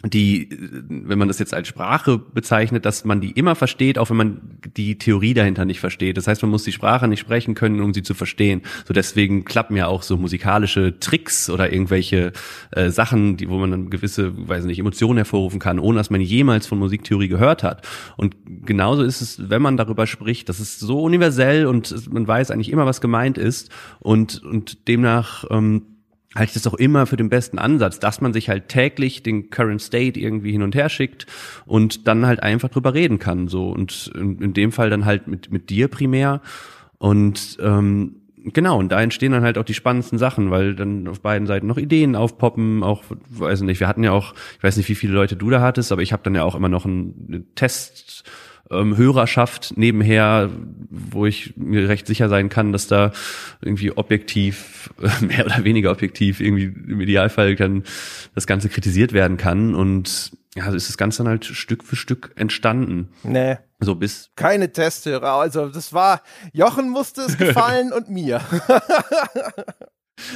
die, 0.06 0.50
wenn 0.52 1.18
man 1.18 1.30
das 1.30 1.40
jetzt 1.40 1.54
als 1.54 1.70
Sprache 1.70 2.18
bezeichnet, 2.18 2.86
dass 2.86 3.06
man 3.06 3.22
die 3.22 3.32
immer 3.32 3.56
versteht, 3.56 3.98
auch 3.98 4.10
wenn 4.10 4.18
man 4.18 4.42
die 4.76 4.98
Theorie 4.98 5.34
dahinter 5.34 5.64
nicht 5.64 5.80
versteht. 5.80 6.18
Das 6.18 6.28
heißt, 6.28 6.42
man 6.42 6.52
muss 6.52 6.64
die 6.64 6.74
Sprache 6.74 7.08
nicht 7.08 7.22
sprechen 7.22 7.56
können, 7.56 7.80
um 7.80 7.94
sie 7.94 8.04
zu 8.04 8.14
verstehen. 8.14 8.64
So 8.86 8.94
deswegen 8.94 9.46
klappen 9.46 9.78
ja 9.78 9.88
auch 9.88 10.04
so 10.04 10.18
musikalische 10.18 11.00
Tricks 11.00 11.50
oder 11.50 11.72
irgendwelche 11.72 12.34
äh, 12.72 12.90
Sachen, 12.90 13.38
die, 13.38 13.48
wo 13.48 13.58
man 13.58 13.72
dann 13.72 13.90
gewisse, 13.90 14.34
weiß 14.50 14.66
nicht, 14.66 14.80
Emotionen 14.80 15.18
hervorrufen 15.18 15.60
kann, 15.60 15.80
ohne 15.80 16.00
dass 16.00 16.10
man 16.10 16.20
jemals 16.20 16.68
von 16.68 16.80
Musiktheorie 16.80 17.30
gehört 17.30 17.64
hat. 17.64 17.88
Und 18.18 18.36
genauso 18.66 19.04
ist 19.04 19.22
es, 19.22 19.50
wenn 19.50 19.62
man 19.62 19.78
darüber 19.78 20.06
spricht, 20.06 20.50
das 20.50 20.60
ist 20.60 20.82
so 20.82 21.02
universell 21.02 21.66
und 21.66 22.12
man 22.12 22.28
weiß 22.28 22.52
eigentlich 22.52 22.72
immer, 22.72 22.86
was 22.86 23.00
gemeint 23.00 23.38
ist 23.38 23.70
und, 24.02 24.44
und 24.44 24.90
demnach, 24.90 25.46
ähm, 25.50 25.84
halte 26.36 26.50
ich 26.50 26.54
das 26.54 26.68
auch 26.68 26.74
immer 26.76 27.06
für 27.06 27.18
den 27.18 27.30
besten 27.30 27.60
Ansatz, 27.60 28.00
dass 28.00 28.22
man 28.22 28.34
sich 28.34 28.50
halt 28.50 28.70
täglich 28.70 29.24
den 29.24 29.50
Current 29.50 29.82
State 29.82 30.20
irgendwie 30.20 30.52
hin 30.52 30.64
und 30.64 30.76
her 30.76 30.90
schickt 30.90 31.26
und 31.66 32.08
dann 32.08 32.26
halt 32.26 32.42
einfach 32.42 32.70
drüber 32.70 32.94
reden 32.94 33.20
kann. 33.20 33.48
So 33.48 33.70
und 33.70 34.12
in, 34.16 34.40
in 34.40 34.54
dem 34.54 34.72
Fall 34.72 34.90
dann 34.90 35.06
halt 35.06 35.28
mit 35.28 35.52
mit 35.52 35.70
dir 35.70 35.88
primär 35.88 36.42
und 36.98 37.58
ähm, 37.62 38.16
Genau, 38.46 38.78
und 38.78 38.92
da 38.92 39.02
entstehen 39.02 39.32
dann 39.32 39.44
halt 39.44 39.58
auch 39.58 39.64
die 39.64 39.74
spannendsten 39.74 40.20
Sachen, 40.20 40.52
weil 40.52 40.76
dann 40.76 41.08
auf 41.08 41.22
beiden 41.22 41.48
Seiten 41.48 41.66
noch 41.66 41.78
Ideen 41.78 42.18
aufpoppen, 42.18 42.84
auch, 42.84 43.04
weiß 43.30 43.62
nicht, 43.62 43.80
wir 43.80 43.88
hatten 43.88 44.04
ja 44.04 44.12
auch, 44.12 44.34
ich 44.58 44.64
weiß 44.64 44.76
nicht, 44.76 44.90
wie 44.90 44.96
viele 44.96 45.14
Leute 45.14 45.38
du 45.38 45.50
da 45.50 45.62
hattest, 45.62 45.94
aber 45.94 46.02
ich 46.02 46.12
habe 46.12 46.24
dann 46.24 46.36
ja 46.36 46.44
auch 46.44 46.56
immer 46.56 46.68
noch 46.68 46.86
einen 46.86 47.48
Test 47.56 48.26
ähm, 48.74 48.98
Hörerschaft 48.98 49.74
nebenher, 49.76 50.50
wo 50.90 51.26
ich 51.26 51.54
mir 51.56 51.88
recht 51.90 52.08
sicher 52.08 52.30
sein 52.30 52.50
kann, 52.50 52.72
dass 52.72 52.88
da 52.88 53.12
irgendwie 53.62 53.96
objektiv, 53.96 54.94
mehr 55.22 55.46
oder 55.46 55.64
weniger 55.64 55.92
objektiv, 55.92 56.40
irgendwie 56.40 56.66
im 56.66 57.02
Idealfall 57.02 57.56
dann 57.56 57.84
das 58.36 58.48
Ganze 58.48 58.70
kritisiert 58.70 59.14
werden 59.14 59.38
kann. 59.38 59.76
Und 59.76 60.32
ja, 60.56 60.70
so 60.70 60.76
ist 60.78 60.90
das 60.90 60.98
Ganze 60.98 61.20
dann 61.20 61.30
halt 61.30 61.46
Stück 61.46 61.84
für 61.84 61.96
Stück 61.96 62.32
entstanden. 62.36 63.10
Nee. 63.24 63.58
So 63.80 63.96
bis. 63.96 64.30
Keine 64.36 64.72
Testhörer. 64.72 65.34
Also 65.34 65.68
das 65.70 65.94
war, 65.94 66.22
Jochen 66.54 66.90
musste 66.90 67.22
es 67.22 67.38
gefallen 67.38 67.92
und 67.96 68.10
mir. 68.10 68.42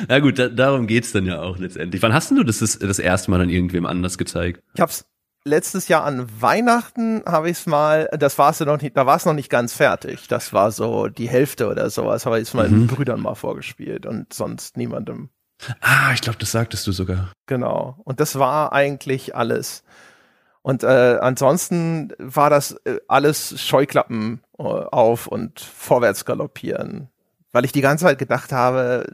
Na 0.08 0.19
gut, 0.19 0.39
da, 0.39 0.50
darum 0.50 0.88
geht's 0.88 1.12
dann 1.12 1.26
ja 1.26 1.41
auch 1.41 1.58
letztendlich. 1.58 2.02
Wann 2.02 2.13
hast 2.13 2.32
du 2.32 2.43
das 2.43 2.60
das 2.60 3.00
erste 3.00 3.32
Mal 3.32 3.39
dann 3.39 3.50
irgendwem 3.50 3.86
anders 3.86 4.17
gezeigt? 4.17 4.62
Ich 4.73 4.82
hab's 4.82 5.06
letztes 5.47 5.88
Jahr 5.88 6.03
an 6.03 6.27
Weihnachten 6.39 7.23
habe 7.25 7.49
ich 7.49 7.60
es 7.60 7.65
mal, 7.65 8.10
das 8.17 8.38
war 8.38 8.51
es 8.51 8.60
noch 8.60 8.81
nicht, 8.81 8.95
da 8.95 9.05
war 9.05 9.15
es 9.15 9.25
noch 9.25 9.33
nicht 9.33 9.49
ganz 9.49 9.73
fertig. 9.73 10.27
Das 10.27 10.53
war 10.53 10.71
so 10.71 11.07
die 11.07 11.29
Hälfte 11.29 11.67
oder 11.67 11.89
sowas, 11.89 12.25
habe 12.25 12.38
ich 12.39 12.49
es 12.49 12.53
meinen 12.53 12.81
mhm. 12.81 12.88
Brüdern 12.88 13.21
mal 13.21 13.36
vorgespielt 13.36 14.05
und 14.05 14.33
sonst 14.33 14.77
niemandem. 14.77 15.29
Ah, 15.81 16.12
ich 16.13 16.21
glaube, 16.21 16.38
das 16.38 16.51
sagtest 16.51 16.86
du 16.86 16.91
sogar. 16.91 17.31
Genau. 17.47 17.99
Und 18.03 18.19
das 18.19 18.38
war 18.38 18.73
eigentlich 18.73 19.36
alles. 19.36 19.83
Und 20.62 20.83
äh, 20.83 21.17
ansonsten 21.21 22.13
war 22.19 22.49
das 22.49 22.73
äh, 22.83 22.99
alles 23.07 23.60
Scheuklappen 23.62 24.41
äh, 24.60 24.63
auf 24.63 25.27
und 25.27 25.60
vorwärts 25.60 26.25
galoppieren. 26.25 27.10
Weil 27.51 27.65
ich 27.65 27.71
die 27.71 27.81
ganze 27.81 28.05
Zeit 28.05 28.19
gedacht 28.19 28.51
habe, 28.51 29.05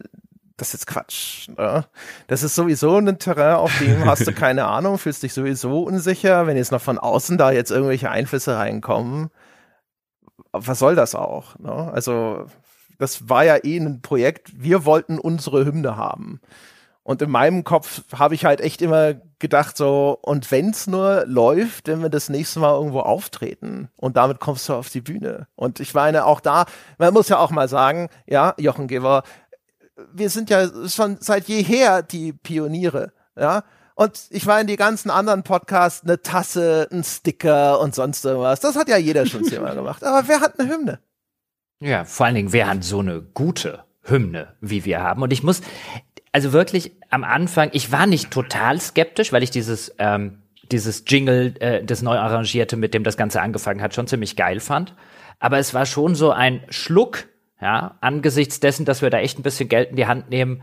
das 0.58 0.74
ist 0.74 0.86
Quatsch. 0.86 1.50
Ne? 1.50 1.86
Das 2.28 2.44
ist 2.44 2.56
sowieso 2.56 2.98
ein 2.98 3.18
Terrain, 3.20 3.56
auf 3.56 3.78
dem 3.80 4.06
hast 4.06 4.28
du 4.28 4.34
keine 4.34 4.66
Ahnung, 4.66 4.98
fühlst 4.98 5.24
dich 5.24 5.34
sowieso 5.34 5.84
unsicher. 5.84 6.48
Wenn 6.48 6.58
jetzt 6.58 6.72
noch 6.72 6.82
von 6.82 7.00
außen 7.00 7.38
da 7.38 7.52
jetzt 7.52 7.72
irgendwelche 7.72 8.12
Einflüsse 8.12 8.58
reinkommen, 8.58 9.30
was 10.52 10.80
soll 10.80 10.96
das 10.96 11.16
auch? 11.16 11.58
Ne? 11.60 11.92
Also, 11.92 12.46
das 13.00 13.28
war 13.30 13.44
ja 13.44 13.58
eh 13.64 13.78
ein 13.78 14.02
Projekt. 14.02 14.52
Wir 14.56 14.86
wollten 14.86 15.18
unsere 15.20 15.66
Hymne 15.66 15.98
haben. 15.98 16.40
Und 17.04 17.22
in 17.22 17.30
meinem 17.30 17.66
Kopf 17.66 18.04
habe 18.18 18.34
ich 18.34 18.46
halt 18.46 18.62
echt 18.62 18.82
immer 18.82 19.16
gedacht, 19.40 19.76
so, 19.76 20.18
und 20.22 20.50
wenn's 20.52 20.88
nur 20.88 21.26
läuft, 21.28 21.90
wenn 21.90 22.02
wir 22.02 22.10
das 22.10 22.30
nächste 22.30 22.62
Mal 22.62 22.74
irgendwo 22.74 23.02
auftreten 23.02 23.90
und 23.98 24.16
damit 24.16 24.40
kommst 24.40 24.70
du 24.70 24.74
auf 24.74 24.90
die 24.90 25.02
Bühne. 25.02 25.48
Und 25.56 25.82
ich 25.82 25.94
meine, 25.94 26.26
auch 26.26 26.40
da, 26.40 26.66
man 26.98 27.14
muss 27.14 27.28
ja 27.28 27.40
auch 27.40 27.52
mal 27.52 27.68
sagen, 27.68 28.08
ja, 28.26 28.54
Jochen 28.58 28.88
Geber, 28.88 29.24
wir 30.14 30.30
sind 30.30 30.50
ja 30.50 30.68
schon 30.88 31.18
seit 31.20 31.48
jeher 31.48 32.02
die 32.02 32.34
Pioniere, 32.34 33.14
ja. 33.36 33.64
Und 33.96 34.26
ich 34.32 34.46
meine, 34.46 34.66
die 34.66 34.76
ganzen 34.76 35.12
anderen 35.12 35.44
Podcasts, 35.44 36.04
eine 36.04 36.22
Tasse, 36.22 36.88
ein 36.92 37.04
Sticker 37.04 37.80
und 37.80 37.94
sonst 37.94 38.26
irgendwas, 38.26 38.60
das 38.60 38.76
hat 38.76 38.90
ja 38.90 38.98
jeder 38.98 39.26
schon 39.26 39.44
zehnmal 39.46 39.76
gemacht. 39.76 40.04
Aber 40.04 40.28
wer 40.28 40.42
hat 40.42 40.60
eine 40.60 40.70
Hymne? 40.70 41.00
Ja, 41.80 42.06
vor 42.06 42.26
allen 42.26 42.36
Dingen, 42.36 42.54
wer 42.54 42.68
hat 42.68 42.84
so 42.84 43.00
eine 43.00 43.22
gute 43.22 43.84
Hymne, 44.02 44.56
wie 44.62 44.86
wir 44.86 45.02
haben? 45.02 45.22
Und 45.22 45.32
ich 45.32 45.44
muss, 45.44 45.62
also 46.32 46.54
wirklich 46.54 46.94
am 47.10 47.24
Anfang, 47.24 47.70
ich 47.74 47.92
war 47.92 48.08
nicht 48.08 48.32
total 48.32 48.80
skeptisch, 48.80 49.32
weil 49.32 49.44
ich 49.44 49.52
dieses, 49.52 49.94
ähm, 50.00 50.40
dieses 50.72 51.04
Jingle, 51.08 51.56
äh, 51.60 51.84
das 51.84 52.02
neu 52.02 52.18
arrangierte, 52.18 52.78
mit 52.78 52.94
dem 52.94 53.04
das 53.04 53.18
Ganze 53.18 53.42
angefangen 53.42 53.82
hat, 53.82 53.94
schon 53.94 54.08
ziemlich 54.08 54.36
geil 54.36 54.60
fand. 54.60 54.96
Aber 55.40 55.60
es 55.60 55.74
war 55.74 55.86
schon 55.86 56.16
so 56.16 56.32
ein 56.32 56.64
Schluck, 56.70 57.26
ja, 57.64 57.98
angesichts 58.02 58.60
dessen, 58.60 58.86
dass 58.86 59.02
wir 59.02 59.10
da 59.10 59.20
echt 59.20 59.40
ein 59.40 59.44
bisschen 59.44 59.70
Geld 59.70 59.90
in 59.92 59.96
die 59.96 60.06
Hand 60.06 60.30
nehmen, 60.30 60.62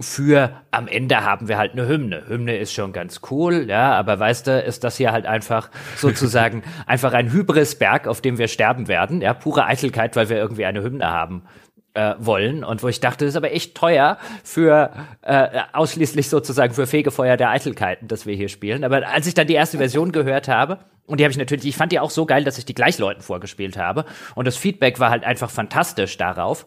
für 0.00 0.62
am 0.70 0.86
Ende 0.86 1.24
haben 1.24 1.48
wir 1.48 1.58
halt 1.58 1.72
eine 1.72 1.88
Hymne. 1.88 2.28
Hymne 2.28 2.56
ist 2.56 2.72
schon 2.72 2.92
ganz 2.92 3.20
cool, 3.32 3.66
ja, 3.68 3.94
aber 3.94 4.20
weißt 4.20 4.46
du, 4.46 4.62
ist 4.62 4.84
das 4.84 4.96
hier 4.96 5.10
halt 5.10 5.26
einfach 5.26 5.70
sozusagen 5.96 6.62
einfach 6.86 7.12
ein 7.12 7.32
Hybrisberg, 7.32 8.06
auf 8.06 8.20
dem 8.20 8.38
wir 8.38 8.46
sterben 8.46 8.86
werden, 8.86 9.20
ja, 9.20 9.34
pure 9.34 9.64
Eitelkeit, 9.64 10.14
weil 10.14 10.28
wir 10.28 10.36
irgendwie 10.36 10.64
eine 10.64 10.82
Hymne 10.82 11.10
haben 11.10 11.42
äh, 11.98 12.14
wollen 12.18 12.62
und 12.62 12.82
wo 12.84 12.88
ich 12.88 13.00
dachte, 13.00 13.24
das 13.24 13.32
ist 13.32 13.36
aber 13.36 13.52
echt 13.52 13.74
teuer 13.74 14.18
für 14.44 14.92
äh, 15.22 15.48
ausschließlich 15.72 16.28
sozusagen 16.28 16.72
für 16.72 16.86
Fegefeuer 16.86 17.36
der 17.36 17.50
Eitelkeiten, 17.50 18.06
dass 18.06 18.24
wir 18.24 18.36
hier 18.36 18.48
spielen. 18.48 18.84
Aber 18.84 19.08
als 19.08 19.26
ich 19.26 19.34
dann 19.34 19.48
die 19.48 19.54
erste 19.54 19.78
Version 19.78 20.12
gehört 20.12 20.46
habe, 20.46 20.78
und 21.06 21.18
die 21.18 21.24
habe 21.24 21.32
ich 21.32 21.38
natürlich, 21.38 21.66
ich 21.66 21.76
fand 21.76 21.90
die 21.90 21.98
auch 21.98 22.10
so 22.10 22.24
geil, 22.24 22.44
dass 22.44 22.58
ich 22.58 22.66
die 22.66 22.74
gleich 22.74 22.98
Leuten 22.98 23.22
vorgespielt 23.22 23.76
habe. 23.76 24.04
Und 24.34 24.46
das 24.46 24.56
Feedback 24.56 25.00
war 25.00 25.10
halt 25.10 25.24
einfach 25.24 25.50
fantastisch 25.50 26.18
darauf. 26.18 26.66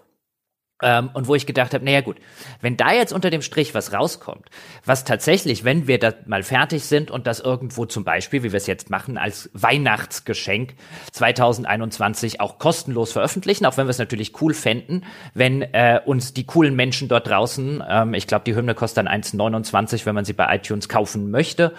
Ähm, 0.82 1.10
und 1.14 1.28
wo 1.28 1.36
ich 1.36 1.46
gedacht 1.46 1.74
habe, 1.74 1.86
naja 1.86 2.02
gut, 2.02 2.18
wenn 2.62 2.78
da 2.78 2.92
jetzt 2.92 3.14
unter 3.14 3.30
dem 3.30 3.42
Strich 3.42 3.74
was 3.76 3.94
rauskommt, 3.94 4.50
was 4.86 5.04
tatsächlich, 5.04 5.64
wenn 5.64 5.88
wir 5.88 6.00
da 6.00 6.14
mal 6.26 6.44
fertig 6.44 6.86
sind 6.86 7.12
und 7.12 7.28
das 7.28 7.40
irgendwo 7.40 7.86
zum 7.86 8.04
Beispiel, 8.04 8.44
wie 8.44 8.52
wir 8.52 8.58
es 8.58 8.68
jetzt 8.68 8.90
machen, 8.90 9.18
als 9.18 9.50
Weihnachtsgeschenk 9.54 10.74
2021 11.12 12.42
auch 12.42 12.58
kostenlos 12.60 13.12
veröffentlichen, 13.12 13.66
auch 13.66 13.78
wenn 13.78 13.88
wir 13.88 13.92
es 13.92 14.00
natürlich 14.00 14.42
cool 14.42 14.54
fänden, 14.54 15.06
wenn 15.34 15.62
äh, 15.62 16.00
uns 16.06 16.34
die 16.34 16.46
coolen 16.46 16.76
Menschen 16.76 17.08
dort 17.08 17.28
draußen, 17.28 17.84
ähm, 17.88 18.14
ich 18.14 18.28
glaube, 18.28 18.44
die 18.46 18.56
Hymne 18.56 18.76
kostet 18.76 19.06
dann 19.06 19.08
1,29, 19.08 20.06
wenn 20.06 20.16
man 20.16 20.26
sie 20.26 20.34
bei 20.34 20.56
iTunes 20.56 20.90
kaufen 20.90 21.32
möchte, 21.32 21.74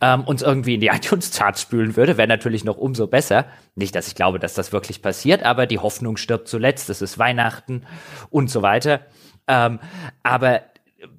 ähm, 0.00 0.24
uns 0.24 0.42
irgendwie 0.42 0.74
in 0.74 0.80
die 0.80 0.86
iTunes-Charts 0.92 1.62
spülen 1.62 1.96
würde, 1.96 2.16
wäre 2.16 2.28
natürlich 2.28 2.64
noch 2.64 2.76
umso 2.76 3.06
besser. 3.06 3.46
Nicht, 3.74 3.94
dass 3.94 4.08
ich 4.08 4.14
glaube, 4.16 4.38
dass 4.38 4.54
das 4.54 4.72
wirklich 4.72 5.02
passiert, 5.02 5.44
aber 5.44 5.66
die 5.66 5.78
Hoffnung 5.78 6.16
stirbt 6.16 6.48
zuletzt. 6.48 6.90
Es 6.90 7.00
ist 7.00 7.18
Weihnachten 7.18 7.84
und 8.30 8.47
so 8.48 8.62
weiter. 8.62 9.00
Ähm, 9.46 9.78
aber 10.22 10.62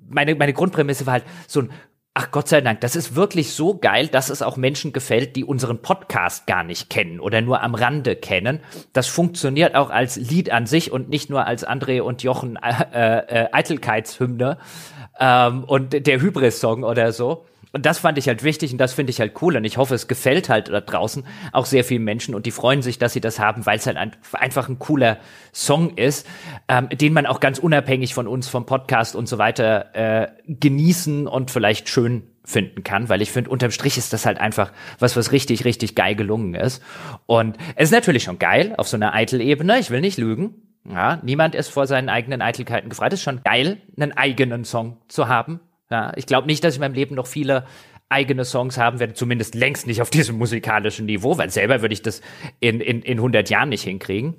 meine, 0.07 0.35
meine 0.35 0.53
Grundprämisse 0.53 1.05
war 1.05 1.13
halt 1.13 1.25
so 1.47 1.61
ein 1.61 1.69
Ach 2.15 2.31
Gott 2.31 2.49
sei 2.49 2.59
Dank, 2.59 2.81
das 2.81 2.97
ist 2.97 3.15
wirklich 3.15 3.53
so 3.53 3.77
geil, 3.77 4.07
dass 4.07 4.29
es 4.29 4.41
auch 4.41 4.57
Menschen 4.57 4.91
gefällt, 4.91 5.37
die 5.37 5.45
unseren 5.45 5.81
Podcast 5.81 6.47
gar 6.47 6.63
nicht 6.63 6.89
kennen 6.89 7.21
oder 7.21 7.39
nur 7.39 7.61
am 7.61 7.75
Rande 7.75 8.15
kennen. 8.17 8.59
Das 8.91 9.07
funktioniert 9.07 9.75
auch 9.75 9.89
als 9.89 10.17
Lied 10.17 10.51
an 10.51 10.65
sich 10.65 10.91
und 10.91 11.07
nicht 11.07 11.29
nur 11.29 11.45
als 11.45 11.65
André 11.65 12.01
und 12.01 12.21
Jochen 12.21 12.57
äh, 12.57 13.19
äh, 13.19 13.49
Eitelkeitshymne 13.53 14.57
ähm, 15.17 15.63
und 15.63 16.05
der 16.05 16.19
Hybris-Song 16.19 16.83
oder 16.83 17.13
so. 17.13 17.45
Und 17.71 17.85
das 17.85 17.99
fand 17.99 18.17
ich 18.17 18.27
halt 18.27 18.43
wichtig 18.43 18.71
und 18.71 18.79
das 18.79 18.93
finde 18.93 19.11
ich 19.11 19.19
halt 19.19 19.39
cool 19.41 19.55
und 19.55 19.63
ich 19.63 19.77
hoffe, 19.77 19.93
es 19.93 20.07
gefällt 20.07 20.49
halt 20.49 20.69
da 20.69 20.81
draußen 20.81 21.23
auch 21.51 21.67
sehr 21.67 21.83
vielen 21.83 22.03
Menschen 22.03 22.33
und 22.33 22.47
die 22.47 22.51
freuen 22.51 22.81
sich, 22.81 22.97
dass 22.97 23.13
sie 23.13 23.21
das 23.21 23.39
haben, 23.39 23.65
weil 23.67 23.77
es 23.77 23.85
halt 23.85 23.97
ein, 23.97 24.11
einfach 24.33 24.69
ein 24.69 24.79
cooler 24.79 25.17
Song 25.53 25.95
ist, 25.95 26.25
ähm, 26.67 26.89
den 26.89 27.13
man 27.13 27.27
auch 27.27 27.39
ganz 27.39 27.59
unabhängig 27.59 28.15
von 28.15 28.27
uns, 28.27 28.47
vom 28.47 28.65
Podcast 28.65 29.15
und 29.15 29.27
so 29.27 29.37
weiter 29.37 29.93
äh, 29.93 30.27
genießen 30.47 31.27
und 31.27 31.51
vielleicht 31.51 31.89
schön 31.89 32.23
finden 32.43 32.83
kann, 32.83 33.09
weil 33.09 33.21
ich 33.21 33.31
finde, 33.31 33.51
unterm 33.51 33.69
Strich 33.69 33.97
ist 33.97 34.13
das 34.13 34.25
halt 34.25 34.39
einfach 34.39 34.71
was, 34.97 35.15
was 35.15 35.31
richtig, 35.31 35.65
richtig 35.65 35.93
geil 35.93 36.15
gelungen 36.15 36.55
ist. 36.55 36.81
Und 37.27 37.57
es 37.75 37.85
ist 37.89 37.91
natürlich 37.91 38.23
schon 38.23 38.39
geil 38.39 38.73
auf 38.77 38.87
so 38.87 38.97
einer 38.97 39.13
Eitel-Ebene, 39.13 39.77
ich 39.77 39.91
will 39.91 40.01
nicht 40.01 40.17
lügen. 40.17 40.55
Ja, 40.89 41.19
niemand 41.21 41.53
ist 41.53 41.69
vor 41.69 41.85
seinen 41.85 42.09
eigenen 42.09 42.41
Eitelkeiten 42.41 42.89
gefreit. 42.89 43.13
Es 43.13 43.19
ist 43.19 43.23
schon 43.23 43.43
geil, 43.43 43.77
einen 43.95 44.13
eigenen 44.13 44.63
Song 44.63 44.97
zu 45.07 45.27
haben, 45.27 45.59
ja, 45.91 46.11
ich 46.15 46.25
glaube 46.25 46.47
nicht, 46.47 46.63
dass 46.63 46.73
ich 46.73 46.77
in 46.77 46.81
meinem 46.81 46.93
Leben 46.93 47.15
noch 47.15 47.27
viele 47.27 47.65
eigene 48.09 48.43
Songs 48.43 48.77
haben 48.77 48.99
werde, 48.99 49.13
zumindest 49.13 49.55
längst 49.55 49.87
nicht 49.87 50.01
auf 50.01 50.09
diesem 50.11 50.37
musikalischen 50.37 51.05
Niveau, 51.05 51.37
weil 51.37 51.49
selber 51.49 51.81
würde 51.81 51.93
ich 51.93 52.01
das 52.01 52.21
in, 52.59 52.81
in, 52.81 53.01
in 53.01 53.17
100 53.17 53.49
Jahren 53.49 53.69
nicht 53.69 53.83
hinkriegen. 53.83 54.35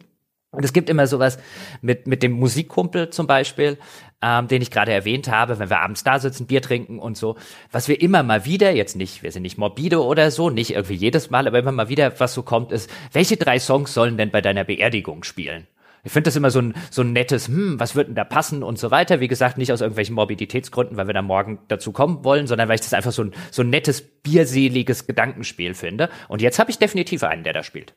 Und 0.52 0.64
es 0.64 0.72
gibt 0.72 0.90
immer 0.90 1.06
sowas 1.06 1.38
mit, 1.80 2.08
mit 2.08 2.24
dem 2.24 2.32
Musikkumpel 2.32 3.10
zum 3.10 3.28
Beispiel, 3.28 3.78
ähm, 4.20 4.48
den 4.48 4.62
ich 4.62 4.72
gerade 4.72 4.92
erwähnt 4.92 5.28
habe, 5.28 5.60
wenn 5.60 5.70
wir 5.70 5.78
abends 5.78 6.02
da 6.02 6.18
sitzen, 6.18 6.48
Bier 6.48 6.60
trinken 6.60 6.98
und 6.98 7.16
so, 7.16 7.36
was 7.70 7.86
wir 7.86 8.00
immer 8.00 8.24
mal 8.24 8.44
wieder, 8.44 8.72
jetzt 8.72 8.96
nicht, 8.96 9.22
wir 9.22 9.30
sind 9.30 9.42
nicht 9.42 9.58
morbide 9.58 10.02
oder 10.02 10.32
so, 10.32 10.50
nicht 10.50 10.72
irgendwie 10.72 10.94
jedes 10.94 11.30
Mal, 11.30 11.46
aber 11.46 11.60
immer 11.60 11.70
mal 11.70 11.88
wieder, 11.88 12.18
was 12.18 12.34
so 12.34 12.42
kommt, 12.42 12.72
ist, 12.72 12.90
welche 13.12 13.36
drei 13.36 13.60
Songs 13.60 13.94
sollen 13.94 14.16
denn 14.16 14.32
bei 14.32 14.40
deiner 14.40 14.64
Beerdigung 14.64 15.22
spielen? 15.22 15.68
Ich 16.04 16.12
finde 16.12 16.28
das 16.28 16.36
immer 16.36 16.50
so 16.50 16.60
ein, 16.60 16.74
so 16.90 17.02
ein 17.02 17.12
nettes, 17.12 17.48
hm, 17.48 17.78
was 17.78 17.94
wird 17.94 18.08
denn 18.08 18.14
da 18.14 18.24
passen 18.24 18.62
und 18.62 18.78
so 18.78 18.90
weiter. 18.90 19.20
Wie 19.20 19.28
gesagt, 19.28 19.58
nicht 19.58 19.72
aus 19.72 19.80
irgendwelchen 19.80 20.14
Morbiditätsgründen, 20.14 20.96
weil 20.96 21.06
wir 21.06 21.14
da 21.14 21.22
morgen 21.22 21.58
dazu 21.68 21.92
kommen 21.92 22.24
wollen, 22.24 22.46
sondern 22.46 22.68
weil 22.68 22.76
ich 22.76 22.80
das 22.80 22.94
einfach 22.94 23.12
so 23.12 23.24
ein, 23.24 23.32
so 23.50 23.62
ein 23.62 23.70
nettes, 23.70 24.02
bierseliges 24.02 25.06
Gedankenspiel 25.06 25.74
finde. 25.74 26.08
Und 26.28 26.42
jetzt 26.42 26.58
habe 26.58 26.70
ich 26.70 26.78
definitiv 26.78 27.22
einen, 27.22 27.44
der 27.44 27.52
da 27.52 27.62
spielt. 27.62 27.94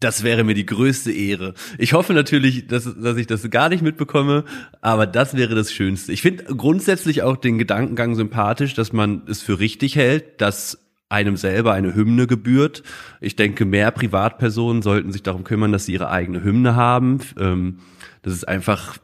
Das 0.00 0.22
wäre 0.22 0.44
mir 0.44 0.54
die 0.54 0.66
größte 0.66 1.12
Ehre. 1.12 1.54
Ich 1.78 1.94
hoffe 1.94 2.12
natürlich, 2.12 2.66
dass, 2.66 2.84
dass 2.84 3.16
ich 3.16 3.26
das 3.26 3.48
gar 3.48 3.70
nicht 3.70 3.82
mitbekomme, 3.82 4.44
aber 4.82 5.06
das 5.06 5.34
wäre 5.34 5.54
das 5.54 5.72
Schönste. 5.72 6.12
Ich 6.12 6.20
finde 6.20 6.44
grundsätzlich 6.44 7.22
auch 7.22 7.36
den 7.36 7.56
Gedankengang 7.58 8.14
sympathisch, 8.14 8.74
dass 8.74 8.92
man 8.92 9.22
es 9.28 9.40
für 9.40 9.60
richtig 9.60 9.96
hält, 9.96 10.42
dass 10.42 10.83
einem 11.14 11.36
selber 11.36 11.72
eine 11.72 11.94
Hymne 11.94 12.26
gebührt. 12.26 12.82
Ich 13.20 13.36
denke, 13.36 13.64
mehr 13.64 13.90
Privatpersonen 13.90 14.82
sollten 14.82 15.12
sich 15.12 15.22
darum 15.22 15.44
kümmern, 15.44 15.72
dass 15.72 15.86
sie 15.86 15.92
ihre 15.92 16.10
eigene 16.10 16.42
Hymne 16.42 16.74
haben. 16.74 17.20
Ähm, 17.38 17.78
das 18.22 18.34
ist 18.34 18.48
einfach 18.48 18.98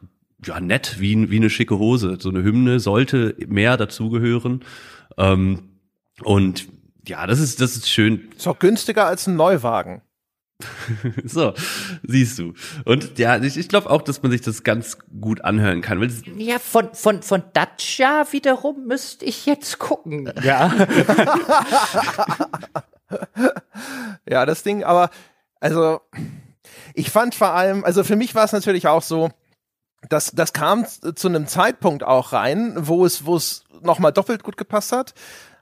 ja 0.45 0.59
nett, 0.59 0.97
wie, 0.99 1.31
wie 1.31 1.37
eine 1.37 1.49
schicke 1.49 1.77
Hose. 1.77 2.17
So 2.19 2.29
eine 2.29 2.43
Hymne 2.43 2.79
sollte 2.79 3.35
mehr 3.47 3.77
dazugehören. 3.77 4.61
Ähm, 5.17 5.59
und 6.23 6.67
ja, 7.07 7.25
das 7.25 7.39
ist, 7.39 7.61
das 7.61 7.75
ist 7.75 7.89
schön. 7.89 8.29
Ist 8.35 8.47
auch 8.47 8.59
günstiger 8.59 9.05
als 9.05 9.27
ein 9.27 9.35
Neuwagen. 9.35 10.01
so, 11.23 11.53
siehst 12.03 12.39
du. 12.39 12.53
Und 12.85 13.17
ja, 13.17 13.37
ich, 13.37 13.57
ich 13.57 13.69
glaube 13.69 13.89
auch, 13.89 14.01
dass 14.01 14.21
man 14.21 14.31
sich 14.31 14.41
das 14.41 14.63
ganz 14.63 14.97
gut 15.19 15.41
anhören 15.41 15.81
kann. 15.81 16.01
ja, 16.37 16.59
von, 16.59 16.93
von, 16.93 17.21
von 17.21 17.43
Dacia 17.53 18.25
wiederum 18.31 18.85
müsste 18.85 19.25
ich 19.25 19.45
jetzt 19.45 19.79
gucken. 19.79 20.31
Ja. 20.43 20.73
ja, 24.29 24.45
das 24.45 24.63
Ding, 24.63 24.83
aber, 24.83 25.09
also, 25.59 26.01
ich 26.93 27.09
fand 27.09 27.35
vor 27.35 27.51
allem, 27.51 27.83
also 27.83 28.03
für 28.03 28.15
mich 28.15 28.35
war 28.35 28.43
es 28.43 28.51
natürlich 28.51 28.87
auch 28.87 29.01
so, 29.01 29.29
dass 30.09 30.31
das 30.31 30.53
kam 30.53 30.85
zu 30.85 31.27
einem 31.27 31.47
Zeitpunkt 31.47 32.03
auch 32.03 32.33
rein, 32.33 32.73
wo 32.77 33.05
es, 33.05 33.25
wo 33.25 33.35
es 33.35 33.63
nochmal 33.81 34.11
doppelt 34.11 34.43
gut 34.43 34.57
gepasst 34.57 34.91
hat. 34.91 35.13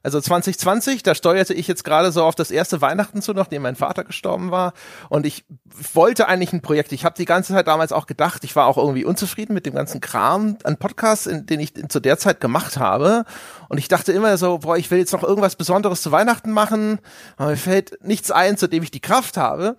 Also 0.02 0.22
2020, 0.22 1.04
da 1.04 1.14
steuerte 1.14 1.54
ich 1.54 1.68
jetzt 1.68 1.84
gerade 1.84 2.12
so 2.12 2.24
auf 2.24 2.36
das 2.36 2.52
erste 2.52 2.82
Weihnachten 2.82 3.22
zu, 3.22 3.34
nachdem 3.34 3.64
mein 3.64 3.76
Vater 3.76 4.04
gestorben 4.04 4.52
war. 4.52 4.74
Und 5.10 5.26
ich 5.26 5.46
wollte 5.94 6.28
eigentlich 6.28 6.54
ein 6.54 6.62
Projekt. 6.62 6.92
Ich 6.92 7.06
habe 7.06 7.16
die 7.18 7.26
ganze 7.26 7.54
Zeit 7.54 7.68
damals 7.68 7.92
auch 7.92 8.08
gedacht, 8.08 8.44
ich 8.44 8.56
war 8.56 8.68
auch 8.68 8.78
irgendwie 8.78 9.06
unzufrieden 9.06 9.54
mit 9.54 9.66
dem 9.66 9.76
ganzen 9.76 10.00
Kram 10.02 10.58
an 10.64 10.78
Podcasts, 10.78 11.28
in, 11.28 11.46
den 11.46 11.60
ich 11.60 11.74
zu 11.90 12.00
der 12.00 12.18
Zeit 12.18 12.40
gemacht 12.40 12.78
habe. 12.78 13.26
Und 13.68 13.78
ich 13.78 13.88
dachte 13.88 14.12
immer 14.14 14.38
so, 14.38 14.60
boah, 14.60 14.78
ich 14.78 14.90
will 14.90 15.00
jetzt 15.00 15.14
noch 15.14 15.24
irgendwas 15.24 15.56
Besonderes 15.56 16.02
zu 16.02 16.12
Weihnachten 16.12 16.52
machen. 16.52 17.00
Aber 17.38 17.52
mir 17.52 17.58
fällt 17.58 18.04
nichts 18.04 18.32
ein, 18.32 18.58
zu 18.58 18.68
dem 18.68 18.84
ich 18.84 18.92
die 18.92 19.02
Kraft 19.02 19.38
habe. 19.38 19.76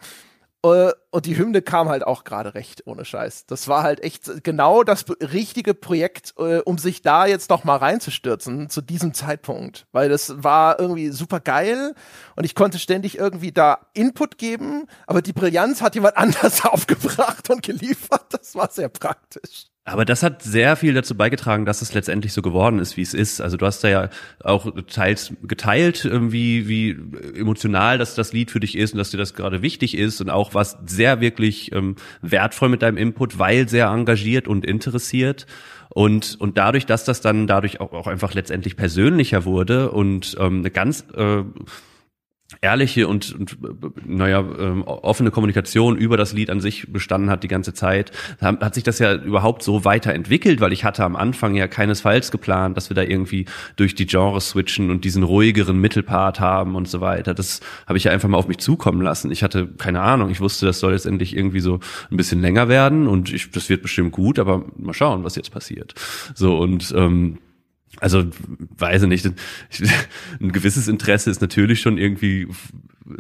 Äh, 0.62 0.92
und 1.10 1.26
die 1.26 1.36
Hymne 1.36 1.62
kam 1.62 1.88
halt 1.88 2.06
auch 2.06 2.24
gerade 2.24 2.54
recht, 2.54 2.86
ohne 2.86 3.04
Scheiß. 3.04 3.46
Das 3.46 3.66
war 3.68 3.82
halt 3.82 4.02
echt 4.02 4.44
genau 4.44 4.82
das 4.82 5.06
richtige 5.20 5.74
Projekt, 5.74 6.34
äh, 6.38 6.58
um 6.58 6.78
sich 6.78 7.02
da 7.02 7.26
jetzt 7.26 7.50
noch 7.50 7.64
mal 7.64 7.76
reinzustürzen 7.76 8.68
zu 8.68 8.80
diesem 8.80 9.14
Zeitpunkt. 9.14 9.86
Weil 9.92 10.08
das 10.08 10.42
war 10.42 10.78
irgendwie 10.78 11.08
super 11.10 11.40
geil 11.40 11.94
und 12.36 12.44
ich 12.44 12.54
konnte 12.54 12.78
ständig 12.78 13.18
irgendwie 13.18 13.52
da 13.52 13.86
Input 13.94 14.38
geben, 14.38 14.86
aber 15.06 15.22
die 15.22 15.32
Brillanz 15.32 15.80
hat 15.82 15.94
jemand 15.94 16.16
anders 16.18 16.64
aufgebracht 16.64 17.50
und 17.50 17.62
geliefert. 17.62 18.26
Das 18.30 18.54
war 18.54 18.70
sehr 18.70 18.88
praktisch. 18.88 19.66
Aber 19.90 20.04
das 20.04 20.22
hat 20.22 20.42
sehr 20.42 20.76
viel 20.76 20.94
dazu 20.94 21.16
beigetragen, 21.16 21.64
dass 21.64 21.82
es 21.82 21.92
letztendlich 21.94 22.32
so 22.32 22.42
geworden 22.42 22.78
ist, 22.78 22.96
wie 22.96 23.02
es 23.02 23.12
ist. 23.12 23.40
Also 23.40 23.56
du 23.56 23.66
hast 23.66 23.82
da 23.82 23.88
ja 23.88 24.08
auch 24.42 24.70
teils 24.86 25.32
geteilt, 25.42 26.04
ähm, 26.04 26.30
wie, 26.30 26.68
wie 26.68 26.90
emotional 27.36 27.98
das, 27.98 28.14
das 28.14 28.32
Lied 28.32 28.52
für 28.52 28.60
dich 28.60 28.78
ist 28.78 28.92
und 28.92 28.98
dass 28.98 29.10
dir 29.10 29.18
das 29.18 29.34
gerade 29.34 29.62
wichtig 29.62 29.98
ist 29.98 30.20
und 30.20 30.30
auch 30.30 30.54
was 30.54 30.78
sehr 30.86 31.20
wirklich 31.20 31.72
ähm, 31.72 31.96
wertvoll 32.22 32.68
mit 32.68 32.82
deinem 32.82 32.98
Input, 32.98 33.40
weil 33.40 33.68
sehr 33.68 33.88
engagiert 33.88 34.46
und 34.46 34.64
interessiert. 34.64 35.46
Und, 35.88 36.36
und 36.38 36.56
dadurch, 36.56 36.86
dass 36.86 37.04
das 37.04 37.20
dann 37.20 37.48
dadurch 37.48 37.80
auch, 37.80 37.92
auch 37.92 38.06
einfach 38.06 38.32
letztendlich 38.32 38.76
persönlicher 38.76 39.44
wurde 39.44 39.90
und 39.90 40.36
ähm, 40.38 40.60
eine 40.60 40.70
ganz 40.70 41.04
äh, 41.16 41.42
ehrliche 42.60 43.08
und, 43.08 43.34
und 43.34 43.56
naja, 44.06 44.40
ähm, 44.40 44.82
offene 44.82 45.30
Kommunikation 45.30 45.96
über 45.96 46.16
das 46.16 46.32
Lied 46.32 46.50
an 46.50 46.60
sich 46.60 46.92
bestanden 46.92 47.30
hat 47.30 47.42
die 47.42 47.48
ganze 47.48 47.74
Zeit, 47.74 48.12
hat 48.40 48.74
sich 48.74 48.84
das 48.84 48.98
ja 48.98 49.14
überhaupt 49.14 49.62
so 49.62 49.84
weiterentwickelt, 49.84 50.60
weil 50.60 50.72
ich 50.72 50.84
hatte 50.84 51.04
am 51.04 51.16
Anfang 51.16 51.54
ja 51.54 51.68
keinesfalls 51.68 52.30
geplant, 52.30 52.76
dass 52.76 52.90
wir 52.90 52.94
da 52.94 53.02
irgendwie 53.02 53.46
durch 53.76 53.94
die 53.94 54.06
Genres 54.06 54.50
switchen 54.50 54.90
und 54.90 55.04
diesen 55.04 55.22
ruhigeren 55.22 55.80
Mittelpart 55.80 56.40
haben 56.40 56.74
und 56.74 56.88
so 56.88 57.00
weiter. 57.00 57.34
Das 57.34 57.60
habe 57.86 57.98
ich 57.98 58.04
ja 58.04 58.12
einfach 58.12 58.28
mal 58.28 58.38
auf 58.38 58.48
mich 58.48 58.58
zukommen 58.58 59.00
lassen. 59.00 59.30
Ich 59.30 59.42
hatte 59.42 59.66
keine 59.78 60.00
Ahnung, 60.00 60.30
ich 60.30 60.40
wusste, 60.40 60.66
das 60.66 60.80
soll 60.80 60.92
jetzt 60.92 61.06
endlich 61.06 61.36
irgendwie 61.36 61.60
so 61.60 61.80
ein 62.10 62.16
bisschen 62.16 62.40
länger 62.40 62.68
werden 62.68 63.06
und 63.06 63.32
ich, 63.32 63.50
das 63.50 63.68
wird 63.68 63.82
bestimmt 63.82 64.12
gut, 64.12 64.38
aber 64.38 64.64
mal 64.76 64.94
schauen, 64.94 65.24
was 65.24 65.36
jetzt 65.36 65.50
passiert. 65.50 65.94
So 66.34 66.58
und 66.58 66.92
ähm, 66.96 67.38
also 67.98 68.24
weiß 68.78 69.02
ich 69.02 69.08
nicht, 69.08 69.26
ein 70.40 70.52
gewisses 70.52 70.88
Interesse 70.88 71.30
ist 71.30 71.40
natürlich 71.40 71.80
schon 71.80 71.98
irgendwie 71.98 72.46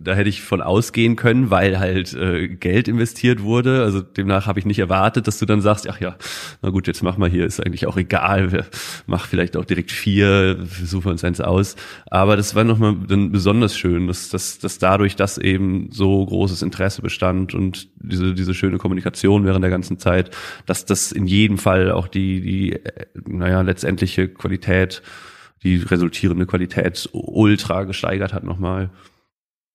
da 0.02 0.14
hätte 0.14 0.28
ich 0.28 0.42
von 0.42 0.60
ausgehen 0.60 1.16
können, 1.16 1.50
weil 1.50 1.78
halt 1.78 2.14
äh, 2.14 2.48
Geld 2.48 2.88
investiert 2.88 3.42
wurde. 3.42 3.82
Also 3.82 4.00
demnach 4.00 4.46
habe 4.46 4.58
ich 4.58 4.66
nicht 4.66 4.78
erwartet, 4.78 5.26
dass 5.26 5.38
du 5.38 5.46
dann 5.46 5.60
sagst, 5.60 5.88
ach 5.88 6.00
ja, 6.00 6.16
na 6.62 6.70
gut, 6.70 6.86
jetzt 6.86 7.02
mach 7.02 7.16
mal 7.16 7.28
hier, 7.28 7.46
ist 7.46 7.64
eigentlich 7.64 7.86
auch 7.86 7.96
egal, 7.96 8.52
wir 8.52 8.66
mach 9.06 9.26
vielleicht 9.26 9.56
auch 9.56 9.64
direkt 9.64 9.90
vier, 9.90 10.58
wir 10.58 10.86
suchen 10.86 11.10
uns 11.10 11.24
eins 11.24 11.40
aus. 11.40 11.76
Aber 12.06 12.36
das 12.36 12.54
war 12.54 12.64
nochmal 12.64 12.96
dann 13.06 13.32
besonders 13.32 13.76
schön, 13.76 14.06
dass, 14.06 14.28
dass, 14.28 14.58
dass 14.58 14.78
dadurch, 14.78 15.16
dass 15.16 15.38
eben 15.38 15.88
so 15.90 16.24
großes 16.24 16.62
Interesse 16.62 17.02
bestand 17.02 17.54
und 17.54 17.88
diese, 17.96 18.34
diese 18.34 18.54
schöne 18.54 18.78
Kommunikation 18.78 19.44
während 19.44 19.62
der 19.62 19.70
ganzen 19.70 19.98
Zeit, 19.98 20.30
dass 20.66 20.84
das 20.84 21.12
in 21.12 21.26
jedem 21.26 21.58
Fall 21.58 21.90
auch 21.90 22.08
die, 22.08 22.40
die, 22.40 22.72
äh, 22.72 23.06
naja, 23.26 23.62
letztendliche 23.62 24.28
Qualität, 24.28 24.59
die 25.62 25.76
resultierende 25.76 26.46
Qualität 26.46 27.08
ultra 27.12 27.84
gesteigert 27.84 28.32
hat 28.32 28.44
nochmal. 28.44 28.90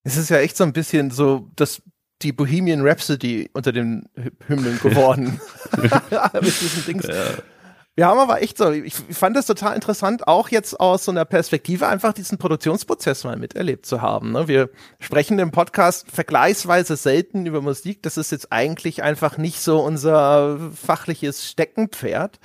Es 0.02 0.16
ist 0.16 0.30
ja 0.30 0.38
echt 0.38 0.56
so 0.56 0.64
ein 0.64 0.72
bisschen 0.72 1.10
so, 1.10 1.50
dass 1.56 1.82
die 2.22 2.32
Bohemian 2.32 2.86
Rhapsody 2.86 3.50
unter 3.52 3.72
den 3.72 4.08
Hymnen 4.46 4.78
geworden. 4.82 5.40
Mit 6.32 6.60
diesen 6.60 6.84
Dings. 6.86 7.06
Ja. 7.06 7.14
Wir 7.98 8.06
haben 8.06 8.18
aber 8.18 8.42
echt 8.42 8.58
so, 8.58 8.70
ich 8.72 8.94
fand 8.94 9.34
das 9.36 9.46
total 9.46 9.74
interessant, 9.74 10.28
auch 10.28 10.50
jetzt 10.50 10.78
aus 10.78 11.06
so 11.06 11.10
einer 11.10 11.24
Perspektive 11.24 11.86
einfach 11.86 12.12
diesen 12.12 12.36
Produktionsprozess 12.36 13.24
mal 13.24 13.38
miterlebt 13.38 13.86
zu 13.86 14.02
haben. 14.02 14.32
Ne? 14.32 14.48
Wir 14.48 14.68
sprechen 15.00 15.38
im 15.38 15.50
Podcast 15.50 16.10
vergleichsweise 16.10 16.96
selten 16.96 17.46
über 17.46 17.62
Musik. 17.62 18.02
Das 18.02 18.18
ist 18.18 18.32
jetzt 18.32 18.52
eigentlich 18.52 19.02
einfach 19.02 19.38
nicht 19.38 19.60
so 19.60 19.80
unser 19.80 20.58
fachliches 20.74 21.48
Steckenpferd. 21.48 22.38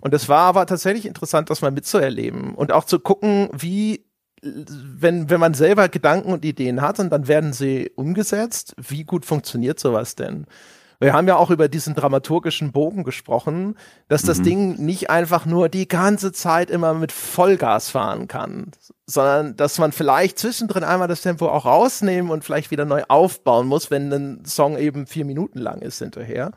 Und 0.00 0.14
es 0.14 0.28
war 0.28 0.40
aber 0.42 0.66
tatsächlich 0.66 1.06
interessant, 1.06 1.50
das 1.50 1.62
mal 1.62 1.70
mitzuerleben 1.70 2.54
und 2.54 2.72
auch 2.72 2.84
zu 2.84 3.00
gucken, 3.00 3.48
wie 3.52 4.04
wenn, 4.42 5.30
wenn 5.30 5.40
man 5.40 5.54
selber 5.54 5.88
Gedanken 5.88 6.32
und 6.32 6.44
Ideen 6.44 6.80
hat 6.80 7.00
und 7.00 7.10
dann 7.10 7.26
werden 7.26 7.52
sie 7.52 7.90
umgesetzt, 7.96 8.74
wie 8.76 9.04
gut 9.04 9.26
funktioniert 9.26 9.80
sowas 9.80 10.14
denn? 10.14 10.46
Wir 11.00 11.12
haben 11.12 11.28
ja 11.28 11.36
auch 11.36 11.50
über 11.50 11.68
diesen 11.68 11.94
dramaturgischen 11.94 12.72
Bogen 12.72 13.04
gesprochen, 13.04 13.76
dass 14.08 14.22
das 14.22 14.38
mhm. 14.38 14.42
Ding 14.42 14.84
nicht 14.84 15.10
einfach 15.10 15.46
nur 15.46 15.68
die 15.68 15.86
ganze 15.86 16.32
Zeit 16.32 16.70
immer 16.70 16.92
mit 16.94 17.12
Vollgas 17.12 17.90
fahren 17.90 18.26
kann, 18.26 18.72
sondern 19.06 19.54
dass 19.54 19.78
man 19.78 19.92
vielleicht 19.92 20.40
zwischendrin 20.40 20.82
einmal 20.82 21.06
das 21.06 21.22
Tempo 21.22 21.48
auch 21.48 21.66
rausnehmen 21.66 22.32
und 22.32 22.42
vielleicht 22.42 22.72
wieder 22.72 22.84
neu 22.84 23.04
aufbauen 23.06 23.68
muss, 23.68 23.92
wenn 23.92 24.12
ein 24.12 24.44
Song 24.44 24.76
eben 24.76 25.06
vier 25.06 25.24
Minuten 25.24 25.60
lang 25.60 25.82
ist 25.82 26.00
hinterher. 26.00 26.50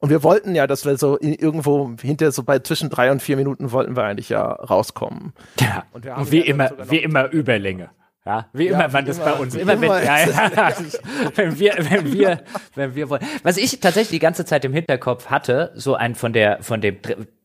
Und 0.00 0.10
wir 0.10 0.22
wollten 0.22 0.54
ja, 0.54 0.66
dass 0.66 0.84
wir 0.84 0.96
so 0.96 1.18
irgendwo 1.20 1.92
hinter 2.00 2.30
so 2.30 2.44
bei 2.44 2.60
zwischen 2.60 2.88
drei 2.88 3.10
und 3.10 3.20
vier 3.20 3.36
Minuten 3.36 3.72
wollten 3.72 3.96
wir 3.96 4.04
eigentlich 4.04 4.28
ja 4.28 4.44
rauskommen. 4.44 5.32
Ja. 5.60 5.84
Und, 5.92 6.06
und 6.06 6.30
wie 6.30 6.38
ja 6.38 6.44
immer, 6.44 6.70
wie 6.88 6.98
immer 6.98 7.30
Überlänge. 7.30 7.90
Ja, 8.24 8.46
wie 8.52 8.66
ja, 8.66 8.74
immer 8.74 8.88
man 8.92 9.06
das 9.06 9.18
bei 9.18 9.32
uns 9.32 9.54
immer, 9.54 9.72
immer 9.72 9.96
wenn, 9.96 10.04
ja, 10.04 10.18
ja, 10.18 10.72
wenn 11.34 11.58
wir, 11.58 11.74
wenn 11.78 12.12
wir, 12.12 12.42
wenn 12.74 12.94
wir 12.94 13.08
wollen. 13.08 13.24
Was 13.42 13.56
ich 13.56 13.80
tatsächlich 13.80 14.10
die 14.10 14.18
ganze 14.18 14.44
Zeit 14.44 14.64
im 14.64 14.72
Hinterkopf 14.74 15.26
hatte, 15.26 15.72
so 15.74 15.94
ein 15.94 16.14
von 16.14 16.32
der, 16.32 16.62
von 16.62 16.80
dem 16.80 16.98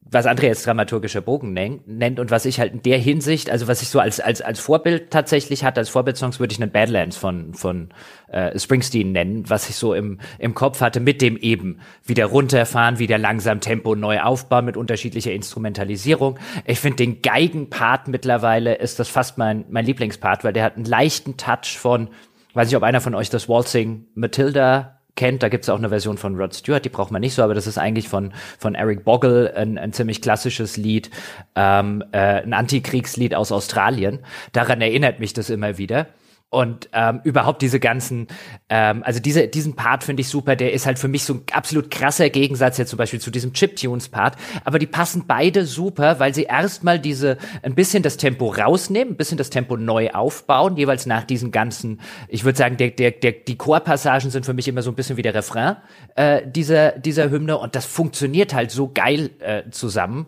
was 0.10 0.26
André 0.26 0.44
jetzt 0.44 0.66
dramaturgischer 0.66 1.22
Bogen 1.22 1.54
nennt 1.54 2.20
und 2.20 2.32
was 2.32 2.46
ich 2.46 2.60
halt 2.60 2.74
in 2.74 2.82
der 2.84 2.98
Hinsicht, 2.98 3.50
also 3.50 3.68
was 3.68 3.82
ich 3.82 3.90
so 3.90 4.00
als 4.00 4.20
als 4.20 4.42
als 4.42 4.60
Vorbild 4.60 5.12
tatsächlich 5.12 5.64
hatte, 5.64 5.80
als 5.80 5.90
Vorbildsongs 5.90 6.40
würde 6.40 6.54
ich 6.54 6.62
einen 6.62 6.72
Badlands 6.72 7.18
von 7.18 7.54
von 7.54 7.90
äh, 8.28 8.58
Springsteen 8.58 9.12
nennen, 9.12 9.50
was 9.50 9.70
ich 9.70 9.76
so 9.76 9.94
im 9.94 10.20
im 10.40 10.54
Kopf 10.54 10.82
hatte 10.82 11.00
mit 11.00 11.22
dem 11.22 11.38
eben 11.38 11.80
wieder 12.06 12.26
runterfahren, 12.26 13.00
wieder 13.00 13.18
langsam 13.18 13.60
Tempo 13.60 13.96
neu 13.96 14.20
aufbauen 14.22 14.66
mit 14.66 14.78
unterschiedlicher 14.78 15.32
Instrumentalisierung. 15.32 16.38
Ich 16.66 16.80
finde 16.80 16.98
den 16.98 17.22
Geigenpart 17.22 18.08
mittlerweile 18.08 18.76
ist 18.76 19.00
das 19.00 19.10
fast 19.10 19.38
mein 19.38 19.66
mein 19.70 19.86
Lieblingspart, 19.86 20.44
weil 20.44 20.54
der 20.54 20.64
hat 20.64 20.76
einen 20.76 20.86
leichten 20.86 21.38
Touch 21.38 21.78
von 21.78 22.10
weiß 22.54 22.70
ich, 22.70 22.78
ob 22.78 22.84
einer 22.84 23.02
von 23.02 23.16
euch 23.16 23.30
das 23.30 23.50
Waltzing 23.50 24.06
Matilda 24.16 25.00
kennt, 25.16 25.44
da 25.44 25.50
gibt 25.50 25.64
es 25.64 25.70
auch 25.70 25.78
eine 25.78 25.90
Version 25.90 26.18
von 26.18 26.36
Rod 26.36 26.54
Stewart, 26.54 26.84
die 26.84 26.90
braucht 26.90 27.12
man 27.12 27.22
nicht 27.22 27.36
so, 27.36 27.44
aber 27.44 27.54
das 27.54 27.68
ist 27.68 27.78
eigentlich 27.78 28.10
von, 28.10 28.34
von 28.58 28.76
Eric 28.76 29.04
Bogle 29.04 29.54
ein, 29.56 29.78
ein 29.78 29.94
ziemlich 29.94 30.22
klassisches 30.22 30.78
Lied, 30.78 31.10
ähm, 31.56 32.04
äh, 32.12 32.42
ein 32.42 32.54
Antikriegslied 32.54 33.36
aus 33.36 33.52
Australien. 33.52 34.20
Daran 34.52 34.82
erinnert 34.82 35.20
mich 35.20 35.34
das 35.34 35.50
immer 35.50 35.78
wieder. 35.78 36.08
Und 36.54 36.88
ähm, 36.94 37.20
überhaupt 37.24 37.64
diese 37.64 37.80
ganzen, 37.80 38.28
ähm, 38.70 39.02
also 39.04 39.20
diese, 39.20 39.48
diesen 39.48 39.76
Part 39.76 40.04
finde 40.04 40.22
ich 40.22 40.28
super, 40.28 40.56
der 40.56 40.72
ist 40.72 40.86
halt 40.86 41.00
für 41.00 41.08
mich 41.08 41.24
so 41.24 41.34
ein 41.34 41.42
absolut 41.52 41.90
krasser 41.90 42.30
Gegensatz 42.30 42.78
jetzt 42.78 42.92
zum 42.92 42.98
Beispiel 42.98 43.20
zu 43.20 43.32
diesem 43.32 43.54
Chiptunes-Part. 43.54 44.36
Aber 44.64 44.78
die 44.78 44.86
passen 44.86 45.24
beide 45.28 45.66
super, 45.66 46.20
weil 46.20 46.36
sie 46.36 46.44
erstmal 46.44 47.00
diese 47.00 47.40
ein 47.64 47.74
bisschen 47.74 48.04
das 48.04 48.18
Tempo 48.18 48.50
rausnehmen, 48.50 49.16
ein 49.16 49.18
bisschen 49.18 49.40
das 49.40 49.50
Tempo 49.50 49.78
neu 49.78 50.12
aufbauen, 50.12 50.78
jeweils 50.78 51.08
nach 51.08 51.24
diesen 51.24 51.50
ganzen, 51.50 52.00
ich 52.28 52.44
würde 52.44 52.60
sagen, 52.60 52.78
der, 52.78 52.92
der, 52.92 53.10
der, 53.10 53.32
die 53.32 53.58
Chorpassagen 53.58 54.30
sind 54.30 54.46
für 54.46 54.54
mich 54.54 54.68
immer 54.68 54.84
so 54.84 54.92
ein 54.92 54.96
bisschen 54.96 55.18
wie 55.18 55.24
der 55.24 55.34
Refrain 55.34 55.78
äh, 56.14 56.44
dieser, 56.46 56.92
dieser 56.92 57.32
Hymne 57.32 57.58
und 57.58 57.74
das 57.74 57.88
funktioniert 57.88 58.54
halt 58.54 58.70
so 58.70 58.92
geil 58.94 59.32
äh, 59.40 59.64
zusammen. 59.72 60.28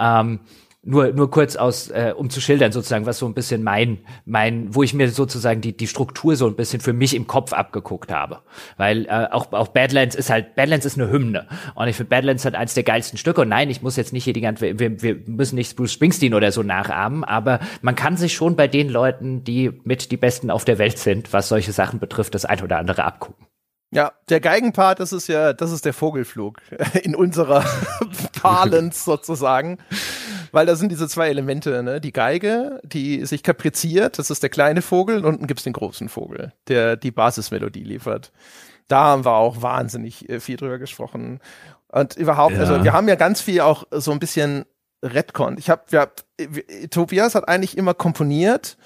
Ähm, 0.00 0.40
nur 0.86 1.12
nur 1.12 1.30
kurz 1.30 1.56
aus, 1.56 1.90
äh, 1.90 2.14
um 2.16 2.30
zu 2.30 2.40
schildern 2.40 2.72
sozusagen, 2.72 3.06
was 3.06 3.18
so 3.18 3.26
ein 3.26 3.34
bisschen 3.34 3.62
mein 3.62 3.98
mein, 4.24 4.74
wo 4.74 4.82
ich 4.82 4.94
mir 4.94 5.10
sozusagen 5.10 5.60
die 5.60 5.76
die 5.76 5.88
Struktur 5.88 6.36
so 6.36 6.46
ein 6.46 6.54
bisschen 6.54 6.80
für 6.80 6.92
mich 6.92 7.14
im 7.14 7.26
Kopf 7.26 7.52
abgeguckt 7.52 8.12
habe, 8.12 8.40
weil 8.76 9.06
äh, 9.06 9.26
auch 9.30 9.52
auch 9.52 9.68
Badlands 9.68 10.14
ist 10.14 10.30
halt 10.30 10.54
Badlands 10.54 10.86
ist 10.86 10.98
eine 10.98 11.10
Hymne 11.10 11.46
und 11.74 11.88
ich 11.88 11.96
finde 11.96 12.10
Badlands 12.10 12.44
halt 12.44 12.54
eins 12.54 12.74
der 12.74 12.84
geilsten 12.84 13.18
Stücke 13.18 13.42
und 13.42 13.48
nein, 13.48 13.68
ich 13.68 13.82
muss 13.82 13.96
jetzt 13.96 14.12
nicht 14.12 14.24
hier 14.24 14.32
die 14.32 14.40
ganze 14.40 14.78
wir, 14.78 15.02
wir 15.02 15.16
müssen 15.26 15.56
nicht 15.56 15.76
Bruce 15.76 15.92
Springsteen 15.92 16.34
oder 16.34 16.52
so 16.52 16.62
nachahmen, 16.62 17.24
aber 17.24 17.58
man 17.82 17.96
kann 17.96 18.16
sich 18.16 18.34
schon 18.34 18.56
bei 18.56 18.68
den 18.68 18.88
Leuten, 18.88 19.44
die 19.44 19.72
mit 19.84 20.10
die 20.12 20.16
besten 20.16 20.50
auf 20.50 20.64
der 20.64 20.78
Welt 20.78 20.98
sind, 20.98 21.32
was 21.32 21.48
solche 21.48 21.72
Sachen 21.72 21.98
betrifft, 21.98 22.34
das 22.34 22.44
ein 22.44 22.62
oder 22.62 22.78
andere 22.78 23.04
abgucken. 23.04 23.46
Ja, 23.92 24.12
der 24.28 24.40
Geigenpart, 24.40 24.98
das 24.98 25.12
ist 25.12 25.28
ja, 25.28 25.52
das 25.52 25.70
ist 25.70 25.84
der 25.84 25.92
Vogelflug 25.92 26.60
in 27.02 27.14
unserer 27.14 27.64
Parlance 28.42 29.04
sozusagen. 29.04 29.78
Weil 30.56 30.64
da 30.64 30.74
sind 30.74 30.90
diese 30.90 31.06
zwei 31.06 31.28
Elemente, 31.28 31.82
ne? 31.82 32.00
Die 32.00 32.12
Geige, 32.12 32.80
die 32.82 33.26
sich 33.26 33.42
kapriziert, 33.42 34.18
das 34.18 34.30
ist 34.30 34.42
der 34.42 34.48
kleine 34.48 34.80
Vogel, 34.80 35.18
und 35.18 35.26
unten 35.26 35.46
gibt's 35.46 35.64
den 35.64 35.74
großen 35.74 36.08
Vogel, 36.08 36.54
der 36.68 36.96
die 36.96 37.10
Basismelodie 37.10 37.84
liefert. 37.84 38.32
Da 38.88 39.04
haben 39.04 39.26
wir 39.26 39.34
auch 39.34 39.60
wahnsinnig 39.60 40.26
äh, 40.30 40.40
viel 40.40 40.56
drüber 40.56 40.78
gesprochen. 40.78 41.40
Und 41.88 42.16
überhaupt, 42.16 42.54
ja. 42.54 42.60
also 42.60 42.82
wir 42.82 42.94
haben 42.94 43.06
ja 43.06 43.16
ganz 43.16 43.42
viel 43.42 43.60
auch 43.60 43.84
so 43.90 44.12
ein 44.12 44.18
bisschen 44.18 44.64
Redcon. 45.02 45.58
Ich 45.58 45.68
habe, 45.68 45.82
ja, 45.90 46.06
Tobias 46.88 47.34
hat 47.34 47.46
eigentlich 47.46 47.76
immer 47.76 47.92
komponiert 47.92 48.78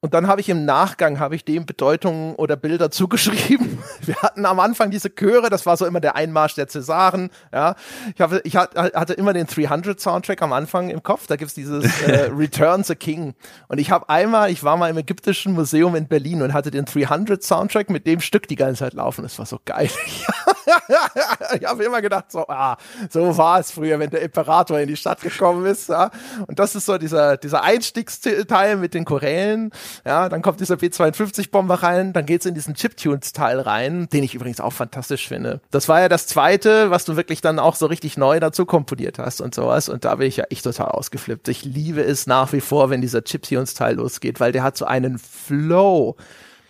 und 0.00 0.14
dann 0.14 0.28
habe 0.28 0.40
ich 0.40 0.48
im 0.48 0.64
Nachgang 0.64 1.18
habe 1.18 1.34
ich 1.34 1.44
dem 1.44 1.66
Bedeutungen 1.66 2.34
oder 2.36 2.56
Bilder 2.56 2.90
zugeschrieben. 2.92 3.78
Wir 4.00 4.16
hatten 4.16 4.46
am 4.46 4.60
Anfang 4.60 4.90
diese 4.90 5.10
Chöre, 5.10 5.50
das 5.50 5.66
war 5.66 5.76
so 5.76 5.86
immer 5.86 6.00
der 6.00 6.14
Einmarsch 6.14 6.54
der 6.54 6.68
Cäsaren. 6.68 7.30
Ja, 7.52 7.74
ich, 8.14 8.20
habe, 8.20 8.40
ich 8.44 8.56
hatte 8.56 9.14
immer 9.14 9.32
den 9.32 9.46
300 9.46 10.00
Soundtrack 10.00 10.40
am 10.42 10.52
Anfang 10.52 10.90
im 10.90 11.02
Kopf. 11.02 11.26
Da 11.26 11.36
gibt's 11.36 11.54
dieses 11.54 11.84
äh, 12.06 12.30
Return 12.32 12.84
the 12.84 12.94
King. 12.94 13.34
Und 13.66 13.78
ich 13.78 13.90
habe 13.90 14.08
einmal, 14.08 14.50
ich 14.50 14.62
war 14.62 14.76
mal 14.76 14.88
im 14.88 14.98
Ägyptischen 14.98 15.54
Museum 15.54 15.96
in 15.96 16.06
Berlin 16.06 16.42
und 16.42 16.52
hatte 16.52 16.70
den 16.70 16.84
300 16.84 17.42
Soundtrack 17.42 17.90
mit 17.90 18.06
dem 18.06 18.20
Stück 18.20 18.46
die 18.46 18.56
ganze 18.56 18.80
Zeit 18.80 18.94
laufen. 18.94 19.22
Das 19.22 19.38
war 19.38 19.46
so 19.46 19.58
geil. 19.64 19.90
ich 21.60 21.66
habe 21.66 21.84
immer 21.84 22.00
gedacht, 22.00 22.30
so, 22.30 22.46
ah, 22.46 22.76
so 23.10 23.36
war 23.36 23.58
es 23.58 23.72
früher, 23.72 23.98
wenn 23.98 24.10
der 24.10 24.22
Imperator 24.22 24.78
in 24.78 24.88
die 24.88 24.96
Stadt 24.96 25.20
gekommen 25.20 25.66
ist. 25.66 25.88
Ja. 25.88 26.10
Und 26.46 26.58
das 26.58 26.74
ist 26.74 26.86
so 26.86 26.98
dieser 26.98 27.36
dieser 27.36 27.62
Einstiegsteil 27.62 28.76
mit 28.76 28.94
den 28.94 29.04
Chorälen. 29.04 29.72
Ja, 30.04 30.28
dann 30.28 30.42
kommt 30.42 30.60
dieser 30.60 30.76
B-52-Bomber 30.76 31.76
rein, 31.82 32.12
dann 32.12 32.26
geht's 32.26 32.46
in 32.46 32.54
diesen 32.54 32.74
Chiptunes-Teil 32.74 33.60
rein, 33.60 34.08
den 34.12 34.24
ich 34.24 34.34
übrigens 34.34 34.60
auch 34.60 34.72
fantastisch 34.72 35.28
finde. 35.28 35.60
Das 35.70 35.88
war 35.88 36.00
ja 36.00 36.08
das 36.08 36.26
zweite, 36.26 36.90
was 36.90 37.04
du 37.04 37.16
wirklich 37.16 37.40
dann 37.40 37.58
auch 37.58 37.74
so 37.74 37.86
richtig 37.86 38.16
neu 38.16 38.40
dazu 38.40 38.66
komponiert 38.66 39.18
hast 39.18 39.40
und 39.40 39.54
sowas. 39.54 39.88
Und 39.88 40.04
da 40.04 40.16
bin 40.16 40.26
ich 40.26 40.36
ja 40.36 40.44
echt 40.50 40.64
total 40.64 40.88
ausgeflippt. 40.88 41.48
Ich 41.48 41.64
liebe 41.64 42.02
es 42.02 42.26
nach 42.26 42.52
wie 42.52 42.60
vor, 42.60 42.90
wenn 42.90 43.00
dieser 43.00 43.22
Chiptunes-Teil 43.22 43.96
losgeht, 43.96 44.40
weil 44.40 44.52
der 44.52 44.62
hat 44.62 44.76
so 44.76 44.84
einen 44.84 45.18
Flow. 45.18 46.16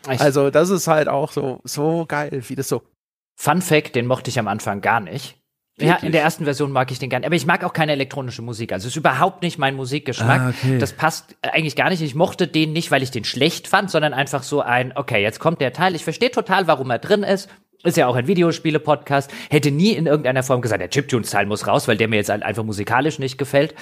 Also, 0.06 0.50
das 0.50 0.70
ist 0.70 0.86
halt 0.86 1.08
auch 1.08 1.32
so, 1.32 1.60
so 1.64 2.06
geil, 2.06 2.42
wie 2.48 2.54
das 2.54 2.68
so. 2.68 2.82
Fun 3.36 3.62
Fact, 3.62 3.94
den 3.94 4.06
mochte 4.06 4.30
ich 4.30 4.38
am 4.38 4.48
Anfang 4.48 4.80
gar 4.80 5.00
nicht. 5.00 5.38
Ja, 5.80 5.96
in 5.96 6.12
der 6.12 6.22
ersten 6.22 6.44
Version 6.44 6.72
mag 6.72 6.90
ich 6.90 6.98
den 6.98 7.10
gerne. 7.10 7.26
Aber 7.26 7.36
ich 7.36 7.46
mag 7.46 7.64
auch 7.64 7.72
keine 7.72 7.92
elektronische 7.92 8.42
Musik. 8.42 8.72
Also 8.72 8.86
es 8.86 8.92
ist 8.92 8.96
überhaupt 8.96 9.42
nicht 9.42 9.58
mein 9.58 9.76
Musikgeschmack. 9.76 10.40
Ah, 10.40 10.48
okay. 10.50 10.78
Das 10.78 10.92
passt 10.92 11.36
eigentlich 11.42 11.76
gar 11.76 11.90
nicht. 11.90 12.02
Ich 12.02 12.14
mochte 12.14 12.48
den 12.48 12.72
nicht, 12.72 12.90
weil 12.90 13.02
ich 13.02 13.10
den 13.10 13.24
schlecht 13.24 13.68
fand, 13.68 13.90
sondern 13.90 14.14
einfach 14.14 14.42
so 14.42 14.60
ein, 14.60 14.92
okay, 14.96 15.22
jetzt 15.22 15.38
kommt 15.38 15.60
der 15.60 15.72
Teil. 15.72 15.94
Ich 15.94 16.04
verstehe 16.04 16.30
total, 16.30 16.66
warum 16.66 16.90
er 16.90 16.98
drin 16.98 17.22
ist 17.22 17.48
ist 17.84 17.96
ja 17.96 18.08
auch 18.08 18.16
ein 18.16 18.26
Videospiele-Podcast, 18.26 19.32
hätte 19.50 19.70
nie 19.70 19.92
in 19.92 20.06
irgendeiner 20.06 20.42
Form 20.42 20.60
gesagt, 20.60 20.80
der 20.80 20.90
Chiptunes-Teil 20.90 21.46
muss 21.46 21.66
raus, 21.66 21.86
weil 21.86 21.96
der 21.96 22.08
mir 22.08 22.16
jetzt 22.16 22.30
einfach 22.30 22.64
musikalisch 22.64 23.18
nicht 23.18 23.38
gefällt. 23.38 23.72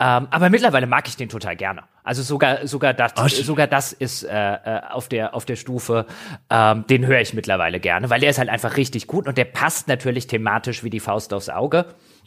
Ähm, 0.00 0.28
aber 0.30 0.48
mittlerweile 0.48 0.86
mag 0.86 1.06
ich 1.06 1.16
den 1.16 1.28
total 1.28 1.56
gerne. 1.56 1.82
Also 2.02 2.22
sogar 2.22 2.66
sogar 2.66 2.94
das 2.94 3.12
oh, 3.16 3.28
sogar 3.28 3.66
das 3.66 3.92
ist 3.92 4.24
äh, 4.24 4.54
äh, 4.54 4.80
auf 4.90 5.08
der 5.08 5.34
auf 5.34 5.44
der 5.44 5.56
Stufe. 5.56 6.06
Ähm, 6.50 6.84
den 6.88 7.06
höre 7.06 7.20
ich 7.20 7.34
mittlerweile 7.34 7.78
gerne, 7.78 8.10
weil 8.10 8.20
der 8.20 8.30
ist 8.30 8.38
halt 8.38 8.48
einfach 8.48 8.76
richtig 8.76 9.06
gut 9.06 9.28
und 9.28 9.38
der 9.38 9.44
passt 9.44 9.86
natürlich 9.86 10.26
thematisch 10.26 10.82
wie 10.82 10.90
die 10.90 11.00
Faust 11.00 11.32
aufs 11.32 11.48
Auge. 11.48 11.86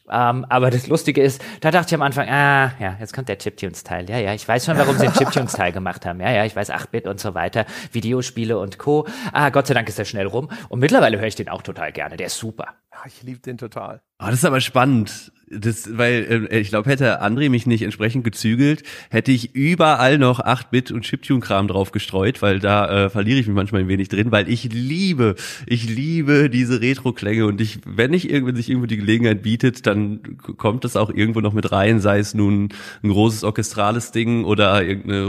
Ähm, 0.09 0.45
aber 0.49 0.69
das 0.69 0.87
Lustige 0.87 1.21
ist, 1.21 1.43
da 1.61 1.71
dachte 1.71 1.87
ich 1.89 1.93
am 1.95 2.01
Anfang, 2.01 2.29
ah, 2.29 2.73
ja, 2.79 2.95
jetzt 2.99 3.13
kommt 3.13 3.27
der 3.27 3.37
Chiptunes-Teil. 3.37 4.09
Ja, 4.09 4.19
ja, 4.19 4.33
ich 4.33 4.47
weiß 4.47 4.65
schon, 4.65 4.77
warum 4.77 4.95
sie 4.97 5.05
den 5.07 5.13
Chiptunes-Teil 5.13 5.71
gemacht 5.71 6.05
haben. 6.05 6.19
Ja, 6.19 6.31
ja, 6.31 6.45
ich 6.45 6.55
weiß 6.55 6.71
8-Bit 6.71 7.07
und 7.07 7.19
so 7.19 7.33
weiter, 7.33 7.65
Videospiele 7.91 8.57
und 8.57 8.77
Co. 8.77 9.07
Ah, 9.33 9.49
Gott 9.49 9.67
sei 9.67 9.73
Dank 9.73 9.89
ist 9.89 9.97
er 9.97 10.05
schnell 10.05 10.27
rum. 10.27 10.49
Und 10.69 10.79
mittlerweile 10.79 11.17
höre 11.19 11.27
ich 11.27 11.35
den 11.35 11.49
auch 11.49 11.61
total 11.61 11.91
gerne. 11.91 12.17
Der 12.17 12.27
ist 12.27 12.37
super. 12.37 12.75
Ja, 12.91 12.99
ich 13.05 13.23
liebe 13.23 13.39
den 13.39 13.57
total. 13.57 14.01
Oh, 14.19 14.25
das 14.27 14.35
ist 14.35 14.45
aber 14.45 14.61
spannend. 14.61 15.31
Das, 15.49 15.95
weil 15.97 16.47
äh, 16.51 16.59
ich 16.59 16.69
glaube, 16.69 16.89
hätte 16.89 17.21
André 17.21 17.49
mich 17.49 17.67
nicht 17.67 17.83
entsprechend 17.83 18.23
gezügelt, 18.23 18.83
hätte 19.09 19.31
ich 19.31 19.53
überall 19.53 20.17
noch 20.17 20.39
8-Bit 20.39 20.91
und 20.91 21.03
Chiptune-Kram 21.03 21.67
drauf 21.67 21.91
gestreut, 21.91 22.41
weil 22.41 22.59
da 22.59 23.05
äh, 23.05 23.09
verliere 23.09 23.39
ich 23.39 23.47
mich 23.47 23.55
manchmal 23.55 23.81
ein 23.81 23.87
wenig 23.87 24.09
drin, 24.09 24.31
weil 24.31 24.49
ich 24.49 24.73
liebe, 24.73 25.35
ich 25.67 25.87
liebe 25.87 26.49
diese 26.49 26.81
Retro-Klänge 26.81 27.45
und 27.45 27.61
ich, 27.61 27.79
wenn 27.85 28.13
ich 28.13 28.31
wenn 28.31 28.55
sich 28.55 28.69
irgendwo 28.69 28.87
die 28.87 28.97
Gelegenheit 28.97 29.43
bietet, 29.43 29.85
dann 29.85 30.37
kommt 30.57 30.83
das 30.83 30.95
auch 30.95 31.09
irgendwo 31.09 31.41
noch 31.41 31.53
mit 31.53 31.71
rein, 31.71 31.99
sei 31.99 32.19
es 32.19 32.33
nun 32.33 32.69
ein 33.03 33.09
großes 33.09 33.43
orchestrales 33.43 34.11
Ding 34.11 34.45
oder 34.45 34.83
irgendeine 34.83 35.25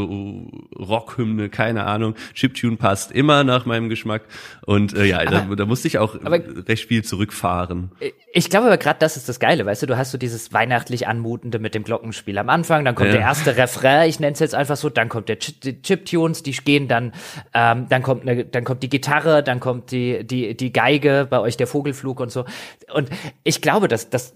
Rockhymne, 0.77 1.51
keine 1.51 1.85
Ahnung. 1.85 2.15
Chiptune 2.35 2.77
passt 2.77 3.13
immer 3.13 3.45
nach 3.45 3.67
meinem 3.67 3.89
Geschmack 3.89 4.23
und 4.65 4.95
äh, 4.95 5.05
ja, 5.05 5.21
aber, 5.21 5.31
da, 5.31 5.55
da 5.57 5.67
musste 5.67 5.89
ich 5.89 5.99
auch 5.99 6.17
recht 6.25 6.89
viel 6.89 7.05
zurückfahren. 7.05 7.91
Ich 8.33 8.51
glaube 8.51 8.67
aber 8.67 8.79
gerade, 8.79 8.99
das 8.99 9.17
ist 9.17 9.29
das 9.29 9.41
Geile, 9.41 9.67
weißt 9.67 9.83
du, 9.83 9.87
du 9.87 9.97
hast 9.97 10.16
so 10.17 10.19
dieses 10.19 10.53
weihnachtlich 10.55 11.07
anmutende 11.07 11.59
mit 11.59 11.75
dem 11.75 11.85
Glockenspiel 11.85 12.39
am 12.39 12.49
Anfang, 12.49 12.85
dann 12.87 12.95
kommt 12.95 13.09
ja. 13.09 13.17
der 13.17 13.23
erste 13.23 13.57
Refrain, 13.57 14.09
ich 14.09 14.19
nenne 14.19 14.33
es 14.33 14.39
jetzt 14.39 14.55
einfach 14.55 14.77
so, 14.77 14.89
dann 14.89 15.11
kommt 15.11 15.29
der 15.29 15.39
Ch 15.39 15.61
die 15.61 15.83
Chiptunes, 15.83 16.43
die 16.43 16.53
gehen 16.53 16.89
dann, 16.89 17.13
ähm, 17.53 17.87
dann 17.91 18.03
kommt 18.03 18.23
eine, 18.23 18.45
dann 18.47 18.65
kommt 18.65 18.83
die 18.83 18.89
Gitarre, 18.89 19.43
dann 19.43 19.61
kommt 19.61 19.91
die 19.91 20.27
die 20.27 20.57
die 20.57 20.73
Geige, 20.73 21.27
bei 21.29 21.39
euch 21.39 21.59
der 21.59 21.67
Vogelflug 21.67 22.21
und 22.21 22.31
so. 22.31 22.47
Und 22.93 23.11
ich 23.45 23.61
glaube, 23.61 23.89
dass 23.89 24.09
das 24.09 24.35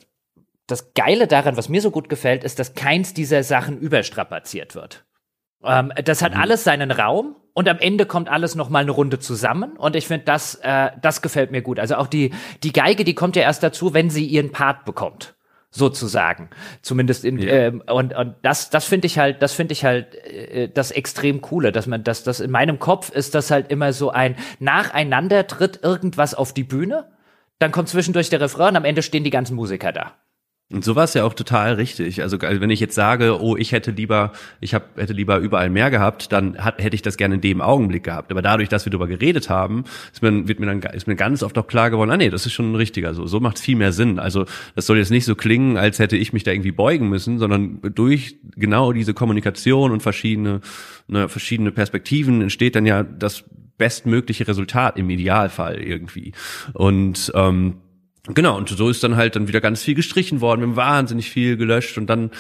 das 0.67 0.93
Geile 0.93 1.27
daran, 1.27 1.57
was 1.57 1.71
mir 1.71 1.81
so 1.81 1.91
gut 1.91 2.11
gefällt, 2.11 2.45
ist, 2.45 2.59
dass 2.59 2.75
keins 2.75 3.15
dieser 3.15 3.43
Sachen 3.43 3.79
überstrapaziert 3.79 4.75
wird. 4.75 5.05
Ähm, 5.65 5.93
das 6.05 6.21
hat 6.21 6.35
mhm. 6.35 6.41
alles 6.43 6.63
seinen 6.63 6.91
Raum 6.91 7.37
und 7.55 7.69
am 7.71 7.79
Ende 7.79 8.05
kommt 8.05 8.29
alles 8.29 8.55
noch 8.55 8.69
mal 8.69 8.83
eine 8.83 8.91
Runde 8.91 9.19
zusammen 9.19 9.79
und 9.79 9.97
ich 9.97 10.07
finde 10.07 10.27
das 10.27 10.57
äh, 10.57 10.91
das 11.01 11.23
gefällt 11.23 11.51
mir 11.53 11.63
gut. 11.63 11.81
Also 11.81 11.97
auch 11.97 12.07
die 12.07 12.35
die 12.63 12.73
Geige, 12.73 13.05
die 13.05 13.15
kommt 13.15 13.35
ja 13.35 13.43
erst 13.43 13.63
dazu, 13.63 13.95
wenn 13.95 14.11
sie 14.11 14.27
ihren 14.27 14.53
Part 14.53 14.85
bekommt 14.85 15.37
sozusagen 15.71 16.51
zumindest 16.83 17.25
in 17.25 17.39
ja. 17.39 17.49
ähm, 17.49 17.83
und 17.87 18.15
und 18.15 18.35
das 18.43 18.71
das 18.71 18.85
finde 18.85 19.07
ich 19.07 19.19
halt 19.19 19.41
das 19.41 19.53
finde 19.53 19.73
ich 19.73 19.85
halt 19.85 20.15
äh, 20.17 20.69
das 20.69 20.91
extrem 20.91 21.41
coole 21.41 21.71
dass 21.71 21.87
man 21.87 22.03
dass 22.03 22.25
das 22.25 22.41
in 22.41 22.51
meinem 22.51 22.81
Kopf 22.81 23.11
ist 23.11 23.37
das 23.37 23.53
halt 23.53 23.71
immer 23.71 23.93
so 23.93 24.11
ein 24.11 24.35
nacheinander 24.59 25.47
tritt 25.47 25.81
irgendwas 25.83 26.35
auf 26.35 26.53
die 26.53 26.65
Bühne 26.65 27.09
dann 27.61 27.71
kommt 27.71 27.89
zwischendurch 27.89 28.31
der 28.31 28.41
Refrain 28.41 28.71
und 28.71 28.79
am 28.79 28.85
Ende 28.85 29.03
stehen 29.03 29.23
die 29.23 29.31
ganzen 29.31 29.55
Musiker 29.55 29.93
da 29.93 30.15
und 30.73 30.85
so 30.85 30.95
war 30.95 31.03
es 31.03 31.15
ja 31.15 31.25
auch 31.25 31.35
total 31.35 31.75
richtig. 31.75 32.23
Also 32.23 32.41
wenn 32.41 32.71
ich 32.71 32.79
jetzt 32.79 32.95
sage, 32.95 33.41
oh, 33.41 33.57
ich 33.57 33.73
hätte 33.73 33.91
lieber, 33.91 34.31
ich 34.61 34.73
hab, 34.73 34.97
hätte 34.97 35.13
lieber 35.13 35.39
überall 35.39 35.69
mehr 35.69 35.91
gehabt, 35.91 36.31
dann 36.31 36.59
hat, 36.59 36.81
hätte 36.81 36.95
ich 36.95 37.03
das 37.03 37.17
gerne 37.17 37.35
in 37.35 37.41
dem 37.41 37.61
Augenblick 37.61 38.05
gehabt. 38.05 38.31
Aber 38.31 38.41
dadurch, 38.41 38.69
dass 38.69 38.87
wir 38.87 38.91
darüber 38.93 39.09
geredet 39.09 39.51
haben, 39.51 39.83
ist 40.13 40.23
mir, 40.23 40.47
wird 40.47 40.61
mir 40.61 40.67
dann 40.67 40.81
ist 40.95 41.09
mir 41.09 41.17
ganz 41.17 41.43
oft 41.43 41.59
auch 41.59 41.67
klar 41.67 41.91
geworden, 41.91 42.11
ah 42.11 42.17
nee, 42.17 42.31
das 42.31 42.47
ist 42.47 42.53
schon 42.53 42.77
richtiger. 42.77 43.15
So, 43.15 43.27
so 43.27 43.41
macht 43.41 43.57
es 43.57 43.63
viel 43.63 43.75
mehr 43.75 43.91
Sinn. 43.91 44.21
Also 44.21 44.45
das 44.77 44.87
soll 44.87 44.99
jetzt 44.99 45.11
nicht 45.11 45.25
so 45.25 45.35
klingen, 45.35 45.77
als 45.77 45.99
hätte 45.99 46.17
ich 46.17 46.33
mich 46.33 46.45
da 46.45 46.53
irgendwie 46.53 46.71
beugen 46.71 47.09
müssen, 47.09 47.41
sondern 47.41 47.81
durch 47.83 48.37
genau 48.55 48.93
diese 48.93 49.13
Kommunikation 49.13 49.91
und 49.91 50.05
verschiedene, 50.05 50.61
ne, 51.09 51.29
verschiedene 51.29 51.73
Perspektiven 51.73 52.43
entsteht 52.43 52.77
dann 52.77 52.87
ja 52.87 53.03
das 53.03 53.43
bestmögliche 53.77 54.47
Resultat 54.47 54.99
im 54.99 55.11
Idealfall 55.11 55.83
irgendwie. 55.83 56.33
Und 56.75 57.33
ähm, 57.35 57.79
Genau, 58.35 58.57
und 58.57 58.69
so 58.69 58.89
ist 58.89 59.03
dann 59.03 59.17
halt 59.17 59.37
dann 59.37 59.49
wieder 59.49 59.61
ganz 59.61 59.83
viel 59.83 59.95
gestrichen 59.95 60.41
worden, 60.41 60.61
wir 60.61 60.69
haben 60.69 60.77
wahnsinnig 60.77 61.31
viel 61.31 61.57
gelöscht 61.57 61.97
und 61.99 62.09
dann 62.09 62.31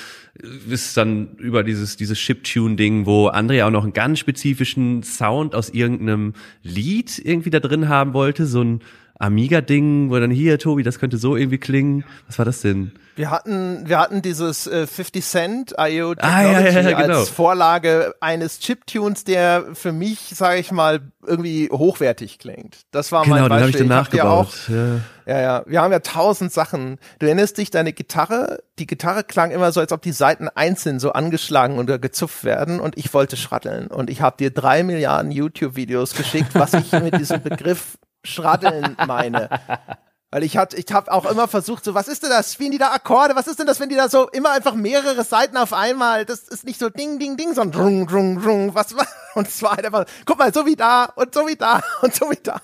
ist 0.68 0.96
dann 0.96 1.36
über 1.38 1.64
dieses, 1.64 1.96
dieses 1.96 2.18
Chiptune-Ding, 2.18 3.06
wo 3.06 3.28
Andrea 3.28 3.66
auch 3.66 3.70
noch 3.70 3.84
einen 3.84 3.92
ganz 3.92 4.18
spezifischen 4.18 5.02
Sound 5.02 5.54
aus 5.54 5.70
irgendeinem 5.70 6.34
Lied 6.62 7.20
irgendwie 7.24 7.50
da 7.50 7.60
drin 7.60 7.88
haben 7.88 8.14
wollte, 8.14 8.46
so 8.46 8.62
ein 8.62 8.80
Amiga-Ding, 9.18 10.10
wo 10.10 10.18
dann 10.18 10.30
hier, 10.30 10.58
Tobi, 10.58 10.82
das 10.82 10.98
könnte 10.98 11.18
so 11.18 11.36
irgendwie 11.36 11.58
klingen. 11.58 12.04
Was 12.26 12.38
war 12.38 12.46
das 12.46 12.62
denn? 12.62 12.92
Wir 13.20 13.30
hatten, 13.30 13.86
wir 13.86 13.98
hatten 13.98 14.22
dieses 14.22 14.66
äh, 14.66 14.86
50 14.86 15.22
Cent 15.22 15.74
IO 15.78 16.14
Technology 16.14 16.22
ah, 16.22 16.42
ja, 16.42 16.60
ja, 16.60 16.80
ja, 16.80 17.02
genau. 17.02 17.18
als 17.18 17.28
Vorlage 17.28 18.14
eines 18.20 18.60
Chiptunes, 18.60 19.24
der 19.24 19.66
für 19.74 19.92
mich, 19.92 20.32
sage 20.34 20.58
ich 20.58 20.72
mal, 20.72 21.00
irgendwie 21.26 21.68
hochwertig 21.70 22.38
klingt. 22.38 22.78
Das 22.92 23.12
war 23.12 23.24
genau, 23.24 23.36
mein 23.36 23.48
Beispiel. 23.50 23.82
Genau, 23.82 23.88
den 23.88 23.94
habe 23.94 24.08
ich 24.08 24.18
dann 24.18 24.26
nachgebaut. 24.26 24.68
Ja, 24.68 24.74
ja. 24.74 25.00
ja, 25.26 25.40
ja. 25.42 25.62
Wir 25.66 25.82
haben 25.82 25.92
ja 25.92 25.98
tausend 25.98 26.50
Sachen. 26.50 26.96
Du 27.18 27.26
erinnerst 27.26 27.58
dich, 27.58 27.70
deine 27.70 27.92
Gitarre, 27.92 28.62
die 28.78 28.86
Gitarre 28.86 29.22
klang 29.22 29.50
immer 29.50 29.70
so, 29.70 29.80
als 29.80 29.92
ob 29.92 30.00
die 30.00 30.12
Seiten 30.12 30.48
einzeln 30.48 30.98
so 30.98 31.12
angeschlagen 31.12 31.78
oder 31.78 31.98
gezupft 31.98 32.44
werden 32.44 32.80
und 32.80 32.96
ich 32.96 33.12
wollte 33.12 33.36
schratteln. 33.36 33.88
Und 33.88 34.08
ich 34.08 34.22
habe 34.22 34.38
dir 34.38 34.50
drei 34.50 34.82
Milliarden 34.82 35.30
YouTube-Videos 35.30 36.14
geschickt, 36.14 36.54
was 36.54 36.72
ich 36.72 36.90
mit 36.92 37.18
diesem 37.18 37.42
Begriff 37.42 37.98
Schraddeln 38.24 38.96
meine. 39.06 39.50
Weil 40.32 40.44
ich 40.44 40.56
hatte, 40.56 40.76
ich 40.76 40.86
habe 40.92 41.10
auch 41.10 41.28
immer 41.28 41.48
versucht, 41.48 41.84
so, 41.84 41.94
was 41.94 42.06
ist 42.06 42.22
denn 42.22 42.30
das? 42.30 42.52
Spielen 42.52 42.70
die 42.70 42.78
da 42.78 42.92
Akkorde? 42.92 43.34
Was 43.34 43.48
ist 43.48 43.58
denn 43.58 43.66
das, 43.66 43.80
wenn 43.80 43.88
die 43.88 43.96
da 43.96 44.08
so 44.08 44.28
immer 44.28 44.52
einfach 44.52 44.74
mehrere 44.74 45.24
Seiten 45.24 45.56
auf 45.56 45.72
einmal, 45.72 46.24
das 46.24 46.40
ist 46.48 46.64
nicht 46.64 46.78
so 46.78 46.88
ding, 46.88 47.18
ding, 47.18 47.36
ding, 47.36 47.52
sondern 47.52 47.72
drung, 47.72 48.06
drung, 48.06 48.40
drung, 48.40 48.74
was, 48.74 48.94
und 49.34 49.48
es 49.48 49.60
war 49.62 49.72
halt 49.72 49.86
einfach, 49.86 50.04
guck 50.24 50.38
mal, 50.38 50.54
so 50.54 50.66
wie 50.66 50.76
da 50.76 51.06
und 51.16 51.34
so 51.34 51.48
wie 51.48 51.56
da 51.56 51.82
und 52.02 52.14
so 52.14 52.30
wie 52.30 52.38
da. 52.40 52.60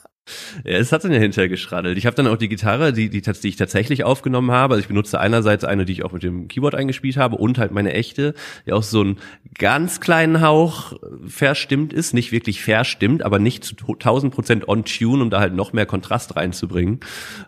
Ja, 0.65 0.79
es 0.79 0.93
hat 0.93 1.05
dann 1.05 1.13
ja 1.13 1.19
hinterher 1.19 1.49
geschraddelt. 1.49 1.99
Ich 1.99 2.07
habe 2.07 2.17
dann 2.17 2.27
auch 2.27 2.37
die 2.37 2.49
Gitarre, 2.49 2.93
die, 2.93 3.09
die, 3.09 3.23
die 3.23 3.49
ich 3.49 3.57
tatsächlich 3.57 4.05
aufgenommen 4.05 4.51
habe. 4.51 4.75
Also 4.75 4.83
ich 4.83 4.89
benutze 4.89 5.21
einerseits 5.21 5.65
eine, 5.65 5.85
die 5.85 5.93
ich 5.93 6.05
auch 6.05 6.13
mit 6.13 6.23
dem 6.23 6.49
Keyboard 6.49 6.75
eingespielt 6.75 7.17
habe 7.17 7.37
und 7.37 7.59
halt 7.59 7.71
meine 7.71 7.93
echte, 7.93 8.35
die 8.67 8.73
auch 8.73 8.83
so 8.83 9.01
einen 9.01 9.19
ganz 9.59 10.01
kleinen 10.01 10.41
Hauch 10.41 10.95
verstimmt 11.27 11.93
ist. 11.93 12.13
Nicht 12.13 12.33
wirklich 12.33 12.63
verstimmt, 12.63 13.23
aber 13.23 13.39
nicht 13.39 13.65
zu 13.65 13.75
1000 13.77 14.35
Prozent 14.35 14.69
on 14.69 14.85
tune, 14.85 15.23
um 15.23 15.31
da 15.31 15.41
halt 15.41 15.55
noch 15.55 15.73
mehr 15.73 15.87
Kontrast 15.87 16.35
reinzubringen. 16.35 17.01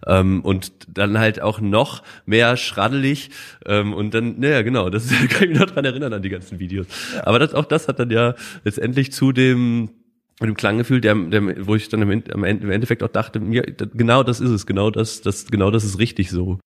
Ähm, 0.06 0.40
und 0.42 0.72
dann 0.88 1.18
halt 1.18 1.40
auch 1.40 1.60
noch 1.60 2.02
mehr 2.26 2.56
schraddelig. 2.56 3.30
Ähm, 3.66 3.92
und 3.92 4.14
dann, 4.14 4.38
naja, 4.38 4.62
genau, 4.62 4.88
das 4.88 5.08
kann 5.30 5.44
ich 5.44 5.48
mich 5.50 5.58
noch 5.58 5.70
dran 5.70 5.84
erinnern 5.84 6.12
an 6.12 6.22
die 6.22 6.28
ganzen 6.28 6.60
Videos. 6.60 6.86
Aber 7.24 7.38
das, 7.38 7.54
auch 7.54 7.64
das 7.64 7.88
hat 7.88 7.98
dann 7.98 8.10
ja 8.10 8.34
letztendlich 8.64 9.12
zu 9.12 9.32
dem 9.32 9.90
mit 10.40 10.48
dem 10.48 10.56
Klanggefühl, 10.56 11.00
der, 11.00 11.14
der, 11.14 11.66
wo 11.66 11.74
ich 11.74 11.88
dann 11.88 12.02
im, 12.02 12.10
im 12.10 12.70
Endeffekt 12.70 13.02
auch 13.02 13.08
dachte, 13.08 13.40
mir, 13.40 13.62
genau 13.62 14.22
das 14.22 14.40
ist 14.40 14.50
es, 14.50 14.66
genau 14.66 14.90
das, 14.90 15.20
das, 15.20 15.46
genau 15.46 15.70
das 15.70 15.84
ist 15.84 15.98
richtig 15.98 16.30
so. 16.30 16.58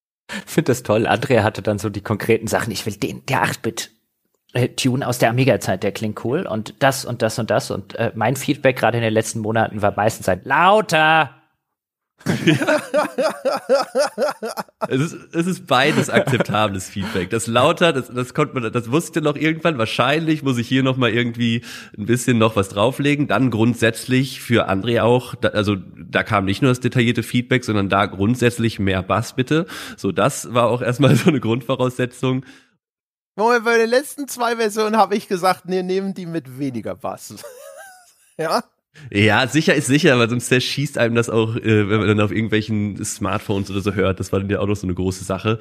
Ich 0.46 0.52
finde 0.52 0.68
das 0.68 0.82
toll. 0.82 1.06
Andrea 1.06 1.42
hatte 1.42 1.62
dann 1.62 1.78
so 1.78 1.90
die 1.90 2.00
konkreten 2.00 2.46
Sachen. 2.46 2.70
Ich 2.70 2.86
will 2.86 2.94
den, 2.94 3.24
der 3.26 3.44
8-Bit. 3.44 3.90
Äh, 4.54 4.68
Tune 4.68 5.06
aus 5.06 5.18
der 5.18 5.30
Amiga-Zeit, 5.30 5.82
der 5.82 5.92
klingt 5.92 6.22
cool 6.24 6.46
und 6.46 6.74
das 6.80 7.06
und 7.06 7.22
das 7.22 7.38
und 7.38 7.50
das 7.50 7.70
und 7.70 7.94
äh, 7.94 8.12
mein 8.14 8.36
Feedback 8.36 8.76
gerade 8.76 8.98
in 8.98 9.02
den 9.02 9.14
letzten 9.14 9.40
Monaten 9.40 9.80
war 9.80 9.94
meistens 9.96 10.28
ein 10.28 10.42
lauter, 10.44 11.41
es, 14.88 15.00
ist, 15.00 15.16
es 15.32 15.46
ist 15.46 15.66
beides 15.66 16.10
akzeptables 16.10 16.88
Feedback. 16.88 17.30
Das 17.30 17.46
lauter, 17.46 17.92
das, 17.92 18.08
das 18.08 18.34
konnte 18.34 18.58
man, 18.58 18.72
das 18.72 18.90
wusste 18.90 19.20
noch 19.22 19.36
irgendwann. 19.36 19.78
Wahrscheinlich 19.78 20.42
muss 20.42 20.58
ich 20.58 20.68
hier 20.68 20.82
noch 20.82 20.96
mal 20.96 21.10
irgendwie 21.10 21.62
ein 21.96 22.06
bisschen 22.06 22.38
noch 22.38 22.56
was 22.56 22.68
drauflegen. 22.68 23.28
Dann 23.28 23.50
grundsätzlich 23.50 24.40
für 24.40 24.68
André 24.68 25.02
auch, 25.02 25.34
da, 25.34 25.48
also 25.48 25.76
da 25.76 26.22
kam 26.22 26.44
nicht 26.44 26.62
nur 26.62 26.70
das 26.70 26.80
detaillierte 26.80 27.22
Feedback, 27.22 27.64
sondern 27.64 27.88
da 27.88 28.06
grundsätzlich 28.06 28.78
mehr 28.78 29.02
Bass 29.02 29.34
bitte. 29.34 29.66
So, 29.96 30.12
das 30.12 30.52
war 30.54 30.68
auch 30.68 30.82
erstmal 30.82 31.16
so 31.16 31.30
eine 31.30 31.40
Grundvoraussetzung. 31.40 32.44
Moment, 33.34 33.64
bei 33.64 33.78
den 33.78 33.88
letzten 33.88 34.28
zwei 34.28 34.56
Versionen 34.56 34.96
habe 34.96 35.16
ich 35.16 35.26
gesagt, 35.26 35.64
nee, 35.66 35.82
nehmen 35.82 36.12
die 36.12 36.26
mit 36.26 36.58
weniger 36.58 36.94
Bass. 36.94 37.34
ja? 38.36 38.62
Ja, 39.10 39.46
sicher 39.46 39.74
ist 39.74 39.86
sicher, 39.86 40.14
aber 40.14 40.28
sonst 40.28 40.46
zerschießt 40.46 40.98
einem 40.98 41.14
das 41.14 41.30
auch, 41.30 41.56
äh, 41.56 41.88
wenn 41.88 41.98
man 41.98 42.08
dann 42.08 42.20
auf 42.20 42.30
irgendwelchen 42.30 43.02
Smartphones 43.04 43.70
oder 43.70 43.80
so 43.80 43.94
hört. 43.94 44.20
Das 44.20 44.32
war 44.32 44.40
dann 44.40 44.50
ja 44.50 44.60
auch 44.60 44.66
noch 44.66 44.76
so 44.76 44.86
eine 44.86 44.94
große 44.94 45.24
Sache. 45.24 45.58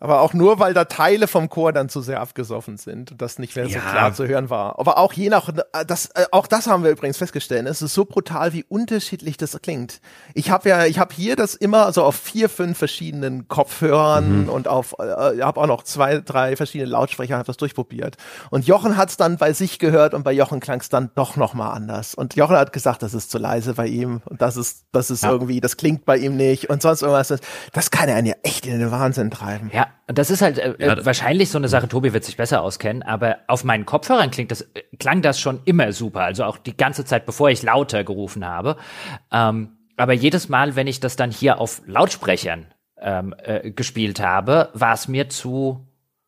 Aber 0.00 0.22
auch 0.22 0.32
nur, 0.32 0.58
weil 0.58 0.72
da 0.74 0.86
Teile 0.86 1.28
vom 1.28 1.48
Chor 1.50 1.72
dann 1.72 1.88
zu 1.90 2.00
sehr 2.00 2.20
abgesoffen 2.20 2.78
sind 2.78 3.12
und 3.12 3.20
das 3.22 3.38
nicht 3.38 3.54
mehr 3.54 3.66
so 3.68 3.74
Ja. 3.76 3.80
klar 3.80 4.12
zu 4.14 4.26
hören 4.26 4.48
war. 4.50 4.78
Aber 4.78 4.96
auch 4.98 5.12
je 5.12 5.28
nach, 5.28 5.48
äh, 5.50 5.84
das, 5.86 6.06
äh, 6.14 6.24
auch 6.32 6.46
das 6.46 6.66
haben 6.66 6.82
wir 6.84 6.90
übrigens 6.90 7.18
festgestellt. 7.18 7.66
Es 7.68 7.82
ist 7.82 7.92
so 7.94 8.04
brutal, 8.06 8.52
wie 8.54 8.64
unterschiedlich 8.64 9.36
das 9.36 9.58
klingt. 9.62 10.00
Ich 10.34 10.50
habe 10.50 10.68
ja, 10.70 10.86
ich 10.86 10.98
habe 10.98 11.14
hier 11.14 11.36
das 11.36 11.54
immer 11.54 11.92
so 11.92 12.02
auf 12.02 12.16
vier, 12.16 12.48
fünf 12.48 12.78
verschiedenen 12.78 13.46
Kopfhörern 13.48 14.48
und 14.48 14.68
auf, 14.68 14.94
äh, 14.98 15.36
ich 15.36 15.42
habe 15.42 15.60
auch 15.60 15.66
noch 15.66 15.82
zwei, 15.82 16.18
drei 16.20 16.56
verschiedene 16.56 16.90
Lautsprecher, 16.90 17.34
habe 17.36 17.46
das 17.46 17.56
durchprobiert. 17.58 18.16
Und 18.50 18.66
Jochen 18.66 18.96
hat 18.96 19.10
es 19.10 19.16
dann 19.16 19.36
bei 19.36 19.52
sich 19.52 19.78
gehört 19.78 20.14
und 20.14 20.22
bei 20.22 20.32
Jochen 20.32 20.60
klang 20.60 20.80
es 20.80 20.88
dann 20.88 21.10
doch 21.14 21.36
noch 21.36 21.54
mal 21.54 21.70
anders. 21.72 22.14
Und 22.14 22.36
Jochen 22.36 22.56
hat 22.56 22.72
gesagt, 22.72 23.02
das 23.02 23.14
ist 23.14 23.30
zu 23.30 23.38
leise 23.38 23.74
bei 23.74 23.86
ihm 23.86 24.22
und 24.24 24.40
das 24.40 24.56
ist, 24.56 24.84
das 24.92 25.10
ist 25.10 25.24
Ja. 25.24 25.30
irgendwie, 25.30 25.60
das 25.60 25.76
klingt 25.76 26.04
bei 26.06 26.16
ihm 26.16 26.36
nicht 26.36 26.70
und 26.70 26.80
sonst 26.82 27.02
irgendwas. 27.02 27.28
Das, 27.72 27.90
kann 27.90 28.08
er 28.08 28.24
ja 28.24 28.34
echt 28.42 28.66
in 28.66 28.78
den 28.80 28.90
Wahnsinn 28.90 29.30
treiben. 29.30 29.70
Ja, 29.74 29.88
und 30.08 30.18
das 30.18 30.30
ist 30.30 30.42
halt 30.42 30.58
äh, 30.58 30.74
Ja, 30.78 31.04
wahrscheinlich 31.04 31.50
so 31.50 31.58
eine 31.58 31.68
Sache, 31.68 31.88
Tobi 31.88 32.12
wird 32.12 32.24
sich 32.24 32.36
besser 32.36 32.62
auskennen, 32.62 33.02
aber 33.02 33.38
auf 33.46 33.64
meinen 33.64 33.86
Kopfhörern 33.86 34.30
klingt 34.30 34.50
das, 34.50 34.68
klang 34.98 35.22
das 35.22 35.40
schon 35.40 35.60
immer 35.64 35.92
super, 35.92 36.22
also 36.22 36.44
auch 36.44 36.58
die 36.58 36.76
ganze 36.76 37.04
Zeit, 37.04 37.26
bevor 37.26 37.50
ich 37.50 37.62
lauter 37.62 38.04
gerufen 38.04 38.46
habe. 38.46 38.76
Ähm, 39.32 39.76
aber 39.96 40.12
jedes 40.12 40.48
Mal, 40.48 40.76
wenn 40.76 40.86
ich 40.86 41.00
das 41.00 41.16
dann 41.16 41.30
hier 41.30 41.60
auf 41.60 41.82
Lautsprechern 41.86 42.66
ähm, 43.00 43.34
äh, 43.42 43.70
gespielt 43.70 44.20
habe, 44.20 44.70
war 44.72 44.94
es 44.94 45.08
mir 45.08 45.28
zu, 45.28 45.86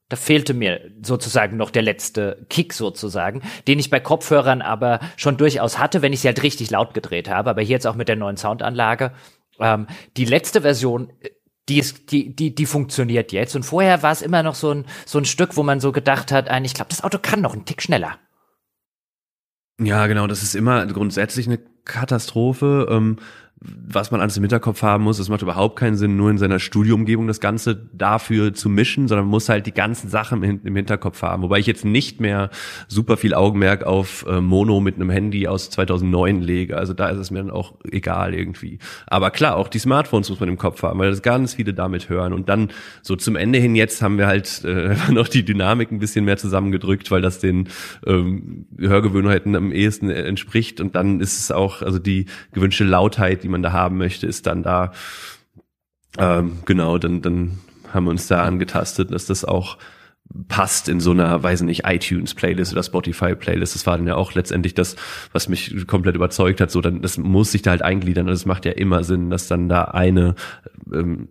da 0.08 0.16
fehlte 0.16 0.52
mir 0.52 0.90
sozusagen 1.02 1.56
noch 1.56 1.70
der 1.70 1.82
letzte 1.82 2.46
Kick 2.50 2.74
sozusagen, 2.74 3.42
den 3.66 3.78
ich 3.78 3.88
bei 3.88 3.98
Kopfhörern 3.98 4.60
aber 4.60 5.00
schon 5.16 5.38
durchaus 5.38 5.78
hatte, 5.78 6.02
wenn 6.02 6.12
ich 6.12 6.20
sie 6.20 6.28
halt 6.28 6.42
richtig 6.42 6.70
laut 6.70 6.92
gedreht 6.92 7.30
habe, 7.30 7.50
aber 7.50 7.62
hier 7.62 7.70
jetzt 7.70 7.86
auch 7.86 7.94
mit 7.94 8.08
der 8.08 8.16
neuen 8.16 8.36
Soundanlage. 8.36 9.12
Ähm, 9.58 9.86
die 10.16 10.24
letzte 10.24 10.62
Version, 10.62 11.10
äh, 11.20 11.30
die 11.68 11.78
ist, 11.78 12.10
die, 12.10 12.34
die, 12.34 12.54
die 12.54 12.66
funktioniert 12.66 13.32
jetzt. 13.32 13.54
Und 13.54 13.62
vorher 13.62 14.02
war 14.02 14.12
es 14.12 14.22
immer 14.22 14.42
noch 14.42 14.54
so 14.54 14.72
ein, 14.72 14.86
so 15.06 15.18
ein 15.18 15.24
Stück, 15.24 15.56
wo 15.56 15.62
man 15.62 15.80
so 15.80 15.92
gedacht 15.92 16.32
hat, 16.32 16.48
ein, 16.48 16.64
ich 16.64 16.74
glaube, 16.74 16.90
das 16.90 17.04
Auto 17.04 17.18
kann 17.20 17.40
noch 17.40 17.52
einen 17.52 17.64
Tick 17.64 17.82
schneller. 17.82 18.18
Ja, 19.80 20.06
genau, 20.06 20.26
das 20.26 20.42
ist 20.42 20.54
immer 20.54 20.86
grundsätzlich 20.86 21.46
eine 21.46 21.58
Katastrophe. 21.84 22.88
Ähm, 22.90 23.16
was 23.64 24.10
man 24.10 24.20
alles 24.20 24.36
im 24.36 24.42
Hinterkopf 24.42 24.82
haben 24.82 25.04
muss, 25.04 25.18
es 25.18 25.28
macht 25.28 25.42
überhaupt 25.42 25.76
keinen 25.78 25.96
Sinn, 25.96 26.16
nur 26.16 26.30
in 26.30 26.38
seiner 26.38 26.58
Studioumgebung 26.58 27.26
das 27.26 27.40
Ganze 27.40 27.88
dafür 27.92 28.54
zu 28.54 28.68
mischen, 28.68 29.06
sondern 29.06 29.26
man 29.26 29.30
muss 29.30 29.48
halt 29.48 29.66
die 29.66 29.72
ganzen 29.72 30.08
Sachen 30.08 30.42
im, 30.42 30.76
Hinterkopf 30.76 31.22
haben. 31.22 31.42
Wobei 31.42 31.58
ich 31.58 31.66
jetzt 31.66 31.84
nicht 31.84 32.20
mehr 32.20 32.50
super 32.88 33.16
viel 33.16 33.34
Augenmerk 33.34 33.84
auf 33.84 34.26
äh, 34.26 34.40
Mono 34.40 34.80
mit 34.80 34.96
einem 34.96 35.10
Handy 35.10 35.46
aus 35.46 35.70
2009 35.70 36.40
lege. 36.40 36.76
Also 36.76 36.92
da 36.92 37.08
ist 37.08 37.18
es 37.18 37.30
mir 37.30 37.38
dann 37.38 37.50
auch 37.50 37.74
egal 37.88 38.34
irgendwie. 38.34 38.78
Aber 39.06 39.30
klar, 39.30 39.56
auch 39.56 39.68
die 39.68 39.78
Smartphones 39.78 40.28
muss 40.30 40.40
man 40.40 40.48
im 40.48 40.58
Kopf 40.58 40.82
haben, 40.82 40.98
weil 40.98 41.10
das 41.10 41.22
ganz 41.22 41.54
viele 41.54 41.74
damit 41.74 42.08
hören. 42.08 42.32
Und 42.32 42.48
dann 42.48 42.70
so 43.02 43.14
zum 43.14 43.36
Ende 43.36 43.58
hin 43.58 43.76
jetzt 43.76 44.02
haben 44.02 44.18
wir 44.18 44.26
halt 44.26 44.64
äh, 44.64 44.96
noch 45.12 45.28
die 45.28 45.44
Dynamik 45.44 45.92
ein 45.92 45.98
bisschen 45.98 46.24
mehr 46.24 46.36
zusammengedrückt, 46.36 47.10
weil 47.10 47.22
das 47.22 47.38
den 47.38 47.68
ähm, 48.06 48.66
Hörgewohnheiten 48.78 49.54
am 49.54 49.70
ehesten 49.70 50.10
entspricht. 50.10 50.80
Und 50.80 50.96
dann 50.96 51.20
ist 51.20 51.38
es 51.38 51.52
auch, 51.52 51.82
also 51.82 51.98
die 51.98 52.26
gewünschte 52.52 52.84
Lautheit, 52.84 53.44
die 53.44 53.51
man 53.52 53.62
da 53.62 53.72
haben 53.72 53.98
möchte, 53.98 54.26
ist 54.26 54.46
dann 54.46 54.62
da. 54.62 54.92
Ähm, 56.18 56.58
genau, 56.64 56.98
dann, 56.98 57.22
dann 57.22 57.58
haben 57.92 58.04
wir 58.04 58.10
uns 58.10 58.26
da 58.26 58.42
angetastet, 58.42 59.12
dass 59.12 59.26
das 59.26 59.44
auch 59.44 59.78
passt 60.48 60.88
in 60.88 61.00
so 61.00 61.10
einer, 61.10 61.42
weiß 61.42 61.62
nicht, 61.62 61.84
iTunes-Playlist 61.84 62.72
oder 62.72 62.82
Spotify-Playlist. 62.82 63.74
Das 63.74 63.86
war 63.86 63.96
dann 63.96 64.06
ja 64.06 64.16
auch 64.16 64.34
letztendlich 64.34 64.74
das, 64.74 64.96
was 65.32 65.48
mich 65.48 65.86
komplett 65.86 66.16
überzeugt 66.16 66.60
hat. 66.60 66.70
So, 66.70 66.80
dann, 66.80 67.02
das 67.02 67.18
muss 67.18 67.52
sich 67.52 67.62
da 67.62 67.70
halt 67.70 67.82
eingliedern 67.82 68.28
und 68.28 68.32
es 68.32 68.46
macht 68.46 68.64
ja 68.64 68.72
immer 68.72 69.04
Sinn, 69.04 69.30
dass 69.30 69.48
dann 69.48 69.68
da 69.68 69.84
eine, 69.84 70.34
ähm, 70.92 71.28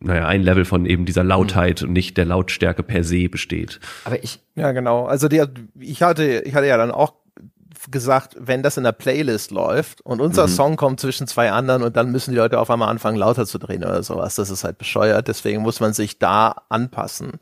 naja, 0.00 0.26
ein 0.26 0.42
Level 0.42 0.64
von 0.64 0.86
eben 0.86 1.06
dieser 1.06 1.24
Lautheit 1.24 1.82
und 1.82 1.92
nicht 1.92 2.16
der 2.16 2.24
Lautstärke 2.24 2.82
per 2.82 3.02
se 3.02 3.28
besteht. 3.28 3.80
Aber 4.04 4.22
ich, 4.22 4.40
Ja, 4.54 4.72
genau. 4.72 5.06
Also 5.06 5.28
der, 5.28 5.50
ich 5.78 6.02
hatte, 6.02 6.42
ich 6.44 6.54
hatte 6.54 6.66
ja 6.66 6.76
dann 6.76 6.90
auch 6.90 7.14
gesagt, 7.90 8.36
wenn 8.38 8.62
das 8.62 8.76
in 8.76 8.84
der 8.84 8.92
Playlist 8.92 9.50
läuft 9.50 10.00
und 10.00 10.20
unser 10.20 10.48
Song 10.48 10.76
kommt 10.76 11.00
zwischen 11.00 11.26
zwei 11.26 11.52
anderen 11.52 11.82
und 11.82 11.96
dann 11.96 12.10
müssen 12.10 12.32
die 12.32 12.36
Leute 12.36 12.58
auf 12.58 12.70
einmal 12.70 12.88
anfangen 12.88 13.16
lauter 13.16 13.46
zu 13.46 13.58
drehen 13.58 13.84
oder 13.84 14.02
sowas, 14.02 14.34
das 14.34 14.50
ist 14.50 14.64
halt 14.64 14.78
bescheuert. 14.78 15.28
Deswegen 15.28 15.62
muss 15.62 15.80
man 15.80 15.92
sich 15.92 16.18
da 16.18 16.56
anpassen. 16.68 17.32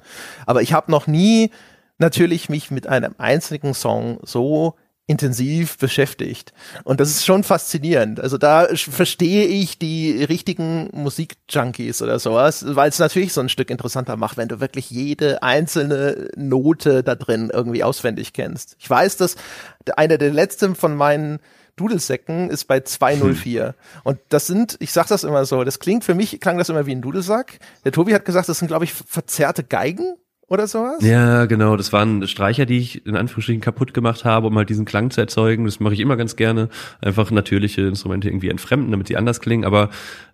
Aber 0.47 0.63
ich 0.63 0.73
habe 0.73 0.91
noch 0.91 1.07
nie 1.07 1.51
natürlich 1.99 2.49
mich 2.49 2.71
mit 2.71 2.87
einem 2.87 3.15
einzigen 3.19 3.75
Song 3.75 4.19
so 4.23 4.77
intensiv 5.07 5.77
beschäftigt. 5.77 6.53
Und 6.85 6.99
das 6.99 7.11
ist 7.11 7.27
schon 7.27 7.45
faszinierend. 7.45 8.21
Also 8.21 8.39
da 8.39 8.69
verstehe 8.75 9.47
ich 9.47 9.79
die 9.79 10.25
richtigen 10.25 10.89
Musikjunkies 10.93 12.01
oder 12.01 12.19
sowas, 12.19 12.65
weil 12.67 12.89
es 12.89 12.99
natürlich 12.99 13.35
so 13.35 13.43
ein 13.43 13.51
Stück 13.51 13.69
interessanter 13.69 14.17
macht, 14.17 14.39
wenn 14.39 14.49
du 14.49 14.61
wirklich 14.61 14.91
jede 14.91 15.43
einzelne 15.43 16.31
Note 16.37 17.03
da 17.03 17.17
drin 17.17 17.51
irgendwie 17.53 17.85
auswendig 17.85 18.33
kennst. 18.33 18.77
Ich 18.79 18.89
weiß, 18.89 19.19
dass 19.19 19.37
einer 19.97 20.17
der 20.17 20.33
letzten 20.33 20.75
von 20.75 20.97
meinen 20.97 21.39
Dudelsäcken 21.77 22.51
ist 22.51 22.65
bei 22.65 22.81
204. 22.81 23.75
Und 24.05 24.19
das 24.29 24.47
sind, 24.47 24.77
ich 24.79 24.93
sag 24.93 25.09
das 25.09 25.25
immer 25.25 25.45
so, 25.45 25.65
das 25.65 25.81
klingt 25.81 26.05
für 26.05 26.15
mich, 26.15 26.41
klang 26.41 26.57
das 26.57 26.69
immer 26.69 26.87
wie 26.87 26.93
ein 26.93 27.03
Dudelsack. 27.03 27.59
Der 27.85 27.93
Tobi 27.93 28.15
hat 28.15 28.25
gesagt, 28.25 28.49
das 28.49 28.59
sind, 28.59 28.69
glaube 28.69 28.85
ich, 28.85 28.93
verzerrte 28.93 29.65
Geigen 29.65 30.15
oder 30.55 30.67
sowas. 30.67 30.97
Ja, 31.01 31.45
genau. 31.45 31.77
Das 31.77 31.93
waren 31.93 32.27
Streicher, 32.27 32.65
die 32.65 32.79
ich 32.79 33.07
in 33.07 33.17
Anführungsstrichen 33.17 33.61
kaputt 33.61 33.93
gemacht 33.93 34.25
habe, 34.25 34.47
um 34.47 34.57
halt 34.57 34.71
diesen 34.71 34.85
Klang 34.85 35.11
zu 35.11 35.21
erzeugen. 35.21 35.67
Das 35.67 35.81
mache 35.81 35.95
ich 35.95 36.01
immer 36.01 36.17
ganz 36.17 36.37
gerne. 36.37 36.69
Einfach 37.03 37.31
natürliche 37.31 37.83
Instrumente 37.83 38.29
irgendwie 38.29 38.49
entfremden, 38.49 38.91
damit 38.91 39.09
sie 39.09 39.17
anders 39.17 39.41
klingen. 39.41 39.65
Aber 39.65 39.91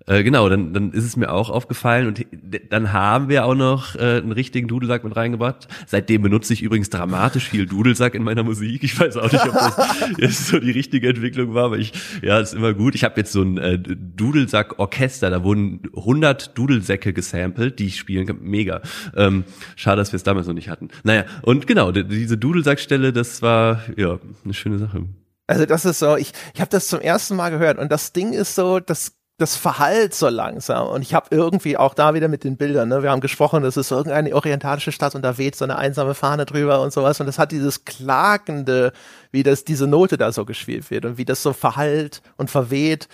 äh, 0.07 0.23
genau, 0.23 0.49
dann, 0.49 0.73
dann 0.73 0.93
ist 0.93 1.05
es 1.05 1.17
mir 1.17 1.31
auch 1.33 1.51
aufgefallen. 1.51 2.07
Und 2.09 2.25
dann 2.71 2.93
haben 2.93 3.29
wir 3.29 3.45
auch 3.45 3.55
noch 3.55 3.95
äh, 3.97 4.19
einen 4.19 4.33
richtigen 4.33 4.67
Dudelsack 4.69 5.05
mit 5.05 5.15
reingebracht. 5.17 5.69
Seitdem 5.87 6.23
benutze 6.23 6.53
ich 6.53 6.63
übrigens 6.63 6.91
dramatisch 6.91 7.49
viel 7.49 7.67
Dudelsack 7.67 8.15
in 8.15 8.23
meiner 8.23 8.43
Musik. 8.43 8.83
Ich 8.83 8.99
weiß 8.99 9.17
auch 9.19 9.31
nicht, 9.31 9.45
ob 9.47 9.53
das 9.53 9.77
jetzt 10.19 10.47
so 10.49 10.59
die 10.59 10.71
richtige 10.71 11.09
Entwicklung 11.09 11.55
war, 11.55 11.65
aber 11.67 11.79
ich, 11.79 11.93
ja, 12.23 12.39
ist 12.41 12.55
immer 12.55 12.73
gut. 12.75 12.95
Ich 12.95 13.05
habe 13.05 13.15
jetzt 13.21 13.33
so 13.33 13.43
ein 13.43 13.59
äh, 13.59 13.79
Dudelsack-Orchester. 13.79 15.31
Da 15.31 15.45
wurden 15.45 15.81
100 15.97 16.57
Dudelsäcke 16.57 17.13
gesampelt, 17.13 17.79
die 17.79 17.87
ich 17.87 17.97
spielen 17.99 18.27
kann. 18.27 18.39
Mega. 18.41 18.81
Ähm, 19.17 19.45
schade, 19.77 19.99
dass 19.99 20.13
wir 20.13 20.17
es 20.17 20.23
damals 20.23 20.47
noch 20.47 20.55
nicht 20.55 20.69
hatten. 20.69 20.89
Naja, 21.05 21.25
und 21.43 21.67
genau, 21.67 21.93
die- 21.93 22.05
diese 22.07 22.39
Dudelsackstelle, 22.39 23.13
das 23.13 23.43
war 23.43 23.83
ja 23.97 24.19
eine 24.45 24.55
schöne 24.55 24.79
Sache. 24.79 25.05
Also 25.47 25.67
das 25.67 25.85
ist 25.85 25.99
so, 25.99 26.17
ich, 26.17 26.33
ich 26.55 26.61
habe 26.61 26.71
das 26.71 26.87
zum 26.87 27.01
ersten 27.01 27.35
Mal 27.37 27.51
gehört 27.51 27.79
und 27.79 27.91
das 27.91 28.13
Ding 28.13 28.33
ist 28.33 28.55
so, 28.55 28.79
das 28.79 29.17
das 29.41 29.57
verhallt 29.57 30.15
so 30.15 30.29
langsam. 30.29 30.89
Und 30.89 31.03
ich 31.03 31.15
habe 31.15 31.29
irgendwie 31.31 31.77
auch 31.77 31.95
da 31.95 32.15
wieder 32.15 32.29
mit 32.29 32.45
den 32.45 32.57
Bildern, 32.57 32.89
ne, 32.89 33.03
wir 33.03 33.11
haben 33.11 33.21
gesprochen, 33.21 33.63
das 33.63 33.77
ist 33.77 33.91
irgendeine 33.91 34.35
orientalische 34.35 34.93
Stadt 34.93 35.15
und 35.15 35.23
da 35.23 35.39
weht 35.39 35.57
so 35.57 35.65
eine 35.65 35.77
einsame 35.77 36.15
Fahne 36.15 36.45
drüber 36.45 36.81
und 36.81 36.93
sowas. 36.93 37.21
Und 37.21 37.27
das 37.27 37.39
hat 37.39 37.53
dieses 37.53 37.85
klagende, 37.85 38.93
wie 39.33 39.43
das 39.43 39.65
diese 39.65 39.87
Note 39.87 40.19
da 40.19 40.31
so 40.33 40.45
gespielt 40.45 40.91
wird 40.91 41.05
und 41.05 41.19
wie 41.19 41.25
das 41.25 41.43
so 41.43 41.53
verhallt 41.53 42.23
und 42.37 42.51
verweht 42.51 43.09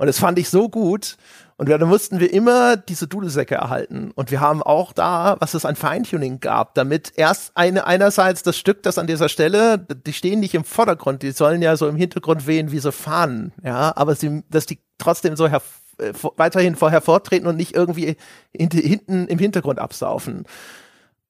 und 0.00 0.06
das 0.06 0.18
fand 0.18 0.38
ich 0.38 0.48
so 0.48 0.70
gut 0.70 1.18
und 1.58 1.68
dann 1.68 1.86
mussten 1.86 2.20
wir 2.20 2.32
immer 2.32 2.78
diese 2.78 3.06
Dudelsäcke 3.06 3.56
erhalten. 3.56 4.12
Und 4.14 4.30
wir 4.30 4.40
haben 4.40 4.62
auch 4.62 4.94
da, 4.94 5.36
was 5.40 5.52
es 5.52 5.66
an 5.66 5.76
Feintuning 5.76 6.40
gab, 6.40 6.74
damit 6.74 7.12
erst 7.16 7.54
eine, 7.54 7.86
einerseits 7.86 8.42
das 8.42 8.56
Stück, 8.56 8.82
das 8.82 8.96
an 8.96 9.06
dieser 9.06 9.28
Stelle, 9.28 9.76
die 9.78 10.14
stehen 10.14 10.40
nicht 10.40 10.54
im 10.54 10.64
Vordergrund, 10.64 11.22
die 11.22 11.32
sollen 11.32 11.60
ja 11.60 11.76
so 11.76 11.86
im 11.86 11.96
Hintergrund 11.96 12.46
wehen 12.46 12.72
wie 12.72 12.78
so 12.78 12.92
Fahnen, 12.92 13.52
ja, 13.62 13.92
aber 13.94 14.14
sie, 14.14 14.42
dass 14.48 14.64
die 14.64 14.78
trotzdem 14.96 15.36
so 15.36 15.48
herv 15.48 15.82
äh, 15.98 16.14
weiterhin 16.38 16.76
vor 16.76 16.90
hervortreten 16.90 17.46
und 17.46 17.56
nicht 17.56 17.76
irgendwie 17.76 18.16
hint 18.56 18.72
hinten 18.72 19.26
im 19.26 19.38
Hintergrund 19.38 19.80
absaufen. 19.80 20.46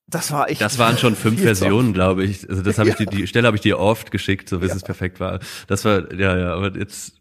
Das 0.06 0.30
war 0.30 0.48
echt. 0.48 0.60
Das 0.60 0.78
waren 0.78 0.96
schon 0.96 1.16
fünf. 1.16 1.42
Versionen, 1.42 1.92
glaube 1.92 2.22
ich. 2.22 2.48
Also 2.48 2.62
das 2.62 2.78
habe 2.78 2.90
ich 2.90 2.94
dir, 2.98 3.06
die 3.06 3.26
Stelle 3.26 3.48
habe 3.48 3.56
ich 3.56 3.62
dir 3.62 3.80
oft 3.80 4.12
geschickt, 4.12 4.48
so 4.48 4.60
bis 4.60 4.76
es 4.76 4.84
perfekt 4.84 5.18
war. 5.18 5.40
Das 5.66 5.84
war, 5.84 6.12
ja, 6.14 6.38
ja, 6.38 6.54
aber 6.54 6.76
jetzt, 6.76 7.19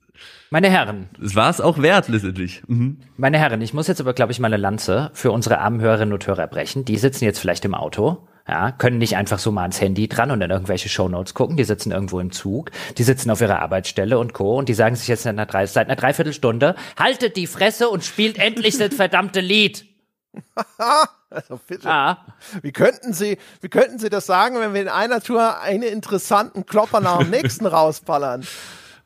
meine 0.51 0.69
Herren, 0.69 1.09
es 1.23 1.35
war 1.35 1.49
es 1.49 1.61
auch 1.61 1.81
wert 1.81 2.07
letztendlich. 2.07 2.63
Mhm. 2.67 2.99
meine 3.17 3.37
Herren, 3.37 3.61
ich 3.61 3.73
muss 3.73 3.87
jetzt 3.87 4.01
aber, 4.01 4.13
glaube 4.13 4.31
ich, 4.31 4.39
mal 4.39 4.47
eine 4.47 4.57
Lanze 4.57 5.11
für 5.13 5.31
unsere 5.31 5.59
armen 5.59 5.81
Hörerinnen 5.81 6.13
und 6.13 6.25
Hörer 6.25 6.47
brechen. 6.47 6.85
Die 6.85 6.97
sitzen 6.97 7.25
jetzt 7.25 7.39
vielleicht 7.39 7.65
im 7.65 7.75
Auto. 7.75 8.27
Ja, 8.47 8.71
können 8.71 8.97
nicht 8.97 9.15
einfach 9.15 9.37
so 9.37 9.51
mal 9.51 9.61
ans 9.61 9.79
Handy 9.79 10.07
dran 10.07 10.31
und 10.31 10.41
in 10.41 10.49
irgendwelche 10.49 10.89
Shownotes 10.89 11.35
gucken. 11.35 11.55
Die 11.55 11.63
sitzen 11.63 11.91
irgendwo 11.91 12.19
im 12.19 12.31
Zug, 12.31 12.71
die 12.97 13.03
sitzen 13.03 13.29
auf 13.29 13.41
ihrer 13.41 13.59
Arbeitsstelle 13.59 14.17
und 14.17 14.33
Co. 14.33 14.57
Und 14.57 14.69
die 14.69 14.73
sagen 14.73 14.95
sich 14.95 15.07
jetzt 15.07 15.21
seit 15.21 15.33
einer, 15.33 15.45
drei, 15.45 15.67
seit 15.67 15.85
einer 15.85 15.95
Dreiviertelstunde, 15.95 16.73
haltet 16.97 17.37
die 17.37 17.45
Fresse 17.45 17.89
und 17.89 18.03
spielt 18.03 18.39
endlich 18.39 18.77
das 18.79 18.95
verdammte 18.95 19.39
Lied. 19.41 19.85
Also 21.31 21.59
bitte. 21.67 21.87
Ah, 21.87 22.25
Wie 22.63 22.71
könnten 22.71 23.13
Sie, 23.13 23.37
wie 23.61 23.69
könnten 23.69 23.99
Sie 23.99 24.09
das 24.09 24.25
sagen, 24.25 24.59
wenn 24.59 24.73
wir 24.73 24.81
in 24.81 24.87
einer 24.87 25.21
Tour 25.21 25.61
einen 25.61 25.83
interessanten 25.83 26.65
Klopper 26.65 27.01
nach 27.01 27.19
dem 27.19 27.29
nächsten 27.29 27.67
rausballern? 27.67 28.47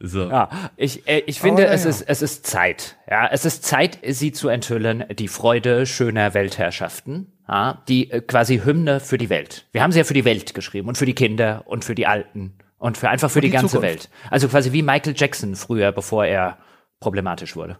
So. 0.06 0.30
ja. 0.30 0.49
Ich, 0.76 1.08
äh, 1.08 1.20
ich 1.28 1.39
finde, 1.39 1.64
Oh, 1.64 1.66
ja, 1.66 1.72
es 1.72 1.86
ja. 1.86 1.89
ist, 1.89 2.01
es 2.01 2.22
ist 2.22 2.45
Zeit. 2.45 2.97
Ja, 3.10 3.30
es 3.32 3.45
ist 3.45 3.64
Zeit, 3.64 3.99
sie 4.06 4.34
zu 4.34 4.49
enthüllen, 4.49 5.06
die 5.18 5.30
Freude 5.30 5.86
schöner 5.86 6.34
Weltherrschaften. 6.34 7.32
Ja, 7.47 7.82
die 7.88 8.12
äh, 8.12 8.20
quasi 8.20 8.60
Hymne 8.60 8.99
für 8.99 9.18
die 9.18 9.30
Welt. 9.30 9.66
Wir 9.72 9.82
haben 9.82 9.93
sie 9.93 9.99
ja 9.99 10.04
für 10.04 10.14
die 10.14 10.26
Welt 10.26 10.54
geschrieben 10.54 10.89
und 10.89 10.97
für 10.97 11.06
die 11.06 11.16
Kinder 11.16 11.64
und 11.68 11.86
für 11.86 11.95
die 11.95 12.06
Alten 12.06 12.58
und 12.78 12.97
für 12.97 13.10
einfach 13.10 13.32
für 13.32 13.39
die, 13.39 13.47
die 13.47 13.54
ganze 13.54 13.76
Zukunft. 13.76 13.89
Welt. 13.89 14.10
Also 14.30 14.49
quasi 14.49 14.74
wie 14.74 14.82
Michael 14.82 15.14
Jackson 15.16 15.56
früher, 15.56 15.93
bevor 15.93 16.26
er 16.26 16.58
problematisch 16.99 17.56
wurde. 17.56 17.78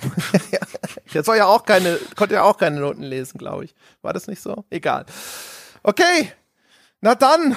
Der 1.14 1.22
soll 1.22 1.36
ja 1.36 1.46
auch 1.46 1.64
keine, 1.64 1.98
konnte 2.16 2.34
ja 2.34 2.42
auch 2.42 2.56
keine 2.56 2.80
Noten 2.80 3.04
lesen, 3.04 3.38
glaube 3.38 3.66
ich. 3.66 3.76
War 4.02 4.12
das 4.12 4.26
nicht 4.26 4.42
so? 4.42 4.64
Egal. 4.70 5.06
Okay. 5.84 6.32
Na 7.00 7.14
dann. 7.14 7.56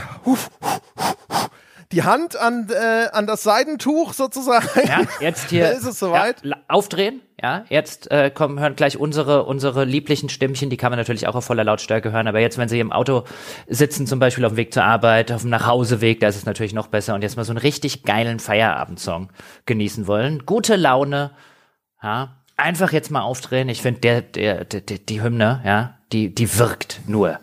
Die 1.92 2.04
Hand 2.04 2.36
an, 2.36 2.70
äh, 2.70 3.08
an 3.12 3.28
das 3.28 3.44
Seidentuch 3.44 4.14
sozusagen. 4.14 4.68
Ja, 4.88 5.02
jetzt 5.22 5.50
hier. 5.50 5.72
ist 5.78 5.86
es 5.86 6.00
soweit. 6.00 6.44
Ja, 6.44 6.58
aufdrehen. 6.68 7.22
Ja, 7.42 7.66
jetzt 7.70 8.10
äh, 8.10 8.32
kommen, 8.32 8.60
hören 8.60 8.76
gleich 8.76 8.98
unsere, 8.98 9.44
unsere 9.44 9.86
lieblichen 9.86 10.28
Stimmchen, 10.28 10.72
die 10.72 10.78
kann 10.78 10.92
man 10.92 10.98
natürlich 10.98 11.28
auch 11.28 11.36
auf 11.36 11.46
voller 11.46 11.64
Lautstärke 11.64 12.12
hören, 12.12 12.28
aber 12.28 12.40
jetzt, 12.40 12.58
wenn 12.58 12.68
Sie 12.68 12.80
im 12.80 12.92
Auto 12.92 13.26
sitzen, 13.68 14.08
zum 14.08 14.18
Beispiel 14.20 14.44
auf 14.44 14.54
dem 14.54 14.58
Weg 14.58 14.74
zur 14.74 14.84
Arbeit, 14.84 15.32
auf 15.32 15.42
dem 15.42 15.52
Nachhauseweg, 15.52 16.20
da 16.20 16.28
ist 16.28 16.36
es 16.36 16.46
natürlich 16.46 16.74
noch 16.74 16.88
besser 16.88 17.14
und 17.14 17.22
jetzt 17.22 17.38
mal 17.38 17.44
so 17.44 17.52
einen 17.52 17.60
richtig 17.60 18.04
geilen 18.04 18.40
Feierabendsong 18.40 19.32
genießen 19.68 20.08
wollen. 20.08 20.48
Gute 20.48 20.78
Laune, 20.78 21.32
ja, 22.02 22.38
einfach 22.58 22.92
jetzt 22.92 23.12
mal 23.12 23.22
aufdrehen. 23.22 23.70
Ich 23.70 23.84
finde, 23.84 24.02
der, 24.02 24.22
der, 24.22 24.66
der, 24.66 24.82
die 24.82 25.22
Hymne, 25.22 25.62
ja, 25.64 26.00
die, 26.12 26.34
die 26.34 26.58
wirkt 26.58 27.02
nur, 27.06 27.40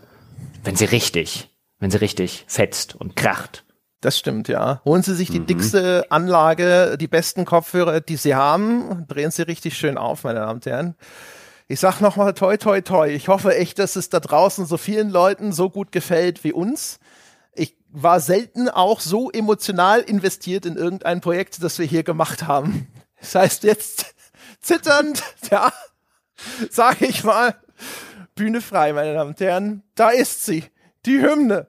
wenn 0.65 0.75
sie 0.75 0.87
richtig, 0.87 1.51
wenn 1.79 1.93
sie 1.93 2.01
richtig 2.01 2.45
fetzt 2.49 2.97
und 2.97 3.15
kracht. 3.15 3.64
Das 4.05 4.19
stimmt, 4.19 4.49
ja. 4.49 4.83
Holen 4.85 5.03
Sie 5.03 5.15
sich 5.15 5.31
die 5.31 5.41
mhm. 5.41 5.47
dickste 5.47 6.05
Anlage, 6.11 6.99
die 6.99 7.09
besten 7.09 7.47
Kopfhörer, 7.47 8.03
die 8.03 8.17
Sie 8.17 8.35
haben, 8.35 9.07
drehen 9.09 9.31
Sie 9.31 9.41
richtig 9.41 9.79
schön 9.79 9.97
auf, 9.97 10.25
meine 10.25 10.41
Damen 10.41 10.57
und 10.57 10.67
Herren. 10.67 10.95
Ich 11.69 11.81
sag 11.81 12.03
nochmal 12.03 12.35
toi 12.35 12.59
toi 12.59 12.83
toi. 12.83 13.09
Ich 13.09 13.29
hoffe 13.29 13.57
echt, 13.57 13.79
dass 13.79 13.97
es 13.97 14.11
da 14.11 14.21
draußen 14.21 14.67
so 14.67 14.77
vielen 14.77 15.09
Leuten 15.09 15.53
so 15.53 15.71
gut 15.71 15.91
gefällt 15.91 16.45
wie 16.45 16.53
uns. 16.53 16.99
Ich 17.55 17.79
war 17.89 18.21
selten 18.21 18.69
auch 18.69 19.01
so 19.01 19.31
emotional 19.31 20.01
investiert 20.01 20.67
in 20.67 20.77
irgendein 20.77 21.23
Projekt, 21.23 21.63
das 21.63 21.79
wir 21.79 21.87
hier 21.87 22.03
gemacht 22.03 22.47
haben. 22.47 22.89
Das 23.21 23.35
heißt 23.37 23.65
jetzt 23.65 24.15
zitternd, 24.61 25.23
ja, 25.51 25.73
sage 26.69 27.07
ich 27.07 27.25
mal, 27.25 27.55
Bühne 28.35 28.61
frei, 28.61 28.93
meine 28.93 29.15
Damen 29.15 29.31
und 29.31 29.41
Herren. 29.41 29.83
Da 29.95 30.11
ist 30.11 30.45
sie, 30.45 30.65
die 31.07 31.23
Hymne 31.23 31.69